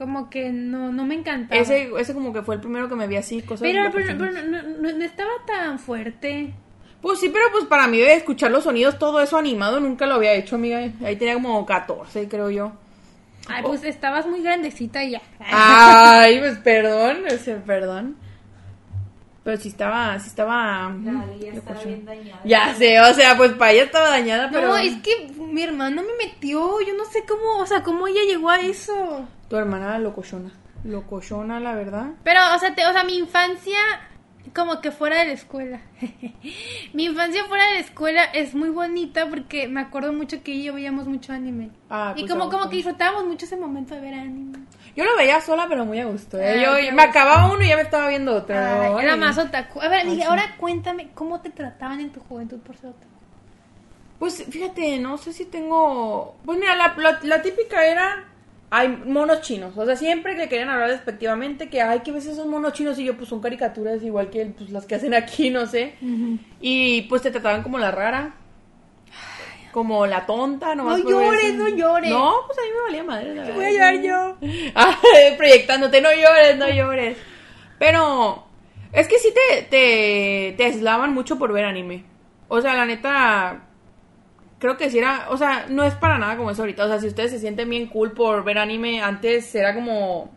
[0.00, 1.60] Como que no, no me encantaba.
[1.60, 4.32] Ese, ese como que fue el primero que me vi así, cosas pero pero, pero
[4.44, 6.54] no, no- no estaba tan fuerte.
[7.02, 10.14] Pues sí, pero pues para mí de escuchar los sonidos, todo eso animado, nunca lo
[10.14, 10.78] había hecho, amiga.
[11.04, 12.72] Ahí tenía como 14, creo yo.
[13.46, 15.22] Ay, pues estabas muy grandecita y ya.
[15.38, 18.16] Ay, pues perdón, o sea, perdón.
[19.44, 20.94] Pero sí estaba, sí estaba...
[21.04, 22.40] La ya estaba bien dañada.
[22.46, 24.68] Ya sé, o sea, pues para ella estaba dañada, pero...
[24.68, 28.20] No, es que mi hermano me metió, yo no sé cómo, o sea, cómo ella
[28.26, 29.28] llegó a eso.
[29.50, 30.52] Tu hermana locochona.
[30.84, 32.06] Locochona, la verdad.
[32.24, 33.76] Pero, o sea, te- o sea, mi infancia
[34.54, 35.80] como que fuera de la escuela.
[36.94, 40.72] mi infancia fuera de la escuela es muy bonita porque me acuerdo mucho que yo
[40.74, 41.70] veíamos mucho anime.
[41.90, 44.60] Ah, y pues, como, como que disfrutábamos mucho ese momento de ver anime.
[44.96, 46.38] Yo lo veía sola, pero muy a gusto.
[46.38, 46.48] ¿eh?
[46.48, 47.10] Ay, yo me gusto.
[47.10, 48.56] acababa uno y ya me estaba viendo otro.
[48.56, 49.80] Ay, era más otaku.
[49.80, 50.22] A ver, sí.
[50.22, 53.06] ahora cuéntame, ¿cómo te trataban en tu juventud por ser otaku?
[54.18, 56.36] Pues fíjate, no sé si tengo.
[56.44, 58.29] Pues mira, la, la, la típica era.
[58.72, 59.76] Hay monos chinos.
[59.76, 63.04] O sea, siempre que querían hablar despectivamente, que ay, que veces son monos chinos y
[63.04, 65.94] yo, pues son caricaturas igual que pues, las que hacen aquí, no sé.
[66.60, 68.34] Y pues te trataban como la rara.
[69.72, 72.10] Como la tonta, nomás No llores, no llores.
[72.10, 73.34] No, pues a mí me valía madre.
[73.34, 74.36] la Voy a llorar yo.
[74.74, 77.16] Ay, proyectándote, no llores, no llores.
[77.78, 78.46] Pero
[78.92, 82.04] es que sí te, te, te aislaban mucho por ver anime.
[82.48, 83.62] O sea, la neta,
[84.60, 86.84] creo que sí era, o sea, no es para nada como es ahorita.
[86.84, 90.30] O sea, si ustedes se sienten bien cool por ver anime, antes era como,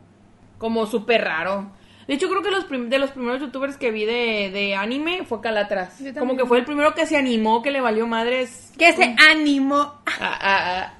[0.57, 1.71] como súper raro.
[2.07, 5.39] De hecho, creo que los de los primeros youtubers que vi de, de anime fue
[5.41, 6.01] Calatras.
[6.17, 8.73] Como que fue el primero que se animó, que le valió madres.
[8.77, 10.01] Que se animó.
[10.05, 10.93] Ah, ah, ah.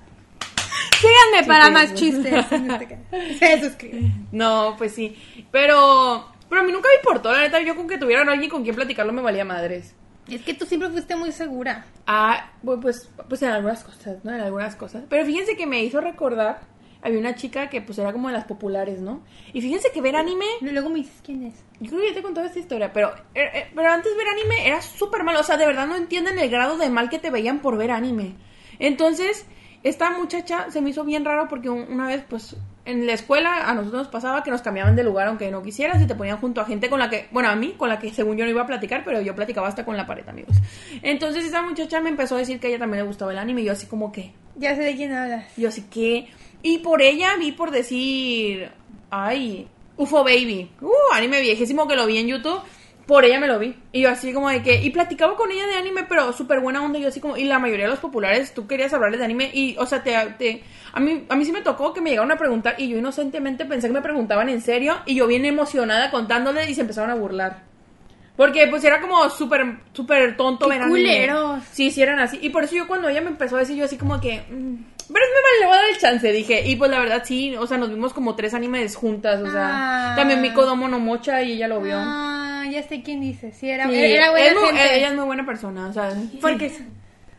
[0.99, 2.45] Síganme para más chistes.
[3.39, 4.27] Se suscriben.
[4.31, 5.17] No, pues sí.
[5.51, 7.61] Pero, pero a mí nunca me importó, la neta.
[7.61, 9.93] Yo con que tuvieran alguien con quien platicarlo me valía madres.
[10.29, 11.85] Es que tú siempre fuiste muy segura.
[12.07, 14.31] Ah, pues, pues en algunas cosas, ¿no?
[14.33, 15.03] En algunas cosas.
[15.09, 16.61] Pero fíjense que me hizo recordar.
[17.01, 19.21] Había una chica que pues era como de las populares, ¿no?
[19.51, 20.45] Y fíjense que ver anime.
[20.61, 21.55] Luego me dices quién es.
[21.81, 24.27] Yo creo que ya te he contado esta historia, pero, eh, eh, pero antes ver
[24.29, 25.41] anime era súper malo.
[25.41, 27.91] O sea, de verdad no entienden el grado de mal que te veían por ver
[27.91, 28.35] anime.
[28.79, 29.45] Entonces,
[29.83, 32.55] esta muchacha se me hizo bien raro porque un- una vez, pues,
[32.85, 36.01] en la escuela a nosotros nos pasaba que nos cambiaban de lugar aunque no quisieras
[36.01, 38.13] y te ponían junto a gente con la que, bueno, a mí, con la que
[38.13, 40.57] según yo no iba a platicar, pero yo platicaba hasta con la pared, amigos.
[41.01, 43.61] Entonces, esa muchacha me empezó a decir que a ella también le gustaba el anime
[43.61, 45.45] y yo así como que, Ya sé de quién hablas.
[45.55, 46.27] yo así que...
[46.61, 48.69] Y por ella vi por decir...
[49.09, 49.67] Ay,
[49.97, 50.71] UFO Baby.
[50.81, 52.59] Uh, anime viejísimo que lo vi en YouTube.
[53.05, 53.75] Por ella me lo vi.
[53.91, 54.81] Y yo así como de que...
[54.81, 56.99] Y platicaba con ella de anime, pero súper buena onda.
[56.99, 57.35] Yo así como...
[57.35, 59.51] Y la mayoría de los populares, tú querías hablarles de anime.
[59.53, 60.13] Y, o sea, te...
[60.37, 62.75] te a, mí, a mí sí me tocó que me llegaron a preguntar.
[62.77, 64.95] Y yo inocentemente pensé que me preguntaban en serio.
[65.05, 67.63] Y yo bien emocionada contándole y se empezaron a burlar.
[68.35, 71.61] Porque pues era como súper, súper tonto ¡Qué culeros!
[71.71, 72.39] Sí, sí eran así.
[72.41, 74.43] Y por eso yo cuando ella me empezó a decir, yo así como que...
[74.49, 76.61] mm, pero me vale, le voy a dar el chance, dije.
[76.67, 80.11] Y pues la verdad sí, o sea, nos vimos como tres animes juntas, o sea...
[80.11, 80.15] Ah.
[80.15, 81.95] También vi Kodomo no Mocha y ella lo vio.
[81.97, 83.51] Ah, ya sé quién dice.
[83.51, 84.97] Sí, era, Sí, era buena es muy- gente.
[84.97, 86.13] ella es muy buena persona, o sea...
[86.41, 86.71] Porque.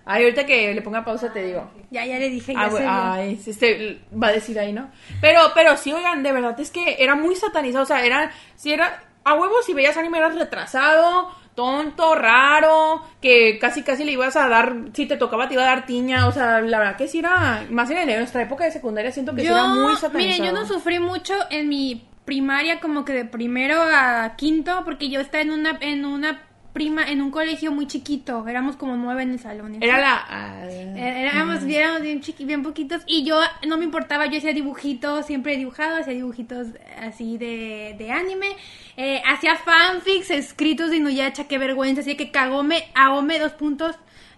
[0.07, 1.71] Ay, ahorita que le ponga pausa te digo.
[1.91, 4.91] ya, ya le dije, ya Ah, ay, este, va a decir ahí, ¿no?
[5.23, 8.71] Pero, pero sí, oigan, de verdad, es que era muy satanizado, o sea, era, si
[8.73, 14.37] era, a huevo, si veías anime eras retrasado, tonto, raro, que casi casi le ibas
[14.37, 17.09] a dar, si te tocaba te iba a dar tiña, o sea, la verdad que
[17.09, 20.19] sí era, más en nuestra época de secundaria siento que sí yo, era muy satanizado.
[20.19, 25.09] miren, yo no sufrí mucho en mi primaria, como que de primero a quinto, porque
[25.11, 26.43] yo estaba en una, en una
[26.75, 28.47] prima en un colegio muy chiquito.
[28.47, 29.83] Éramos como nueve en el salón.
[29.83, 30.25] Era la...
[30.29, 34.53] ah, Eh, Éramos, éramos bien, chiqui- bien poquitos y yo no me importaba, yo hacía
[34.53, 36.67] dibujitos, siempre he dibujado, hacía dibujitos
[37.01, 38.49] así de, de anime,
[38.97, 43.97] eh, hacía fanfics escritos de Inuyasha, qué vergüenza, así que cagóme, aome dos puntos,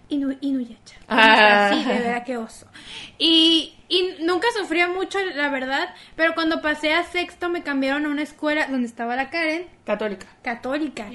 [0.09, 0.95] Inu, Inuyasha.
[1.09, 1.71] Ah.
[1.73, 2.67] Sí, de verdad, qué oso.
[3.17, 8.09] Y, y nunca sufría mucho, la verdad, pero cuando pasé a sexto me cambiaron a
[8.09, 10.27] una escuela donde estaba la Karen, Católica.
[10.43, 11.07] católica.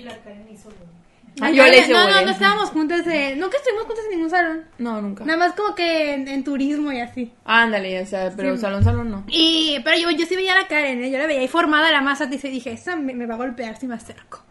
[1.36, 4.64] Yo le hice no, no, no estábamos juntas, eh, nunca estuvimos juntas en ningún salón.
[4.78, 5.24] No, nunca.
[5.24, 7.32] Nada más como que en, en turismo y así.
[7.44, 9.24] Ándale, o sea, pero salón, salón no.
[9.28, 11.10] Y, pero yo, yo sí veía a la Karen, ¿eh?
[11.10, 13.78] yo la veía ahí formada la masa, y dije, esa me, me va a golpear
[13.78, 14.44] si me acerco.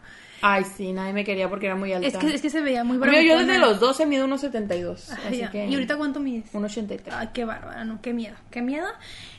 [0.44, 2.08] Ay, sí, nadie me quería porque era muy alta.
[2.08, 5.10] Es que, es que se veía muy Amigo, yo desde los 12 mido 1.72.
[5.10, 5.50] Ay, Así ya.
[5.52, 5.66] que...
[5.66, 6.52] ¿Y ahorita cuánto mides?
[6.52, 7.00] 1.83.
[7.12, 8.88] Ay, qué bárbara, no, qué miedo, qué miedo.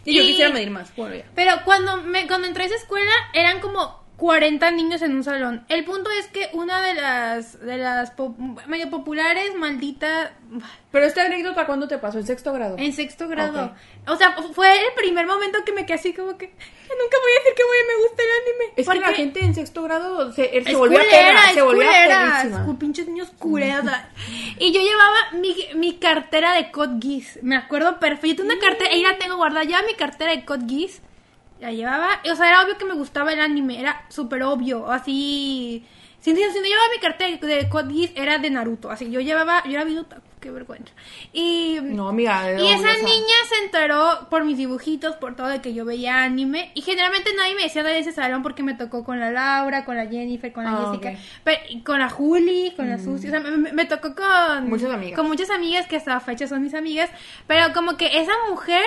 [0.05, 0.95] Y yo quisiera medir más.
[0.95, 1.25] Bueno, ya.
[1.35, 5.65] Pero cuando, me, cuando entré a esa escuela eran como 40 niños en un salón.
[5.69, 8.13] El punto es que una de las, de las
[8.67, 10.33] medio populares, maldita,
[10.91, 12.19] Pero esta anécdota, ¿cuándo te pasó?
[12.19, 12.77] ¿En sexto grado?
[12.77, 13.73] en sexto grado.
[14.07, 17.31] O sea, fue el primer momento que me quedé así como que, "Ya nunca voy
[17.31, 18.73] a decir que voy, me gusta el anime.
[18.77, 21.89] Es que la gente en sexto grado se, se volvió a culera, es se volvió
[21.89, 23.31] a culera, pinches niños
[24.59, 27.39] y yo llevaba mi, mi cartera de Code Geass.
[27.41, 28.27] Me acuerdo perfecto.
[28.27, 29.63] Yo tengo una cartera, ahí la tengo guardada.
[29.65, 31.01] Llevaba mi cartera de Code Geass.
[31.63, 32.09] La llevaba.
[32.29, 33.79] O sea, era obvio que me gustaba el anime.
[33.79, 34.91] Era súper obvio.
[34.91, 35.85] Así.
[36.19, 38.91] Si, si- si no llevaba mi cartera de Code era de Naruto.
[38.91, 39.63] Así yo llevaba.
[39.65, 40.93] Yo era otaku, qué vergüenza.
[41.31, 41.79] Y.
[41.81, 42.51] No, amiga.
[42.59, 46.71] Y esa niña se enteró por mis dibujitos, por todo de que yo veía anime.
[46.75, 49.95] Y generalmente nadie me decía de ese salón porque me tocó con la Laura, con
[49.95, 51.15] la Jennifer, con la Ah, Jessica, ok.
[51.45, 53.27] pero- con la Juli, con la Susi.
[53.27, 55.17] O sea, me- me tocó con Muchas amigas.
[55.17, 57.09] Con muchas amigas que hasta la fecha son mis amigas.
[57.47, 58.83] Pero como que esa mujer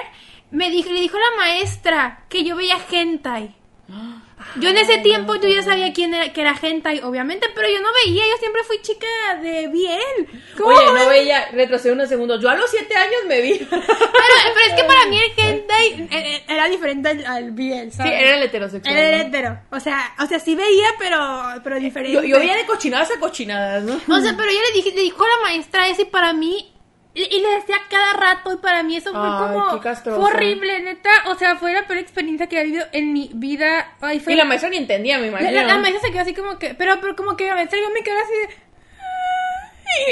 [0.51, 3.55] me dijo, le dijo la maestra que yo veía hentai.
[4.57, 7.81] Yo en ese tiempo yo ya sabía quién era, que era hentai, obviamente, pero yo
[7.81, 9.07] no veía, yo siempre fui chica
[9.43, 10.01] de bien.
[10.57, 12.41] ¿Cómo Oye, no veía, retrocedí unos segundos.
[12.41, 13.55] Yo a los 7 años me vi.
[13.55, 17.51] sí, Pero, pero es que para mí el hentai eh, eh, era diferente al, al
[17.53, 18.13] BL, ¿sabes?
[18.13, 18.97] era el heterosexual.
[18.97, 19.59] Era el hetero.
[19.71, 21.19] O sea, o sea, sí veía, pero,
[21.65, 22.15] pero diferente.
[22.15, 23.95] Yo, yo veía de cochinadas a cochinadas, ¿no?
[23.95, 26.73] O sea, pero yo le dije, le dijo a la maestra ese y para mí,
[27.17, 31.11] y, le decía cada rato y para mí eso fue Ay, como, fue horrible, neta.
[31.29, 33.95] O sea, fue la peor experiencia que he vivido en mi vida.
[34.03, 35.51] Ay, fue Y la maestra ni entendía, me imagino.
[35.51, 37.91] la- la maestra se quedó así como que, pero, pero como que la maestra yo
[37.95, 38.67] me quedé así de...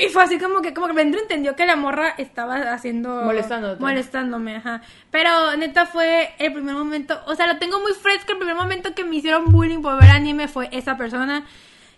[0.05, 3.22] Y fue así como que, como que Vendro entendió que la morra estaba haciendo...
[3.22, 3.82] Molestándote.
[3.82, 4.80] Molestándome, ajá.
[5.11, 8.94] Pero neta fue el primer momento, o sea, lo tengo muy fresco, el primer momento
[8.94, 11.44] que me hicieron bullying por ver anime fue esa persona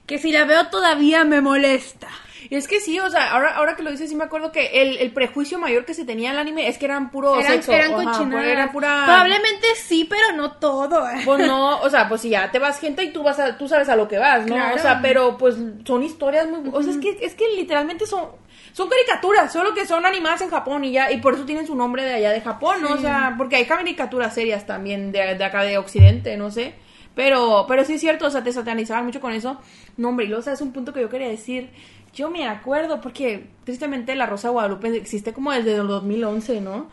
[0.07, 2.09] que si la veo todavía me molesta.
[2.49, 4.82] Y es que sí, o sea, ahora, ahora que lo dices, sí me acuerdo que
[4.82, 7.72] el, el prejuicio mayor que se tenía al anime es que eran puro Eran, sexo.
[7.72, 8.47] eran ajá, cochinadas.
[8.47, 9.03] Era pura...
[9.07, 11.05] Probablemente sí, pero no todo.
[11.24, 13.68] Pues no, o sea, pues si ya te vas gente y tú vas a, tú
[13.68, 14.55] sabes a lo que vas, ¿no?
[14.55, 14.76] Claro.
[14.76, 18.30] O sea, pero pues son historias muy, o sea, es que, es que literalmente son,
[18.72, 21.74] son caricaturas, solo que son animadas en Japón y ya, y por eso tienen su
[21.74, 22.94] nombre de allá de Japón, ¿no?
[22.94, 26.74] O sea, porque hay caricaturas serias también de, de acá de Occidente, no sé.
[27.14, 29.59] Pero, pero sí es cierto, o sea, te satanizaban mucho con eso.
[29.97, 30.61] No, hombre, y luego, ¿sabes?
[30.61, 31.70] Un punto que yo quería decir.
[32.16, 36.88] Yo me acuerdo, porque tristemente La Rosa de Guadalupe existe como desde el 2011, ¿no?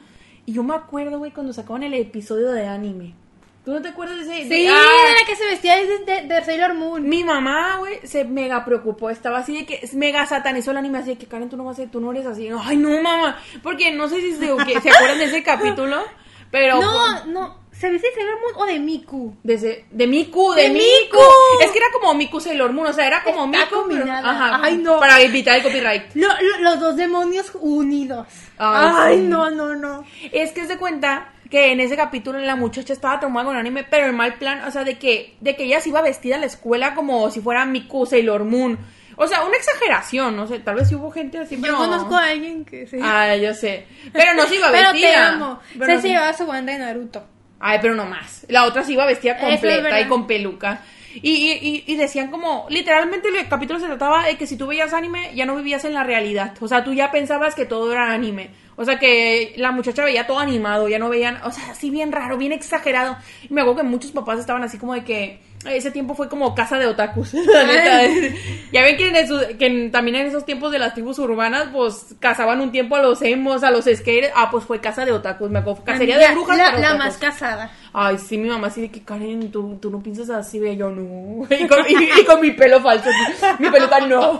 [0.45, 3.15] Y yo me acuerdo, güey, cuando sacaban el episodio de anime.
[3.63, 4.49] ¿Tú no te acuerdas de ese?
[4.49, 4.73] Sí, de- ah,
[5.07, 7.07] era la que se vestía de, de, de Sailor Moon.
[7.07, 9.09] mi mamá, güey, se mega preocupó.
[9.09, 10.97] Estaba así de que mega satanizó el anime.
[10.97, 12.49] Así de que, Karen, tú no vas a tú no eres así.
[12.61, 13.37] Ay, no, mamá.
[13.63, 14.47] Porque no sé si se,
[14.81, 16.01] se acuerdan de ese capítulo.
[16.51, 16.81] Pero.
[16.81, 17.62] No, no.
[17.83, 19.35] ¿Se viste de Sailor Moon o de Miku?
[19.43, 21.17] De, ese- de Miku, de, ¡De Miku.
[21.17, 21.19] Miku!
[21.61, 23.87] Es que era como Miku Sailor Moon, o sea, era como Está Miku.
[23.89, 24.99] pero- ajá, Ay, no.
[24.99, 26.03] Para evitar el copyright.
[26.15, 28.25] Lo- lo- los dos demonios unidos.
[28.57, 29.23] Ay, Ay, sí.
[29.23, 30.05] no, no, no.
[30.31, 34.07] Es que se cuenta que en ese capítulo la muchacha estaba traumada con anime, pero
[34.07, 36.45] en mal plan, o sea, de que, de que ella se iba vestida a la
[36.47, 38.79] escuela como si fuera Miku Sailor Moon.
[39.15, 41.73] O sea, una exageración, no sé, tal vez sí hubo gente así, pero...
[41.73, 42.99] Yo conozco a alguien que se.
[43.03, 43.85] Ay, yo sé.
[44.11, 45.09] Pero no se iba pero vestida.
[45.11, 45.59] te amo.
[45.73, 47.23] Pero Se no se se- llevaba su banda de Naruto.
[47.65, 48.45] Ay, pero no más.
[48.49, 50.81] La otra se iba vestida es completa y con peluca.
[51.15, 51.51] Y, y,
[51.87, 55.31] y, y decían como, literalmente el capítulo se trataba de que si tú veías anime,
[55.33, 56.55] ya no vivías en la realidad.
[56.59, 58.49] O sea, tú ya pensabas que todo era anime.
[58.75, 62.11] O sea, que la muchacha veía todo animado, ya no veían, o sea, así bien
[62.11, 63.15] raro, bien exagerado.
[63.47, 66.53] Y me acuerdo que muchos papás estaban así como de que ese tiempo fue como
[66.55, 67.33] casa de otakus.
[67.33, 68.01] la neta.
[68.71, 72.15] ya ven que, en esos- que también en esos tiempos de las tribus urbanas, pues
[72.19, 74.31] cazaban un tiempo a los emos, a los skaters.
[74.35, 75.83] Ah, pues fue casa de otakus, me acuerdo.
[75.83, 76.57] Cacería de brujas.
[76.79, 77.71] La, más casada.
[77.93, 80.89] Ay, sí, mi mamá así de que Karen, tú, tú no piensas así, ve, yo
[80.89, 81.45] no.
[81.55, 83.09] Y con, y- y con mi pelo falso,
[83.59, 84.39] mi peluca no,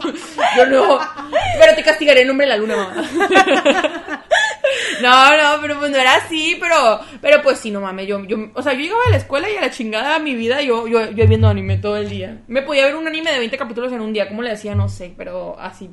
[0.57, 0.99] yo no.
[1.59, 4.23] Pero te castigaré en nombre de la luna, mamá.
[5.01, 8.37] No, no, pero pues no era así, pero, pero pues sí, no mames, yo, yo,
[8.53, 10.87] o sea, yo llegaba a la escuela y a la chingada de mi vida, yo,
[10.87, 12.41] yo, yo viendo anime todo el día.
[12.47, 14.75] Me podía ver un anime de 20 capítulos en un día, ¿cómo le decía?
[14.75, 15.89] No sé, pero así.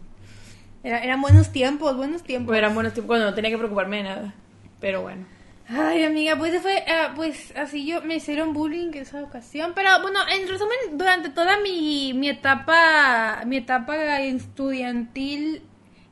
[0.82, 2.57] Era- eran buenos tiempos, buenos tiempos.
[2.57, 4.35] Eran buenos tiempos cuando no tenía que preocuparme de nada.
[4.81, 5.27] Pero bueno.
[5.69, 9.89] Ay, amiga, pues fue, ah, pues así yo me hicieron bullying en esa ocasión, pero
[10.02, 15.62] bueno, en resumen, durante toda mi, mi etapa, mi etapa estudiantil,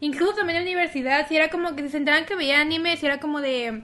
[0.00, 3.06] incluso también en la universidad, si era como que se enteraban que veía anime, si
[3.06, 3.82] era como de,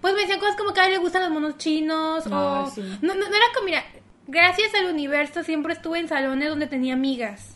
[0.00, 2.80] pues me decían cosas como que a él le gustan los monos chinos, o, sí.
[3.02, 3.84] no, no, no era como, mira,
[4.26, 7.52] gracias al universo siempre estuve en salones donde tenía amigas.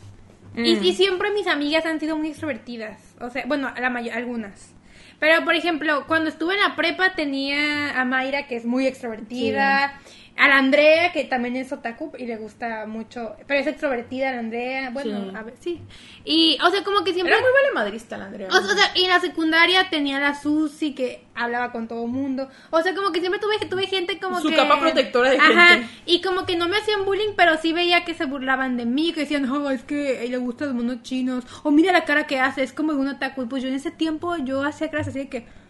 [0.57, 0.85] Y, Mm.
[0.85, 3.15] y siempre mis amigas han sido muy extrovertidas.
[3.20, 4.74] O sea, bueno, la mayor, algunas.
[5.20, 10.01] Pero, por ejemplo, cuando estuve en la prepa tenía a Mayra, que es muy extrovertida.
[10.36, 13.36] A la Andrea, que también es otaku y le gusta mucho.
[13.47, 14.90] Pero es extrovertida la Andrea.
[14.90, 15.36] Bueno, Sí.
[15.36, 15.82] a ver, sí.
[16.24, 17.35] Y, o sea, como que siempre...
[17.35, 18.48] Era muy vale madrista la Andrea.
[18.48, 22.05] O sea, o sea, y en la secundaria tenía la Susi que hablaba con todo
[22.05, 22.48] el mundo.
[22.70, 24.57] O sea, como que siempre tuve, tuve gente como Su que...
[24.57, 25.89] capa protectora de Ajá, gente.
[26.07, 29.12] y como que no me hacían bullying, pero sí veía que se burlaban de mí,
[29.12, 31.44] que decían, oh, es que le gustan los monos chinos.
[31.65, 33.43] O mira la cara que hace, es como un otaku.
[33.43, 35.61] Y pues yo en ese tiempo, yo hacía clases así de que...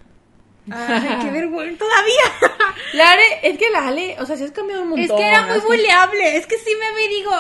[0.71, 2.55] Ay, qué vergüenza todavía.
[2.95, 5.05] La Ale, es que la Ale, o sea, sí has cambiado un montón.
[5.05, 6.37] es que era muy buleable.
[6.37, 7.31] Es que sí me ve y digo,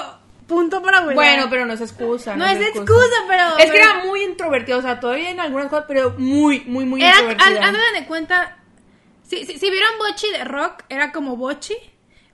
[0.47, 1.15] punto para bulear.
[1.17, 2.37] Bueno, pero no es excusa.
[2.37, 3.59] No es excusa, pero...
[3.59, 7.03] Es que era muy introvertido, o sea, todavía en algunas cosas, pero muy, muy, muy
[7.03, 7.47] Era, introvertida.
[7.49, 8.59] haz- hazme de cuenta.
[9.27, 11.75] Si, si, si vieron Bochi de rock, era como Bochi.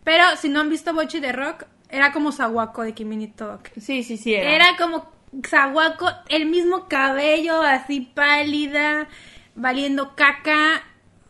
[0.05, 3.71] Pero si no han visto Bochi de rock, era como Sawako de Kimi Talk.
[3.81, 4.35] Sí, sí, sí.
[4.35, 4.55] Era.
[4.55, 5.11] Era como
[5.49, 9.09] Sawako, el mismo cabello, así pálida,
[9.57, 10.83] valiendo caca.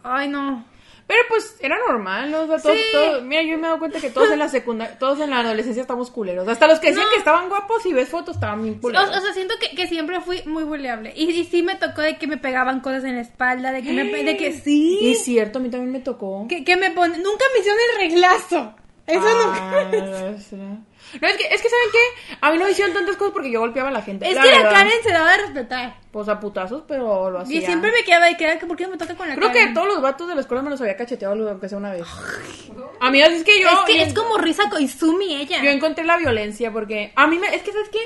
[0.02, 0.64] Ay, no.
[1.08, 2.40] Pero pues era normal, ¿no?
[2.40, 2.82] O sea, todos, Sí.
[2.92, 5.38] todos- mira, yo me he dado cuenta que todos en la secundaria, todos en la
[5.38, 6.48] adolescencia estamos culeros.
[6.48, 7.12] Hasta los que decían No.
[7.12, 9.08] que estaban guapos y ves fotos estaban bien culeros.
[9.16, 11.12] o sea, siento que, que siempre fui muy buleable.
[11.14, 13.92] Y, y sí me tocó de que me pegaban cosas en la espalda, de que,
[13.92, 14.98] me, de que sí.
[15.00, 16.46] Y es cierto, a mí también me tocó.
[16.48, 17.22] Que, que me ponen.
[17.22, 18.74] Nunca me hicieron el reglazo.
[19.06, 20.36] Eso Ah, nunca.
[21.20, 22.36] No, es que, es que, ¿saben qué?
[22.40, 24.28] A mí no me hicieron tantas cosas porque yo golpeaba a la gente.
[24.28, 24.70] Es la que la verdad.
[24.72, 25.94] Karen se daba de respetar.
[26.10, 27.58] Pues a putazos, pero lo hacía.
[27.58, 29.34] Y siempre me quedaba de que era que ¿por qué no me toca con la
[29.34, 29.74] Creo que Karen?
[29.74, 32.06] todos los vatos de la escuela me los había cacheteado, aunque sea una vez.
[33.00, 33.68] A mí es que yo...
[33.68, 35.62] es que yo- es como Risa Koizumi ella.
[35.62, 37.98] Yo encontré la violencia porque a mí me, es que sabes qué,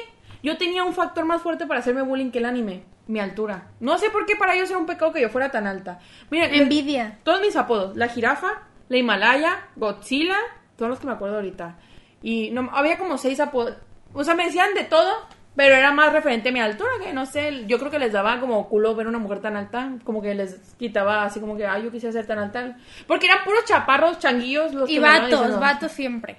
[0.43, 3.69] yo tenía un factor más fuerte para hacerme bullying que el anime, mi altura.
[3.81, 6.01] No sé por qué para ellos era un pecado que yo fuera tan alta.
[6.31, 7.19] Mira, Envidia.
[7.23, 10.37] todos mis apodos, la jirafa, la Himalaya, Godzilla,
[10.77, 11.77] todos los que me acuerdo ahorita.
[12.23, 13.77] Y no, había como seis apodos.
[14.13, 15.13] O sea, me decían de todo,
[15.57, 18.41] pero era más referente a mi altura, que no sé, yo creo que les daba
[18.41, 21.85] como culo ver una mujer tan alta, como que les quitaba así como que, ay,
[21.85, 22.77] yo quisiera ser tan alta.
[23.07, 25.61] Porque eran puros chaparros, changuillos los Y que vatos, diciendo.
[25.61, 26.37] vatos siempre.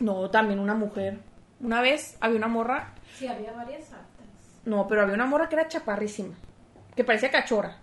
[0.00, 1.18] No, también una mujer.
[1.60, 2.94] Una vez había una morra.
[3.14, 4.06] Sí, había varias altas.
[4.64, 6.34] No, pero había una morra que era chaparrísima.
[6.96, 7.76] Que parecía cachorra.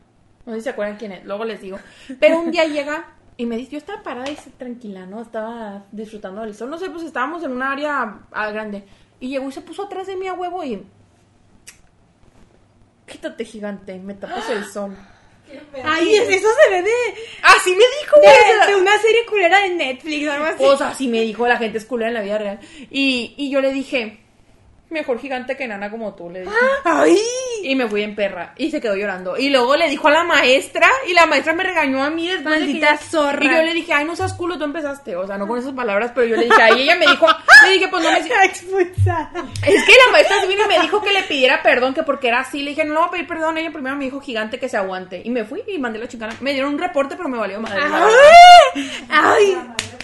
[0.45, 1.25] No sé si se acuerdan quién es.
[1.25, 1.77] Luego les digo.
[2.19, 3.05] Pero un día llega
[3.37, 5.21] y me dice, yo estaba parada y tranquila, ¿no?
[5.21, 6.69] Estaba disfrutando del sol.
[6.69, 8.83] No sé, pues estábamos en un área ah, grande.
[9.19, 10.83] Y llegó y se puso atrás de mí a huevo y...
[13.05, 14.95] Quítate, gigante, me tapas el sol.
[15.83, 16.91] Ay, es- eso se ve de,
[17.43, 20.63] Así me dijo, de, de una serie culera de Netflix o algo así.
[20.65, 22.59] O sea, así me dijo la gente es culera en la vida real.
[22.91, 24.19] Y, y yo le dije,
[24.89, 26.53] mejor gigante que nana como tú, le dije.
[26.85, 27.17] Ay.
[27.63, 28.53] Y me fui en perra.
[28.57, 29.37] Y se quedó llorando.
[29.37, 30.87] Y luego le dijo a la maestra.
[31.07, 33.43] Y la maestra me regañó a mí después de que Maldita yo- zorra.
[33.45, 35.15] Y yo le dije, ay, no seas culo, tú empezaste.
[35.15, 37.27] O sea, no con esas palabras, pero yo le dije, ahí ella me dijo,
[37.65, 38.17] le dije, pues no me...
[38.45, 39.31] expulsada.
[39.65, 42.39] Es que la maestra vino y me dijo que le pidiera perdón, que porque era
[42.41, 42.61] así.
[42.63, 43.57] Le dije, no le voy a pedir perdón.
[43.57, 45.21] Ella primero me dijo, gigante, que se aguante.
[45.23, 46.33] Y me fui y mandé la chingada.
[46.39, 47.81] Me dieron un reporte, pero me valió madre.
[47.81, 48.07] verdad.
[49.09, 49.57] Ay.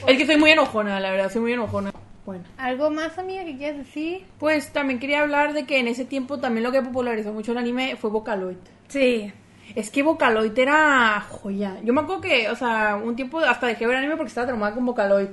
[0.08, 1.92] Es que soy muy enojona, la verdad, soy muy enojona.
[2.26, 2.46] Bueno.
[2.58, 4.26] ¿Algo más, amiga, que quieras decir?
[4.40, 7.58] Pues también quería hablar de que en ese tiempo también lo que popularizó mucho el
[7.58, 8.58] anime fue Vocaloid.
[8.88, 9.32] Sí.
[9.76, 11.78] Es que Vocaloid era joya.
[11.84, 14.74] Yo me acuerdo que, o sea, un tiempo hasta dejé ver anime porque estaba traumada
[14.74, 15.30] con Vocaloid.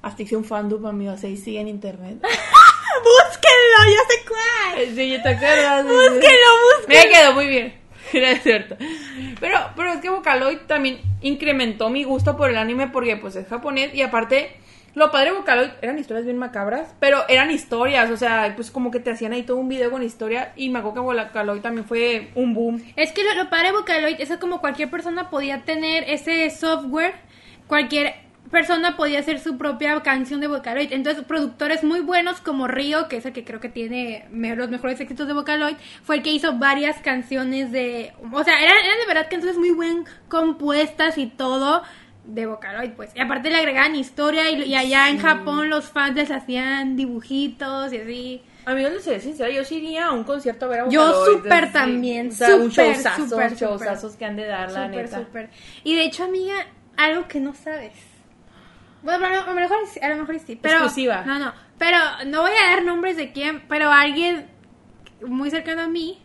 [0.00, 2.18] Hasta hice un fandom, amigo, así sigue en internet.
[2.22, 4.86] Búsquenlo, ya sé cuál.
[4.94, 5.84] Sí, ¿te acuerdas?
[5.84, 7.04] Búsquenlo, búsquenlo.
[7.04, 7.74] Me quedó muy bien.
[8.12, 8.76] Era cierto.
[9.40, 13.46] Pero, pero es que Vocaloid también incrementó mi gusto por el anime porque pues es
[13.46, 14.56] japonés y aparte
[14.94, 18.90] lo padre de Vocaloid eran historias bien macabras, pero eran historias, o sea, pues como
[18.90, 21.86] que te hacían ahí todo un video con historia y me acuerdo que Vocaloid también
[21.86, 22.82] fue un boom.
[22.96, 27.14] Es que lo, lo padre de Vocaloid es como cualquier persona podía tener ese software,
[27.66, 30.92] cualquier persona podía hacer su propia canción de Vocaloid.
[30.92, 35.00] Entonces, productores muy buenos como Río, que es el que creo que tiene los mejores
[35.00, 38.12] éxitos de Vocaloid, fue el que hizo varias canciones de...
[38.32, 41.82] O sea, eran, eran de verdad canciones muy buen compuestas y todo
[42.24, 43.10] de Vocaloid, pues.
[43.14, 47.92] Y aparte le agregaban historia y, y allá en Japón los fans les hacían dibujitos
[47.92, 48.42] y así.
[48.66, 51.66] Amigos, de ser sincera, yo sí iría a un concierto a ver a Yo súper
[51.66, 51.72] sí.
[51.74, 55.18] también, O sea, un súper, showzazo, súper, showzazos que han de dar, la Súper, neta.
[55.18, 55.50] súper.
[55.84, 56.54] Y de hecho, amiga,
[56.96, 57.92] algo que no sabes.
[59.02, 60.76] Bueno, a lo, a mejor, sí- a lo mejor sí, pero...
[60.76, 61.24] Exclusiva.
[61.26, 64.46] No, no, pero no voy a dar nombres de quién, pero alguien
[65.26, 66.22] muy cercano a mí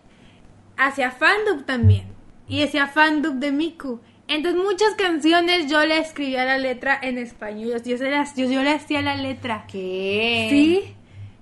[0.78, 2.08] hacía fandub también.
[2.48, 4.00] Y hacía fandub de Miku.
[4.30, 7.82] Entonces muchas canciones yo le escribía la letra en español.
[7.84, 9.66] Yo, se las- yo, yo le hacía la letra.
[9.70, 10.48] ¿Qué?
[10.50, 10.96] ¿Sí?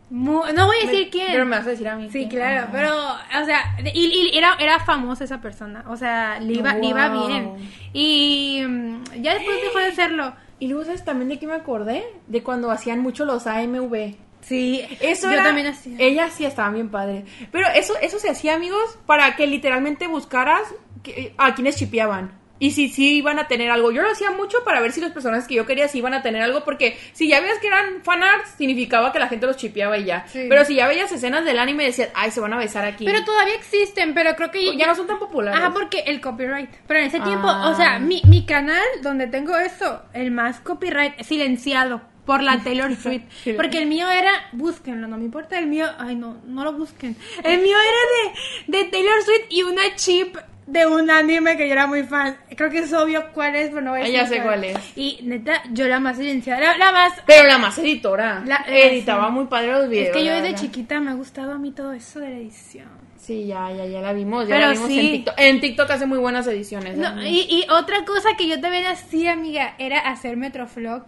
[0.10, 1.28] Mu- no voy a Me- decir quién.
[1.32, 2.06] Pero me vas a decir a mí.
[2.10, 2.30] Sí, quién.
[2.30, 2.70] claro, Ajá.
[2.72, 2.96] pero,
[3.42, 7.28] o sea, y, y era, era famosa esa persona, o sea, le iba, le iba
[7.28, 7.54] bien.
[7.92, 10.34] Y mm, ya después dejó de serlo.
[10.60, 12.04] Y luego, ¿sabes también de qué me acordé?
[12.26, 14.16] De cuando hacían mucho los AMV.
[14.42, 15.96] Sí, Eso yo era- también hacía.
[16.00, 17.26] Ella sí estaba bien padre.
[17.52, 20.62] Pero eso, eso se hacía, amigos, para que literalmente buscaras
[21.04, 22.32] que- a quienes chipeaban.
[22.60, 23.92] Y si sí iban a tener algo.
[23.92, 26.22] Yo lo hacía mucho para ver si los personajes que yo quería sí iban a
[26.24, 26.64] tener algo.
[26.64, 30.26] Porque si ya veías que eran fanarts, significaba que la gente los chipeaba y ya.
[30.28, 30.46] Sí.
[30.50, 33.06] Pero si ya veías escenas del anime, decías, ay, se van a besar aquí.
[33.06, 35.60] Pero todavía existen, pero creo que ya no son tan populares.
[35.60, 36.70] Ajá, porque el copyright.
[36.88, 37.70] Pero en ese tiempo, Ah.
[37.70, 42.94] o sea, mi, mi canal donde tengo eso, el más copyright silenciado por la Taylor
[43.02, 43.24] Swift.
[43.56, 47.16] Porque el mío era, búsquenlo, no me importa, el mío, ay no, no lo busquen.
[47.44, 48.34] El mío era
[48.68, 50.36] de, de Taylor Swift y una chip
[50.68, 52.38] de un anime que yo era muy fan.
[52.56, 54.64] Creo que es obvio cuál es, pero no voy a Ah, decir ya sé cuál
[54.64, 54.78] es.
[54.96, 57.14] Y neta, yo la más silenciada, la, la más...
[57.26, 58.44] Pero la más editora.
[58.46, 59.32] La- editaba sí.
[59.34, 60.08] muy padre los videos.
[60.10, 60.60] Es que yo desde verdad.
[60.62, 63.08] chiquita me ha gustado a mí todo eso de la edición.
[63.18, 64.48] Sí, ya, ya, ya la vimos.
[64.48, 65.00] Ya Pero la vimos sí.
[65.00, 65.34] en TikTok.
[65.38, 66.98] En TikTok hace muy buenas ediciones.
[66.98, 67.30] No, ¿eh?
[67.30, 71.04] y, y otra cosa que yo también hacía, amiga, era hacer Metroflog.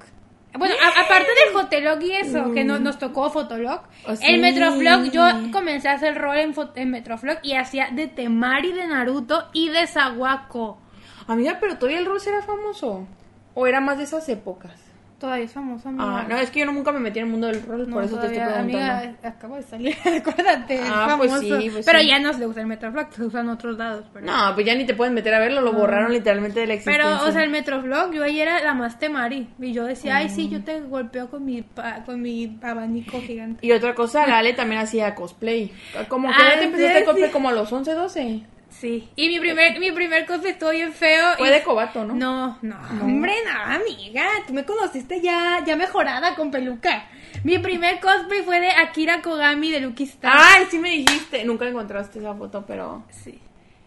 [0.57, 4.25] Bueno, a- aparte del Fotolog y eso, que no- nos tocó Fotolog, Oh, sí.
[4.25, 5.21] el Metroflog, yo
[5.51, 9.85] comencé a hacer rol en, en Metroflog y hacía de Temari de Naruto y de
[9.87, 10.81] Sawako.
[11.27, 13.05] Amiga, pero todavía el rol era famoso.
[13.53, 14.71] ¿O era más de esas épocas?
[15.19, 16.05] Todavía es famoso, amiga.
[16.21, 18.05] Ah, no, es que yo nunca me metí en el mundo del rol, No, por
[18.05, 19.03] eso te estoy todavía, preguntando.
[19.09, 21.59] Amiga, acabo de salir, acuérdate, Ah, pues famoso.
[21.59, 22.07] sí, pues pero sí.
[22.07, 24.05] ya no se usa el Metroflog, se usan otros lados.
[24.13, 24.25] Pero...
[24.25, 27.03] No, pues ya ni te pueden meter a verlo, lo borraron literalmente de la existencia.
[27.17, 29.49] Pero, o sea, el Metroflog, yo ahí era la más temari.
[29.59, 30.29] Y yo decía, ay, Mm.
[30.29, 33.65] sí, yo te golpeo con mi, pa- con mi abanico gigante.
[33.67, 35.73] Y otra cosa, la Ale también hacía cosplay.
[36.07, 38.41] Como que Ah, ya te empezaste sí, a cosplay como a los 11, 12.
[38.69, 39.09] Sí.
[39.15, 41.35] Y mi primer, mi primer cosplay estuvo bien feo.
[41.37, 42.13] Fue y- de cobato, ¿no?
[42.15, 44.25] No, no, hombre, no, amiga.
[44.47, 47.07] Tú me conociste ya, ya mejorada con peluca.
[47.43, 50.33] Mi primer cosplay fue de Akira Kogami de Lucky Star.
[50.35, 51.43] Ay, sí me dijiste.
[51.45, 53.03] Nunca encontraste esa foto, pero...
[53.09, 53.39] Sí.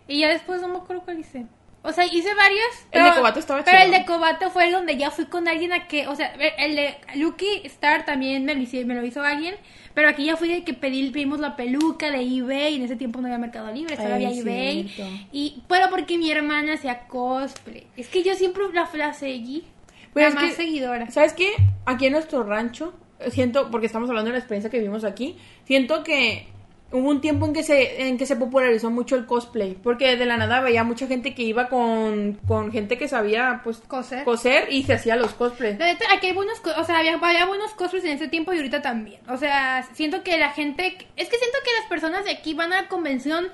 [0.08, 1.46] Y ya después no me acuerdo cuál hice.
[1.84, 2.64] O sea, hice varios.
[2.92, 3.92] El de Kobato estaba Pero chido.
[3.92, 6.06] el de Kobato fue el donde ya fui con alguien a que.
[6.06, 9.56] O sea, el de Lucky Star también me lo, hice- me lo hizo alguien.
[9.94, 12.76] Pero aquí ya fui de que pedí, pedimos la peluca de eBay.
[12.76, 14.90] En ese tiempo no había Mercado Libre, solo había eBay.
[15.32, 17.86] Y, pero porque mi hermana hacía cosplay.
[17.96, 19.64] Es que yo siempre la, la seguí.
[20.12, 21.10] Pues la es más que, seguidora.
[21.10, 21.50] ¿Sabes qué?
[21.84, 22.94] Aquí en nuestro rancho,
[23.30, 26.46] siento, porque estamos hablando de la experiencia que vivimos aquí, siento que
[26.92, 30.26] hubo un tiempo en que se, en que se popularizó mucho el cosplay, porque de
[30.26, 34.24] la nada veía mucha gente que iba con, con gente que sabía, pues, Coser.
[34.24, 35.78] coser y se hacía los cosplays.
[35.78, 38.56] La neta, aquí hay buenos, o sea, había, había buenos cosplays en ese tiempo y
[38.56, 39.20] ahorita también.
[39.28, 42.72] O sea, siento que la gente, es que siento que las personas de aquí van
[42.72, 43.48] a la convención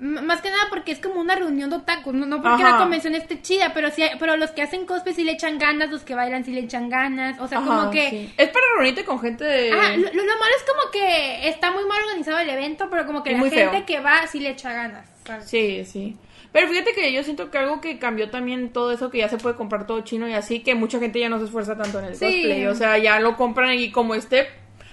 [0.00, 2.72] más que nada porque es como una reunión de otakus, no, no porque Ajá.
[2.72, 5.90] la convención esté chida, pero sí, pero los que hacen cosplay sí le echan ganas,
[5.90, 8.34] los que bailan sí le echan ganas, o sea, Ajá, como que sí.
[8.36, 9.70] Es para reunirte con gente de...
[9.70, 13.30] Lo, lo malo es como que está muy mal organizado el evento, pero como que
[13.32, 13.86] Es la gente feo.
[13.86, 15.06] que va sí le echa ganas.
[15.26, 15.44] ¿sabes?
[15.48, 16.16] Sí, sí.
[16.52, 19.36] Pero fíjate que yo siento que algo que cambió también todo eso, que ya se
[19.38, 22.06] puede comprar todo chino y así, que mucha gente ya no se esfuerza tanto en
[22.06, 22.24] el Sí.
[22.24, 22.66] cosplay.
[22.66, 24.48] O sea, ya lo compran y como esté,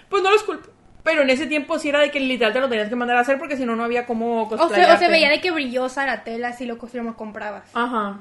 [0.09, 0.69] pues no los culpo.
[1.03, 3.21] Pero en ese tiempo sí era de que literal te lo tenías que mandar a
[3.21, 4.93] hacer porque si no, no había cómo O, se, cosplayarte.
[4.93, 7.69] o se veía de que brillosa la tela si lo, lo comprabas.
[7.73, 8.19] Ajá.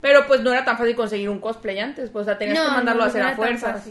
[0.00, 2.70] Pero pues no era tan fácil conseguir un cosplay antes, pues o sea, tenías que
[2.70, 3.90] mandarlo a hacer no a fuerzas.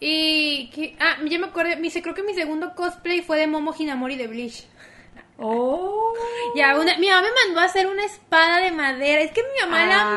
[0.00, 3.74] Y que, ah, ya me acuerdo, mi, creo que mi segundo cosplay fue de Momo
[3.76, 4.64] Hinamori de Bleach.
[5.40, 6.12] Oh.
[6.56, 9.20] Ya, una, mi mamá me mandó a hacer una espada de madera.
[9.20, 10.14] Es que mi mamá era Ah.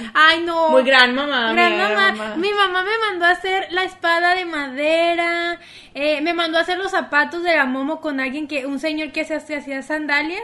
[0.00, 0.10] más.
[0.14, 0.70] Ay, no.
[0.70, 1.52] Muy gran mamá.
[1.52, 2.34] Gran mi mamá.
[2.36, 5.58] Mi mamá me mandó a hacer la espada de madera.
[5.96, 9.12] eh, me mandó a hacer los zapatos de la Momo con alguien que, un señor
[9.12, 10.42] que se hacía, sandalias.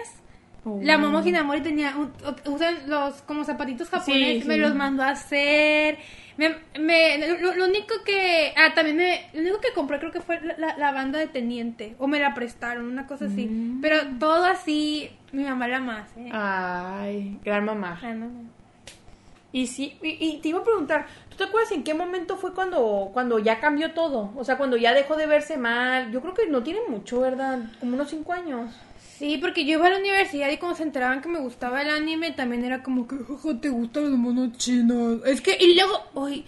[0.65, 0.79] Oh.
[0.83, 5.03] La Momo Hinamori tenía, un- o- usan los como zapatitos japoneses, Sí, me los mandó
[5.03, 5.99] a hacer.
[6.41, 10.23] Me, me- lo, lo único que, ah, también me, lo único que compré creo que
[10.23, 13.47] fue la, banda de teniente, o me la prestaron, una cosa así.
[13.47, 13.83] Mm.
[13.83, 16.31] Pero todo así, mi mamá la más, eh.
[16.33, 18.01] Ay, gran mamá.
[19.53, 22.55] Y sí, y, y te iba a preguntar, ¿tú te acuerdas en qué momento fue
[22.55, 24.33] cuando, cuando ya cambió todo?
[24.35, 26.11] O sea, cuando ya dejó de verse mal.
[26.11, 27.59] Yo creo que no tiene mucho, ¿verdad?
[27.81, 28.73] Como unos cinco años.
[29.21, 31.91] Sí, porque yo iba a la universidad y cuando se enteraban que me gustaba el
[31.91, 35.21] anime, también era como que, "Jaja, te gustan los monos chinos.
[35.27, 36.47] Es que, y luego, uy,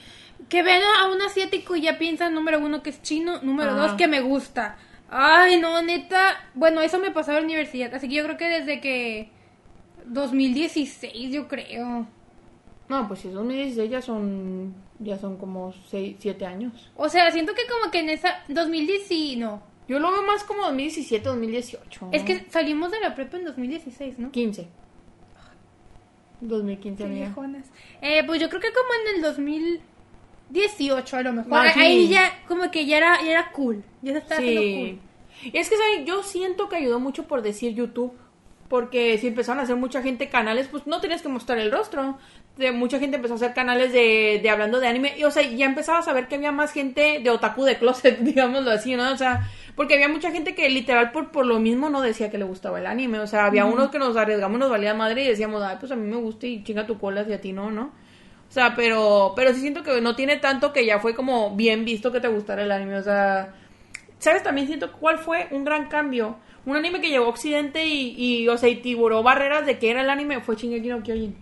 [0.49, 3.93] que ven a un asiático y ya piensan, número uno, que es chino, número dos,
[3.93, 4.79] que me gusta.
[5.11, 6.49] Ay, no, neta.
[6.55, 7.95] Bueno, eso me pasó en la universidad.
[7.95, 9.29] Así que yo creo que desde que.
[10.07, 12.07] 2016, yo creo.
[12.89, 16.73] No, pues si es 2016 ya son, ya son como 6, 7 años.
[16.97, 18.43] O sea, siento que como que en esa.
[18.49, 19.72] 2010 sí, no.
[19.89, 22.09] Yo lo veo más como 2017, 2018.
[22.13, 24.31] Es que salimos de la prepa en 2016, ¿no?
[24.31, 24.69] 15.
[26.41, 27.33] 2015, Qué amiga.
[28.01, 31.53] Eh, pues yo creo que como en el 2018 a lo mejor.
[31.55, 31.81] Ah, sí.
[31.81, 33.85] Ahí ya, como que ya era, ya era cool.
[34.03, 34.99] Ya se estaba haciendo Sí.
[35.01, 35.53] cool.
[35.53, 36.07] Y es que, ¿saben?
[36.07, 38.13] Yo siento que ayudó mucho por decir YouTube.
[38.69, 42.17] Porque si empezaron a hacer mucha gente canales, pues no tenías que mostrar el rostro.
[42.57, 45.15] De, mucha gente empezó a hacer canales de, de hablando de anime.
[45.19, 48.19] Y, o sea, ya empezaba a saber que había más gente de otaku de closet,
[48.21, 49.13] digámoslo así, ¿no?
[49.13, 52.39] O sea, porque había mucha gente que literal por, por lo mismo no decía que
[52.39, 53.21] le gustaba el anime.
[53.21, 55.97] O sea, había unos que nos arriesgamos, nos valía madre y decíamos, ay, pues a
[55.97, 57.93] mí me gusta y chinga tu cola si a ti no, ¿no?
[58.49, 61.87] O sea, pero, pero sí siento que no tiene tanto que ya fue como bien
[61.87, 62.99] visto que te gustara el anime.
[62.99, 63.55] O sea,
[64.19, 64.43] ¿sabes?
[64.43, 66.37] También siento cuál fue un gran cambio.
[66.67, 69.91] Un anime que llegó a Occidente y, y, o sea, y tiburó barreras de que
[69.91, 71.35] era el anime fue Shingeki no Kyojin.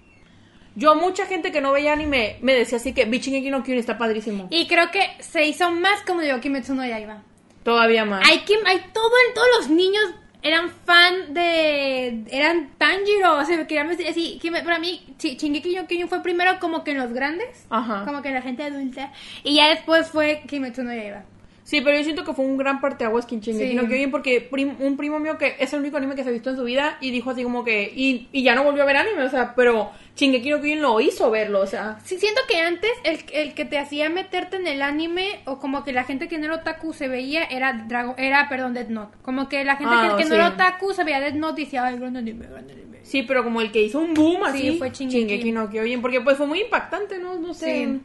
[0.77, 3.81] Yo, mucha gente que no veía anime me decía así que vi Shingeki no Kyojin,
[3.81, 4.47] está padrísimo.
[4.48, 7.24] Y creo que se hizo más como digo Kimetsu no Yaiba.
[7.62, 8.26] Todavía más.
[8.28, 10.02] Hay que, hay todo el, todos los niños
[10.42, 15.74] eran fan de, eran Tanjiro, o sea, querían decir así, que me- para mí Shingeki
[15.76, 18.04] no Kyojin fue primero como que en los grandes, Ajá.
[18.06, 19.12] como que en la gente adulta,
[19.44, 21.24] y ya después fue Kimetsu no Yaiba.
[21.70, 23.74] Sí, pero yo siento que fue un gran parteaguas que Shingeki Sí.
[23.76, 26.32] no Kyojin porque prim- un primo mío que es el único anime que se ha
[26.32, 28.86] visto en su vida y dijo así como que y, y ya no volvió a
[28.86, 32.40] ver anime, o sea, pero Shingeki no Kyojin lo hizo verlo, o sea, Sí, siento
[32.48, 36.02] que antes el, el que te hacía meterte en el anime o como que la
[36.02, 39.16] gente que no era otaku se veía era Dragon, era, perdón, Death Note.
[39.22, 40.40] Como que la gente Ah, que, que no sí.
[40.40, 42.98] era otaku se veía Death Note y decía, ay, gran anime, gran anime.
[43.05, 45.52] sí, pero como el que hizo un boom así Sí, fue Shingeki.
[45.52, 47.84] no Kyojin, porque pues fue muy impactante, no, no sé.
[47.86, 48.01] Sí.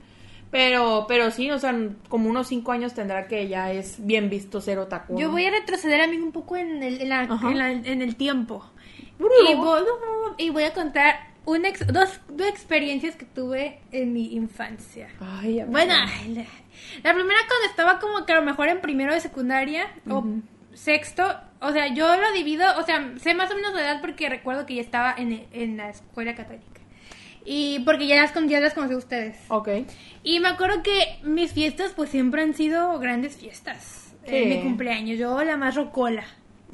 [0.57, 1.75] Pero, pero sí, o sea,
[2.07, 5.19] como unos cinco años tendrá que ya es bien visto ser otaku.
[5.19, 7.51] Yo voy a retroceder a mí un poco en el, en la- Ajá.
[7.51, 8.65] en la- en el tiempo.
[9.49, 9.81] Y voy,
[10.37, 11.15] y voy a contar
[11.45, 15.09] una ex- dos, dos experiencias que tuve en mi infancia.
[15.19, 15.61] Ay.
[15.67, 15.93] Bueno,
[17.03, 20.23] la primera cuando estaba como que a lo mejor en primero de secundaria o
[20.73, 21.23] sexto,
[21.61, 24.65] o sea, yo lo divido, o sea, sé más o menos la edad porque recuerdo
[24.65, 26.74] que ya estaba en, en la escuela católica.
[27.45, 29.37] Y porque ya las, ya las conocí a ustedes.
[29.49, 29.69] Ok.
[30.23, 34.15] Y me acuerdo que mis fiestas pues siempre han sido grandes fiestas.
[34.25, 36.25] Eh, mi cumpleaños, yo la más rocola.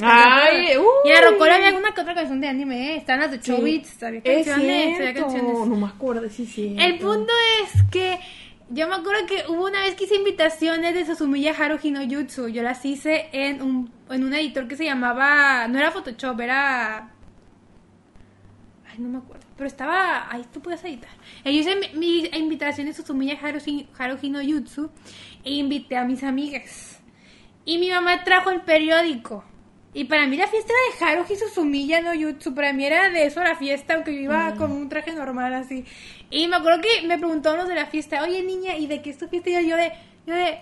[0.02, 0.84] Ay, uh.
[1.06, 2.98] Y en la rocola había alguna que otra canción de anime, ¿eh?
[2.98, 3.52] Están las de Sí.
[3.52, 5.54] Chobits, había Es canciones, había canciones.
[5.54, 6.76] No me acuerdo, sí, sí.
[6.80, 7.34] El punto
[7.64, 8.18] es que
[8.70, 12.48] yo me acuerdo que hubo una vez que hice invitaciones de Susumiya Haruhi no Jutsu.
[12.48, 15.68] Yo las hice en un, en un editor que se llamaba.
[15.68, 17.12] No era Photoshop, era.
[18.90, 19.41] Ay, no me acuerdo.
[19.62, 20.26] Pero estaba.
[20.34, 21.12] Ahí tú puedes editar.
[21.46, 24.90] Yo hice mi, mi invitación de Susumiya Haruhi, Haruhi no Jutsu
[25.46, 27.00] e invité a mis amigas.
[27.64, 29.44] Y mi mamá trajo el periódico.
[29.94, 32.56] Y para mí la fiesta era de Haruhi Suzumiya no Jutsu.
[32.56, 35.86] Para mí era de eso la fiesta, aunque yo iba con un traje normal así.
[36.32, 39.12] Y me acuerdo que me preguntaron los de la fiesta, oye niña, ¿y de qué
[39.12, 39.52] es tu fiesta?
[39.52, 39.92] Y yo, de,
[40.26, 40.58] yo de,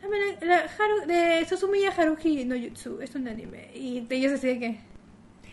[0.00, 3.68] "Dame la- la Haru- de Suzumiya Haruhi no Jutsu, es un anime.
[3.74, 4.87] Y ellos así de que...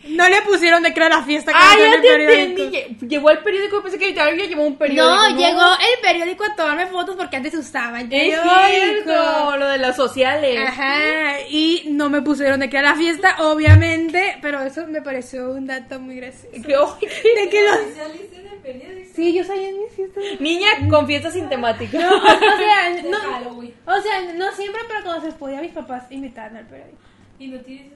[0.07, 2.61] No le pusieron de que era la fiesta que Ah, ya el te periódico.
[2.61, 2.77] entendí.
[2.77, 5.05] Lle- Llegó el periódico, pensé que literal ya llevó un periódico.
[5.05, 8.09] No, llegó el periódico a tomarme fotos porque antes usaba el Es
[8.39, 8.49] periódico.
[8.69, 10.59] cierto, lo de las sociales.
[10.67, 15.51] Ajá, y no me pusieron de que era la fiesta, obviamente, pero eso me pareció
[15.51, 16.97] un dato muy gracioso.
[16.99, 17.75] Que, ay, De que los...
[17.77, 19.09] Especialista en el periódico.
[19.15, 20.23] Sí, yo salía en mis fiestas.
[20.39, 21.97] Niña con fiesta sin temática.
[21.99, 26.57] No, o sea, no, o sea, no siempre, pero cuando se podía, mis papás invitaban
[26.57, 26.97] al periódico.
[27.39, 27.91] Y no tienes.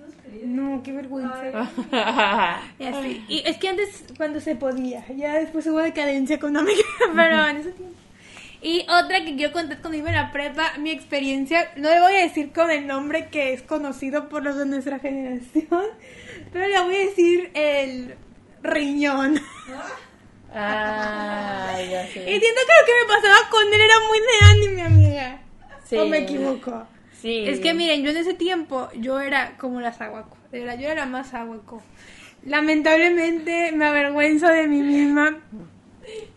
[0.45, 1.69] No, qué vergüenza.
[2.79, 3.25] Y así.
[3.27, 6.81] Y es que antes, cuando se podía, ya después hubo decadencia económica,
[7.15, 7.95] pero en ese tiempo.
[8.61, 12.13] Y otra que quiero contar cuando iba en la prepa, mi experiencia, no le voy
[12.15, 15.67] a decir con el nombre que es conocido por los de nuestra generación,
[16.53, 18.15] pero le voy a decir el
[18.61, 19.39] riñón.
[20.53, 22.13] Ay, ya Y sé.
[22.25, 25.41] siento que lo que me pasaba con él era muy de anime, amiga.
[25.85, 25.97] Sí.
[25.97, 26.85] ¿O me equivoco?
[27.23, 30.37] Es que miren, yo en ese tiempo, yo era como las aguaco.
[30.51, 31.83] De verdad, yo era la más aguaco.
[32.45, 35.37] Lamentablemente me avergüenzo de mí misma.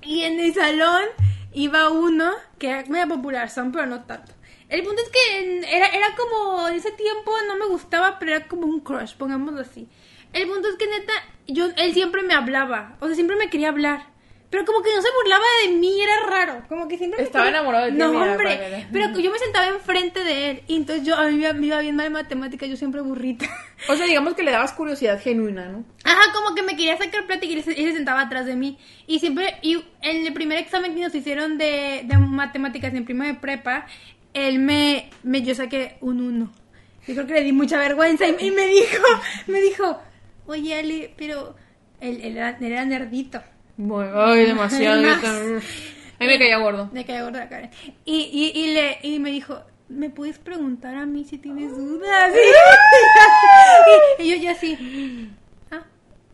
[0.03, 1.05] Y en el salón
[1.53, 4.33] iba uno que era medio popular, son, pero no tanto.
[4.69, 8.49] El punto es que era, era como, en ese tiempo no me gustaba, pero era
[8.49, 9.89] como un crush, pongámoslo así.
[10.33, 11.13] El punto es que neta,
[11.47, 14.12] yo, él siempre me hablaba, o sea, siempre me quería hablar.
[14.53, 16.63] Pero como que no se burlaba de mí, era raro.
[16.69, 18.59] Como que siempre Estaba enamorado de ti, No, mira, hombre.
[18.59, 20.63] para Pero yo me sentaba enfrente de él.
[20.69, 23.47] Y entonces yo, a mí me iba bien mal en matemáticas, yo siempre burrita.
[23.89, 25.85] O sea, digamos que le dabas curiosidad genuina, ¿no?
[26.05, 28.79] Ajá, como que me quería sacar plática y él se, sentaba atrás de mí.
[29.09, 33.25] Y siempre, y en el primer examen que nos hicieron de, de matemáticas en primo
[33.25, 33.87] de prepa,
[34.35, 36.53] él me, me, yo saqué un uno.
[37.09, 39.03] Yo creo que le di mucha vergüenza y, y me dijo,
[39.49, 39.99] me dijo,
[40.47, 41.57] oye Ale, pero
[42.01, 43.43] él, él era, él era nerdito.
[43.77, 45.01] Muy, ay, demasiado.
[45.11, 45.17] A
[46.21, 46.89] mí me caía gordo.
[46.93, 47.71] Me caía gorda Karen.
[48.05, 52.33] Y, y, y, le, y me dijo, ¿me puedes preguntar a mí si tienes dudas?
[54.19, 55.31] Y, y yo ya así,
[55.71, 55.83] ah,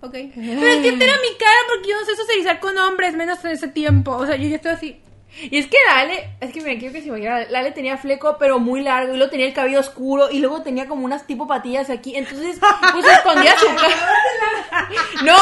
[0.00, 0.12] ok.
[0.12, 3.44] Pero es que esta era mi cara porque yo no sé socializar con hombres, menos
[3.44, 4.12] en ese tiempo.
[4.12, 5.00] O sea, yo ya estoy así.
[5.40, 8.58] Y es que Lale, es que miren, quiero que se imaginan, Lale tenía fleco, pero
[8.58, 11.90] muy largo, y luego tenía el cabello oscuro, y luego tenía como unas tipo patillas
[11.90, 12.58] aquí, entonces,
[12.92, 14.88] pues escondía su cara.
[15.24, 15.38] No,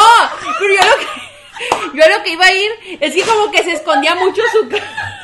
[0.58, 1.06] pero yo lo que,
[1.94, 4.68] yo a lo que iba a ir, es que como que se escondía mucho su
[4.68, 5.22] cara.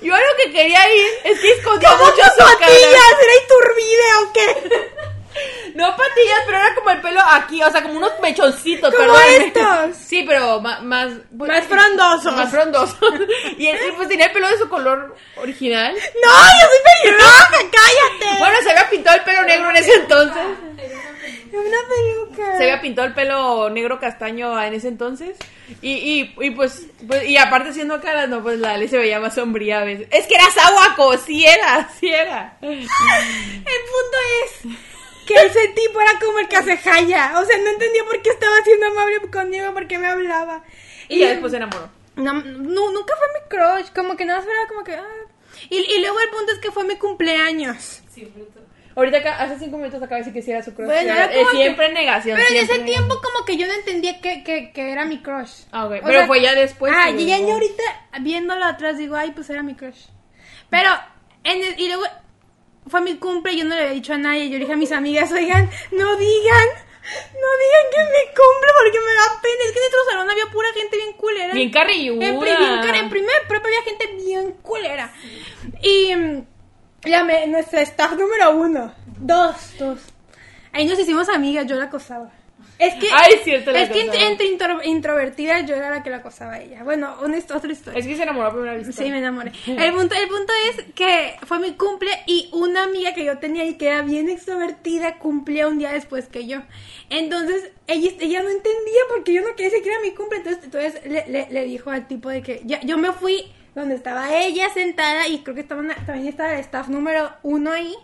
[0.00, 2.66] Yo a lo que quería ir es que escondía mucho su cara.
[2.68, 3.00] ¿Era
[3.44, 5.11] Iturbide o qué?
[5.74, 9.96] No patillas, pero era como el pelo aquí, o sea, como unos mechoncitos, Como estos.
[9.96, 11.10] Sí, pero ma- más...
[11.32, 12.34] Más frondosos.
[12.34, 12.98] Más frondosos.
[13.58, 15.94] y él pues tenía el pelo de su color original.
[15.94, 18.38] No, yo soy pelirroja, cállate.
[18.38, 20.42] Bueno, se había pintado el pelo negro en ese entonces.
[21.52, 22.56] Una peluca.
[22.56, 25.36] Se había pintado el pelo negro castaño en ese entonces.
[25.82, 29.20] Y, y, y pues, pues, y aparte siendo caras, no, pues la Ale se veía
[29.20, 30.08] más sombría a veces.
[30.10, 32.56] Es que era Sahuaco, sí era, sí era.
[32.62, 34.66] El punto es
[35.34, 37.32] que ese tipo era como el que hace jaya.
[37.40, 40.62] O sea, no entendía por qué estaba siendo amable conmigo, por qué me hablaba.
[41.08, 41.88] Y ya después se enamoró.
[42.16, 44.94] No, no, nunca fue mi crush, como que nada más era como que...
[44.94, 45.04] ah.
[45.70, 48.02] Y, y luego el punto es que fue mi cumpleaños.
[48.12, 48.60] Sí, bruto.
[48.94, 50.86] Ahorita acá, hace cinco minutos acaba de decir que sí era su crush.
[50.86, 52.36] Bueno, era Eh, siempre que- negación.
[52.36, 55.62] Pero en ese tiempo como que yo no entendía que, que, que era mi crush.
[55.72, 55.92] Ah, ok.
[56.02, 57.82] O Pero fue ya después Ah, y ya yo ahorita
[58.20, 60.08] viéndolo atrás digo, ay, pues era mi crush.
[60.68, 60.90] Pero,
[61.44, 62.02] en el- y luego
[62.86, 64.46] fue mi cumple yo no le había dicho a nadie.
[64.46, 66.68] Yo le dije a mis amigas, oigan, no digan,
[67.32, 69.64] no digan que es mi cumple porque me da pena.
[69.64, 71.54] Es que en nuestro salón había pura gente bien culera.
[71.54, 72.26] Bien carrilluda.
[72.26, 75.12] En, bien primer prepa había gente bien culera.
[75.82, 76.12] Y
[77.04, 79.98] la nuestra staff número uno, dos, dos.
[80.72, 82.30] Ahí nos hicimos amigas, yo la acosaba.
[82.78, 86.54] Es que, Ay, cierto, es que entre intro- introvertida yo era la que la acosaba
[86.54, 86.82] a ella.
[86.82, 87.98] Bueno, una otra historia.
[88.00, 88.92] Es que se enamoró a primera vista.
[88.92, 89.52] Sí, me enamoré.
[89.66, 93.64] El punto, el punto es que fue mi cumple y una amiga que yo tenía
[93.64, 96.60] y que era bien extrovertida cumplía un día después que yo.
[97.08, 100.38] Entonces, ella, ella no entendía porque yo no quería decir que era mi cumple.
[100.38, 103.44] Entonces, entonces le, le- le dijo al tipo de que ya, yo me fui
[103.74, 107.70] donde estaba ella sentada y creo que estaba una- también estaba el staff número uno
[107.72, 107.94] ahí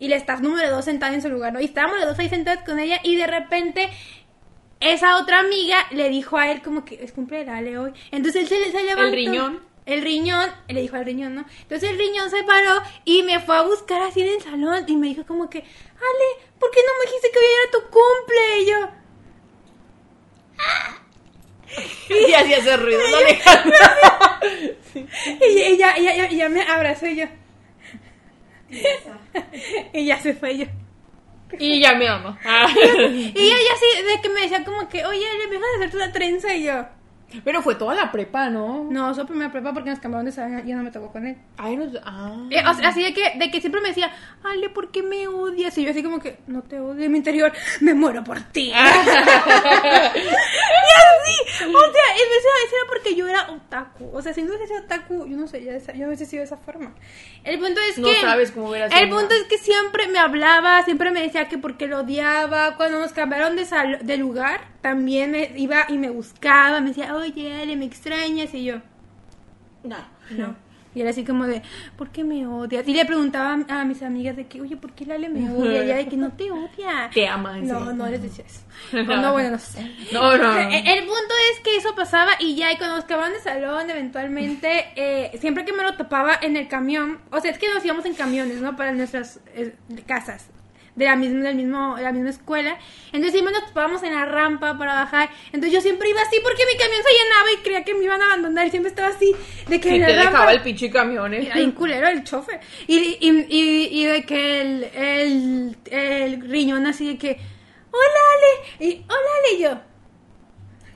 [0.00, 1.60] y el staff número dos sentada en su lugar, ¿no?
[1.60, 3.90] Y estábamos los dos ahí sentados con ella y de repente
[4.80, 7.92] esa otra amiga le dijo a él como que es cumple de Ale hoy.
[8.10, 9.14] Entonces él se, se levantó.
[9.14, 9.70] riñón.
[9.86, 11.44] El riñón, le dijo al riñón, ¿no?
[11.62, 14.96] Entonces el riñón se paró y me fue a buscar así en el salón y
[14.96, 18.60] me dijo como que, Ale, ¿por qué no me dijiste que hoy era tu cumple?
[18.60, 19.00] Y yo,
[22.28, 24.40] Y hacía ese ruido, no Alejandra.
[25.40, 27.26] y ella, ella, ella, ella me abrazó y yo,
[29.92, 30.66] y ya se fue yo.
[31.58, 32.36] Y ya me amo.
[32.44, 32.66] Ah.
[32.74, 35.96] Y ella ya así, de que me decía como que, oye, le dejas de hacerte
[35.96, 36.86] una trenza y yo,
[37.44, 38.84] Pero fue toda la prepa, ¿no?
[38.90, 41.26] no, solo primera prepa porque nos cambiaron de salón y ya no me tocó con
[41.26, 41.36] él.
[41.56, 41.86] Ay, no.
[42.04, 42.36] Ah.
[42.50, 44.12] Eh, o sea, así de que, de que siempre me decía,
[44.44, 45.76] Ale, ¿por qué me odias?
[45.78, 48.70] Y yo así como que, no te odio en mi interior, me muero por ti.
[48.70, 48.94] y así,
[51.64, 54.10] o sea, en vez de era porque yo era otaku.
[54.12, 56.26] O sea, si no hubiese sido otaku, yo no sé, ya esa- yo no hubiese
[56.26, 56.94] sido de esa forma.
[57.44, 58.20] El punto es No que...
[58.20, 61.86] sabes cómo hubiera El punto es que siempre me hablaba, siempre me decía que porque
[61.86, 62.76] lo odiaba.
[62.76, 67.14] Cuando nos cambiaron de, sal- de lugar, también me iba y me buscaba, me decía,
[67.16, 68.52] oye, Ale, me extrañas.
[68.52, 68.76] Y yo,
[69.82, 69.96] No.
[70.30, 70.54] no.
[70.94, 71.62] Y era así como de,
[71.96, 72.86] ¿por qué me odias?
[72.88, 75.72] Y le preguntaba a mis amigas de que, oye, ¿por qué Lale me odia?
[75.72, 77.10] Y ella de que no te odia.
[77.12, 77.56] Te ama.
[77.58, 78.60] No, no les decía eso.
[79.10, 79.88] No, no, bueno, no sé.
[80.12, 80.58] No, no.
[80.58, 83.88] El, el punto es que eso pasaba y ya, y cuando nos acababan de salón,
[83.90, 87.84] eventualmente, eh, siempre que me lo topaba en el camión, o sea, es que nos
[87.84, 88.76] íbamos en camiones, ¿no?
[88.76, 89.74] Para nuestras eh,
[90.06, 90.48] casas.
[90.96, 92.76] De la misma, del mismo, de la misma escuela.
[93.06, 95.30] Entonces siempre nos topábamos en la rampa para bajar.
[95.46, 98.20] Entonces yo siempre iba así porque mi camión se llenaba y creía que me iban
[98.20, 98.66] a abandonar.
[98.66, 99.34] Y siempre estaba así,
[99.68, 100.30] de que Y te rampa...
[100.30, 101.50] dejaba el pinche camión, ¿eh?
[101.54, 102.60] Era culero el chofer.
[102.86, 107.38] Y, y, y, y de que el, el, el riñón así de que,
[107.92, 109.78] hola Ale, y hola Ale, y yo.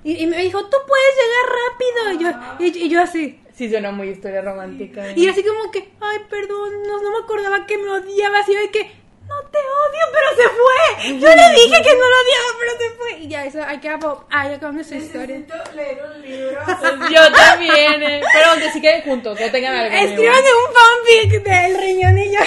[0.03, 2.61] Y, y me dijo, tú puedes llegar rápido.
[2.61, 3.41] Y yo, y, y yo así.
[3.55, 5.09] Sí, suena muy historia romántica.
[5.09, 5.15] ¿eh?
[5.17, 8.41] Y así como que, ay, perdón, no, no me acordaba que me odiaba.
[8.41, 8.91] Así de que,
[9.29, 11.19] no te odio, pero se fue.
[11.19, 13.19] Yo le dije que no lo odiaba, pero se fue.
[13.21, 15.39] Y ya, eso, ahí acabó, ahí acabó nuestra historia.
[15.39, 16.61] Necesito leer un libro.
[17.11, 18.23] Yo también, ¿eh?
[18.33, 19.97] Pero donde sí queden juntos, no tengan algo.
[19.97, 22.41] Escriban un fanfic del riñón y yo.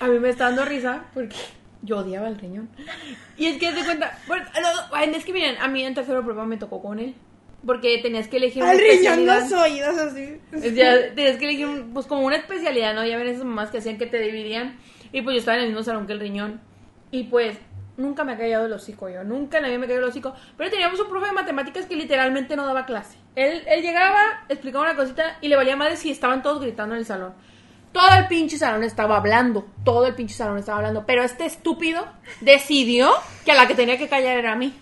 [0.00, 1.36] A mí me está dando risa porque
[1.82, 2.70] yo odiaba el riñón.
[3.36, 6.24] Y es que te cuenta, bueno, no, no, es que miren, a mí en tercero
[6.24, 7.14] prueba me tocó con él.
[7.64, 10.40] porque tenías que elegir una Al riñón los oídos así.
[10.50, 13.04] Tenías que elegir, pues como una especialidad, ¿no?
[13.04, 14.78] Ya ven esas mamás que hacían que te dividían.
[15.12, 16.60] Y pues yo estaba en el mismo salón que el riñón.
[17.10, 17.58] Y pues
[17.96, 20.34] nunca me ha callado el hocico yo, nunca en la vida me callado el hocico.
[20.56, 23.18] Pero teníamos un profe de matemáticas que literalmente no daba clase.
[23.36, 27.00] Él, él llegaba, explicaba una cosita y le valía madre si estaban todos gritando en
[27.00, 27.34] el salón.
[27.92, 31.04] Todo el pinche salón estaba hablando, todo el pinche salón estaba hablando.
[31.06, 32.06] Pero este estúpido
[32.40, 33.10] decidió
[33.44, 34.72] que a la que tenía que callar era a mí.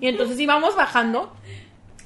[0.00, 1.32] Y entonces íbamos bajando.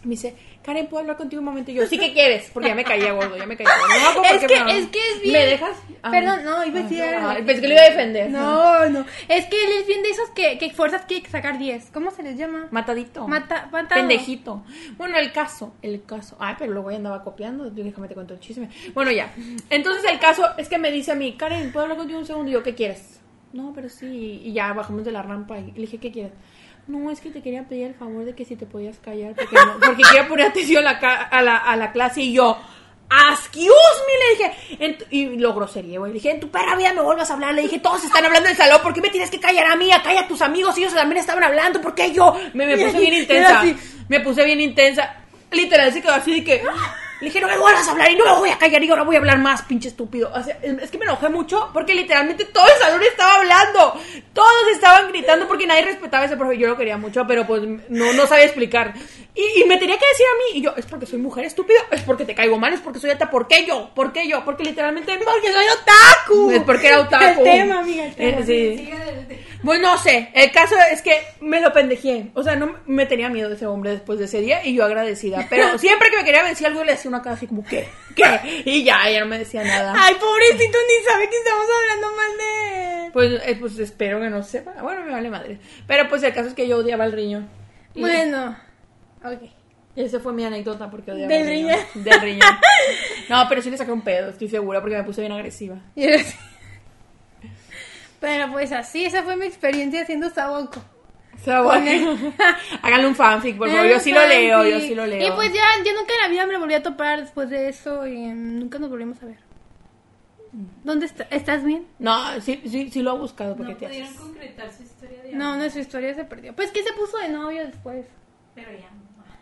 [0.03, 1.71] Me dice, Karen, ¿puedo hablar contigo un momento?
[1.71, 2.49] Y yo, ¿sí que quieres?
[2.55, 4.23] Porque ya me caía gordo, ya me caía gordo.
[4.23, 5.33] No Es que, me- es que es bien.
[5.33, 5.77] ¿Me dejas?
[6.03, 6.11] Ah.
[6.11, 7.03] Perdón, no, iba a decir.
[7.03, 8.31] Ah, pensé que lo iba a defender.
[8.31, 9.05] No, no.
[9.29, 11.91] Es que él es bien de esos que, que fuerzas quiere sacar 10.
[11.93, 12.69] ¿Cómo se les llama?
[12.71, 13.27] Matadito.
[13.27, 14.01] Mata- matado.
[14.01, 14.65] Pendejito.
[14.97, 16.37] Bueno, el caso, el caso.
[16.39, 17.69] Ay, pero luego ya andaba copiando.
[17.71, 18.69] Déjame te cuento el chisme.
[18.95, 19.33] Bueno, ya.
[19.71, 22.51] Entonces el caso es que me dice a mí, Karen, ¿puedo hablar contigo un segundo?
[22.51, 23.21] Y yo, ¿qué quieres?
[23.53, 24.41] No, pero sí.
[24.45, 26.33] Y ya bajamos de la rampa y le dije, ¿qué quieres?
[26.89, 29.55] No, es que te quería pedir el favor de que si te podías callar porque,
[29.55, 32.59] no- porque quiero poner atención a la, a, la, a la clase y yo,
[33.31, 36.75] excuse me, le dije, en tu- y lo grosería, güey, le dije, en tu perra
[36.77, 39.01] vida me vuelvas a hablar, le dije, todos están hablando en el salón, ¿por qué
[39.01, 39.91] me tienes que callar a mí?
[40.03, 42.35] Calla a tus amigos, ellos también estaban hablando, ¿por qué yo?
[42.55, 43.61] Me, me puse bien intensa,
[44.09, 45.15] me puse bien intensa,
[45.53, 46.63] literal se quedó así de que...
[47.23, 49.05] Le dije, no me vuelvas a hablar y no me voy a callar y ahora
[49.05, 50.33] voy a hablar más, pinche estúpido.
[50.61, 53.95] Es que me enojé mucho porque literalmente todo el salón estaba hablando.
[54.33, 56.59] Todos estaban gritando porque nadie respetaba a ese profe.
[56.59, 58.95] Yo lo quería mucho, pero pues no, no sabía explicar.
[59.35, 61.81] Y, y me tenía que decir a mí, y yo, es porque soy mujer estúpido,
[61.91, 63.31] es porque te caigo mal, es porque soy alta.
[63.31, 63.91] ¿Por qué yo?
[63.95, 64.45] ¿Por qué yo?
[64.45, 65.17] Porque literalmente...
[65.17, 66.51] Porque soy otaku.
[66.51, 67.41] Es porque era otaku.
[67.41, 68.41] El tema, amiga, el tema.
[68.41, 68.91] Eh, sí.
[68.93, 69.43] Adelante.
[69.63, 72.31] Pues no sé, el caso es que me lo pendejé.
[72.35, 74.85] O sea, no me tenía miedo de ese hombre después de ese día y yo
[74.85, 75.47] agradecida.
[75.49, 77.89] Pero siempre que me quería decir algo le hacía una cara así como, ¿qué?
[78.17, 78.63] ¿Qué?
[78.65, 79.95] Y ya, ella no me decía nada.
[79.97, 83.13] Ay, pobrecito, ni sabe que estamos hablando mal de él.
[83.13, 84.73] Pues, eh, pues espero que no sepa.
[84.83, 85.59] Bueno, me vale madre.
[85.87, 87.49] Pero pues el caso es que yo odiaba el riñón.
[87.95, 88.57] Y Bueno,
[89.25, 89.51] ok.
[89.95, 91.79] Esa fue mi anécdota porque odiaba ¿Del el riñón?
[92.05, 92.57] Del riñón.
[93.29, 95.77] No, pero sí le saqué un pedo, estoy segura, porque me puse bien agresiva.
[95.95, 96.37] Y era así.
[98.21, 100.81] Pero pues así, esa fue mi experiencia haciendo saboco.
[101.35, 102.17] O sea, bueno,
[102.83, 103.87] háganle un fanfic, por favor.
[103.91, 105.27] Yo sí lo leo, yo sí lo leo.
[105.27, 108.07] Y pues ya, yo nunca en la vida me volví a topar después de eso
[108.07, 109.39] y mm, nunca nos volvimos a ver.
[110.85, 111.25] ¿Dónde está?
[111.31, 111.87] ¿Estás bien?
[111.99, 114.21] No, sí, sí, sí lo he buscado porque No te pudieron haces.
[114.21, 116.55] concretar su historia de No, nuestra historia se perdió.
[116.55, 118.07] Pues que se puso de novio después.
[118.55, 118.91] Pero ya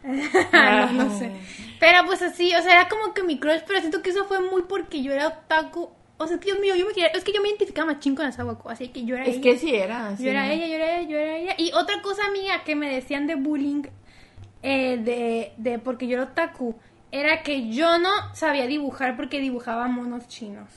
[0.92, 1.18] no.
[1.18, 1.32] sé.
[1.78, 4.40] Pero pues así, o sea, era como que mi crush, pero siento que eso fue
[4.40, 5.90] muy porque yo era otaku.
[6.18, 8.14] O sea, es que Dios mío, yo me quería, es que yo me identificaba machín
[8.14, 9.42] con el Sawako, así que yo era Es ella.
[9.42, 10.16] que sí era.
[10.16, 10.24] sí.
[10.24, 11.54] Yo era ella, yo era ella, yo era ella.
[11.56, 13.84] Y otra cosa mía que me decían de bullying,
[14.62, 16.76] eh, de, de porque yo era otaku,
[17.10, 20.68] era que yo no sabía dibujar porque dibujaba monos chinos.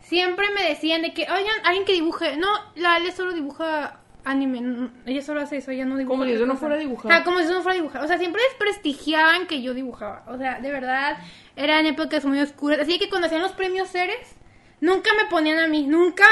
[0.00, 2.36] Siempre me decían de que, oigan, alguien que dibuje.
[2.36, 3.97] No, la Ale solo dibuja
[4.30, 4.90] anime.
[5.06, 6.12] ella solo hace eso, ella no dibuja.
[6.12, 7.12] Como si eso no fuera a dibujar.
[7.12, 8.04] Ah, como si eso no fuera a dibujar.
[8.04, 10.24] O sea, siempre desprestigiaban que yo dibujaba.
[10.26, 11.18] O sea, de verdad,
[11.56, 12.80] eran épocas muy oscuras.
[12.80, 14.36] Así que cuando hacían los premios Ceres,
[14.80, 15.86] nunca me ponían a mí.
[15.86, 16.24] Nunca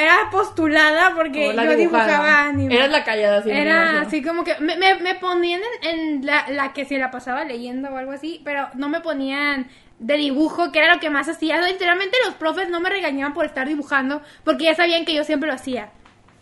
[0.00, 2.74] era postulada porque yo dibujaba anime.
[2.74, 3.50] Eras la callada, sí.
[3.50, 7.10] Era así como que me, me, me ponían en, en la, la que se la
[7.10, 9.68] pasaba leyendo o algo así, pero no me ponían
[9.98, 11.60] de dibujo, que era lo que más hacía.
[11.60, 15.48] Literalmente los profes no me regañaban por estar dibujando, porque ya sabían que yo siempre
[15.48, 15.90] lo hacía.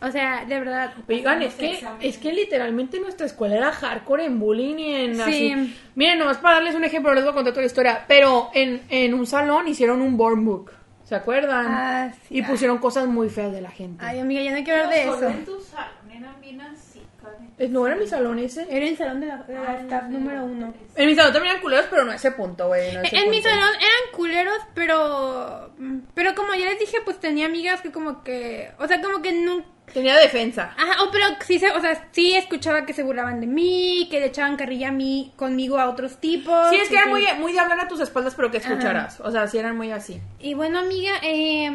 [0.02, 0.92] O sea, de verdad.
[1.08, 5.22] Oigan, es que, es que literalmente nuestra escuela era hardcore en bullying y en Sí.
[5.22, 5.76] así.
[5.94, 8.04] Miren, nomás para darles un ejemplo, les voy a contar toda la historia.
[8.08, 10.72] Pero en, en un salón hicieron un born book.
[11.04, 11.66] ¿Se acuerdan?
[11.68, 12.38] Ah, sí.
[12.38, 14.02] Y pusieron cosas muy feas de la gente.
[14.04, 15.28] Ay, amiga, ya no quiero hablar de eso.
[15.28, 17.50] en tu salón eran bien así, Karen.
[17.58, 18.64] Eh, ¿No era mi salón ese?
[18.70, 20.74] Era el salón de la, de la Ah, staff sí, número no, uno.
[20.94, 22.94] En mi salón también eran culeros, pero no a ese punto, güey.
[22.94, 25.72] no En mi salón eran culeros, pero.
[26.14, 28.70] Pero como ya les dije, pues tenía amigas que como que.
[28.78, 29.66] O sea, como que nunca.
[29.92, 30.74] Tenía defensa.
[30.76, 34.20] Ajá, oh, pero sí, se, o sea, sí escuchaba que se burlaban de mí, que
[34.20, 36.70] le echaban carrilla a mí, conmigo a otros tipos.
[36.70, 39.20] Sí, es que era muy, muy de hablar a tus espaldas, pero que escucharas.
[39.20, 40.20] O sea, sí eran muy así.
[40.38, 41.70] Y bueno, amiga, eh,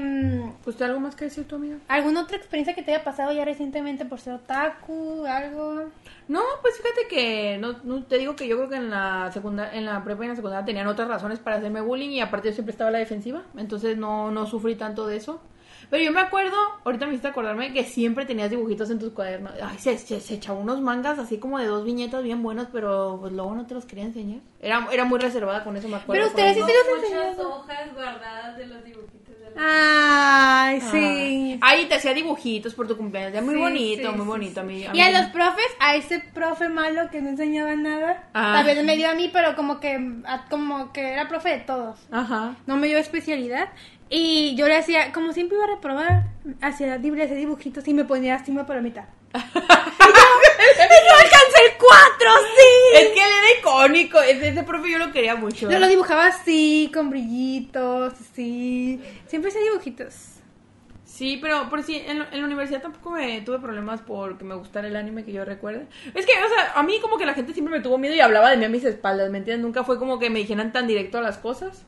[0.66, 1.78] ¿Usted algo más que decir tu amiga?
[1.88, 5.26] ¿alguna otra experiencia que te haya pasado ya recientemente por ser otaku?
[5.26, 5.84] ¿Algo?
[6.28, 9.74] No, pues fíjate que no, no te digo que yo creo que en la segunda,
[9.74, 12.50] en la prepa y en la secundaria tenían otras razones para hacerme bullying y aparte
[12.50, 15.42] yo siempre estaba a la defensiva, entonces no, no sufrí tanto de eso.
[15.90, 19.54] Pero yo me acuerdo, ahorita me hiciste acordarme que siempre tenías dibujitos en tus cuadernos.
[19.64, 23.18] Ay, se, se, se echaba unos mangas así como de dos viñetas bien buenos, pero
[23.20, 24.40] pues luego no te los quería enseñar.
[24.62, 26.14] Era, era muy reservada con eso, me acuerdo.
[26.14, 30.90] Pero ustedes sí se los Muchas hojas guardadas de los dibujitos de la Ay, Ah.
[30.92, 31.60] sí.
[31.62, 34.60] Ay, te hacía dibujitos por tu cumpleaños, ya muy Sí, bonito, sí, muy sí, bonito.
[34.62, 38.28] A mí, a Y a los profes, a ese profe malo que no enseñaba nada,
[38.34, 38.54] Ah.
[38.58, 39.98] también me dio a mí, pero como que,
[40.50, 42.00] como que era profe de todos.
[42.12, 42.56] Ajá.
[42.66, 43.70] No me dio especialidad.
[44.10, 46.24] Y yo le hacía, como siempre iba a reprobar,
[46.62, 49.06] hacía, le hacía dibujitos y me ponía así por la mitad.
[49.34, 52.98] ¡No alcancé el 4, sí.
[52.98, 54.20] Es que él era icónico.
[54.22, 55.70] Ese, ese profe yo lo quería mucho.
[55.70, 59.02] Yo lo dibujaba así, con brillitos, sí.
[59.28, 60.14] Siempre hacía dibujitos.
[61.04, 64.56] Sí, pero por si en, la- en la universidad tampoco me tuve problemas porque me
[64.56, 65.88] gustara el anime que yo recuerde.
[66.14, 68.20] Es que, o sea, a mí como que la gente siempre me tuvo miedo y
[68.20, 69.64] hablaba de mí a mis espaldas, ¿me entiendes?
[69.64, 71.86] Nunca fue como que me dijeran tan directo a las cosas.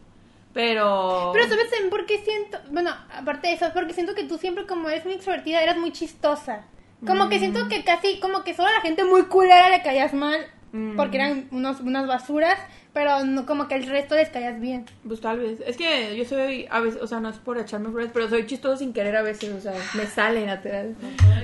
[0.57, 1.29] Pero...
[1.33, 2.57] Pero ¿sabes también por qué siento?
[2.71, 5.91] Bueno, aparte de eso, porque siento que tú siempre como eres muy extrovertida, eras muy
[5.91, 6.65] chistosa.
[7.05, 10.15] Como que siento que casi, como que solo a la gente muy culera le caías
[10.15, 10.47] mal,
[10.95, 12.57] porque eran unos, unas basuras,
[12.93, 14.85] pero no, como que el resto les caías bien.
[15.07, 15.59] Pues tal vez.
[15.65, 18.45] Es que yo soy, a veces, o sea, no es por echarme flores, pero soy
[18.45, 20.95] chistoso sin querer a veces, o sea, me sale natural.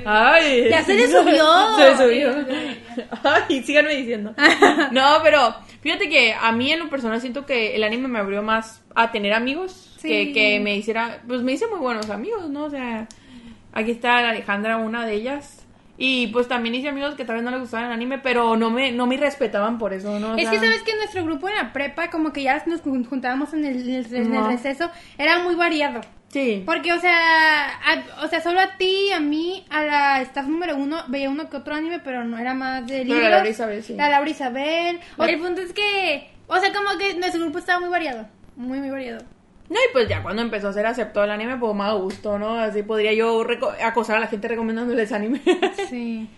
[0.06, 0.68] Ay.
[0.70, 1.46] Ya se le subió.
[1.78, 2.46] se le subió.
[3.24, 4.34] Ay, síganme diciendo.
[4.92, 8.44] No, pero fíjate que a mí en lo personal siento que el anime me abrió
[8.44, 10.10] más a tener amigos, Sí.
[10.10, 12.66] que, que me hiciera, pues me hice muy buenos amigos, ¿no?
[12.66, 13.08] O sea,
[13.72, 15.63] aquí está Alejandra, una de ellas.
[15.98, 18.72] Y pues también hice amigos que tal vez no les gustaba el anime, pero no
[18.72, 20.34] me, no me respetaban por eso, ¿no?
[20.34, 23.06] O es que sabes que nuestro grupo en la prepa, como que ya nos jun-
[23.08, 24.50] juntábamos en el, en el- en el Ajá.
[24.50, 24.90] receso,
[25.20, 26.02] era muy variado.
[26.30, 26.64] Sí.
[26.66, 30.76] Porque, o sea, a- o sea, solo a ti, a mí, a la staff número
[30.76, 33.24] uno, veía uno que otro anime, pero no era más de Pero libros.
[33.26, 33.94] la Laura Isabel, sí.
[33.94, 35.00] La Laura Isabel.
[35.18, 38.28] O La- el punto es que, o sea, como que nuestro grupo estaba muy variado.
[38.56, 39.24] Muy, muy variado.
[39.70, 42.60] No, y pues ya cuando empezó a ser aceptado el anime, pues más gusto, ¿no?
[42.60, 43.46] Así podría yo
[43.84, 45.42] acosar a la gente recomendándoles anime.
[45.90, 46.30] Sí.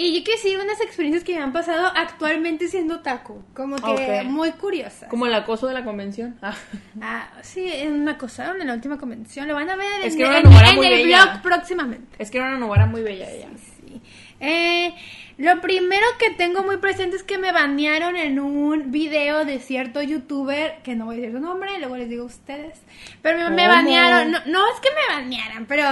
[0.00, 3.42] Y yo quiero decir unas experiencias que me han pasado actualmente siendo taco.
[3.52, 5.08] Como que muy curiosas.
[5.10, 6.38] Como el acoso de la convención.
[6.40, 6.54] Ah.
[7.00, 9.48] Ah, sí, en una cosa, en la última convención.
[9.48, 11.24] Lo van a ver Es en, que era una en- en muy el bella.
[11.24, 12.14] blog próximamente.
[12.22, 13.48] Es que era una novela muy bella ella.
[13.56, 14.00] Sí.
[14.38, 14.94] Eh,
[15.38, 20.02] lo primero que tengo muy presente es que me banearon en un video de cierto
[20.02, 22.80] youtuber, que no voy a decir su nombre, luego les digo a ustedes.
[23.22, 25.84] Pero me, banearon, no, no es que me banearan, pero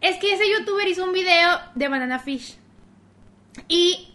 [0.00, 2.56] es que ese youtuber hizo un video de Banana Fish.
[3.68, 4.08] Y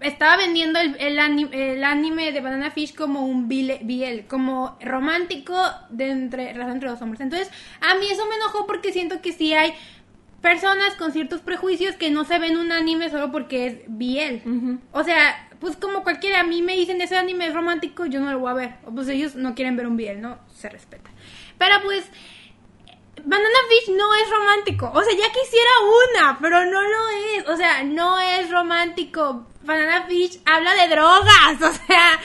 [0.00, 5.56] estaba vendiendo el, el, ani- el anime de Banana Fish como un biel, como romántico
[5.90, 7.20] de entre, entre dos hombres.
[7.20, 7.50] Entonces,
[7.80, 9.74] a mí eso me enojó porque siento que sí hay
[10.42, 14.80] personas con ciertos prejuicios que no se ven un anime solo porque es biel.
[14.92, 18.30] O sea, pues como cualquiera, a mí me dicen ese anime es romántico, yo no
[18.30, 18.74] lo voy a ver.
[18.84, 20.38] O pues ellos no quieren ver un biel, ¿no?
[20.54, 21.10] Se respeta.
[21.56, 22.04] Pero pues...
[23.24, 24.90] Banana Fish no es romántico.
[24.92, 25.70] O sea, ya quisiera
[26.10, 27.48] una, pero no lo es.
[27.48, 29.46] O sea, no es romántico.
[29.64, 31.56] Banana Fish habla de drogas.
[31.60, 32.20] O sea,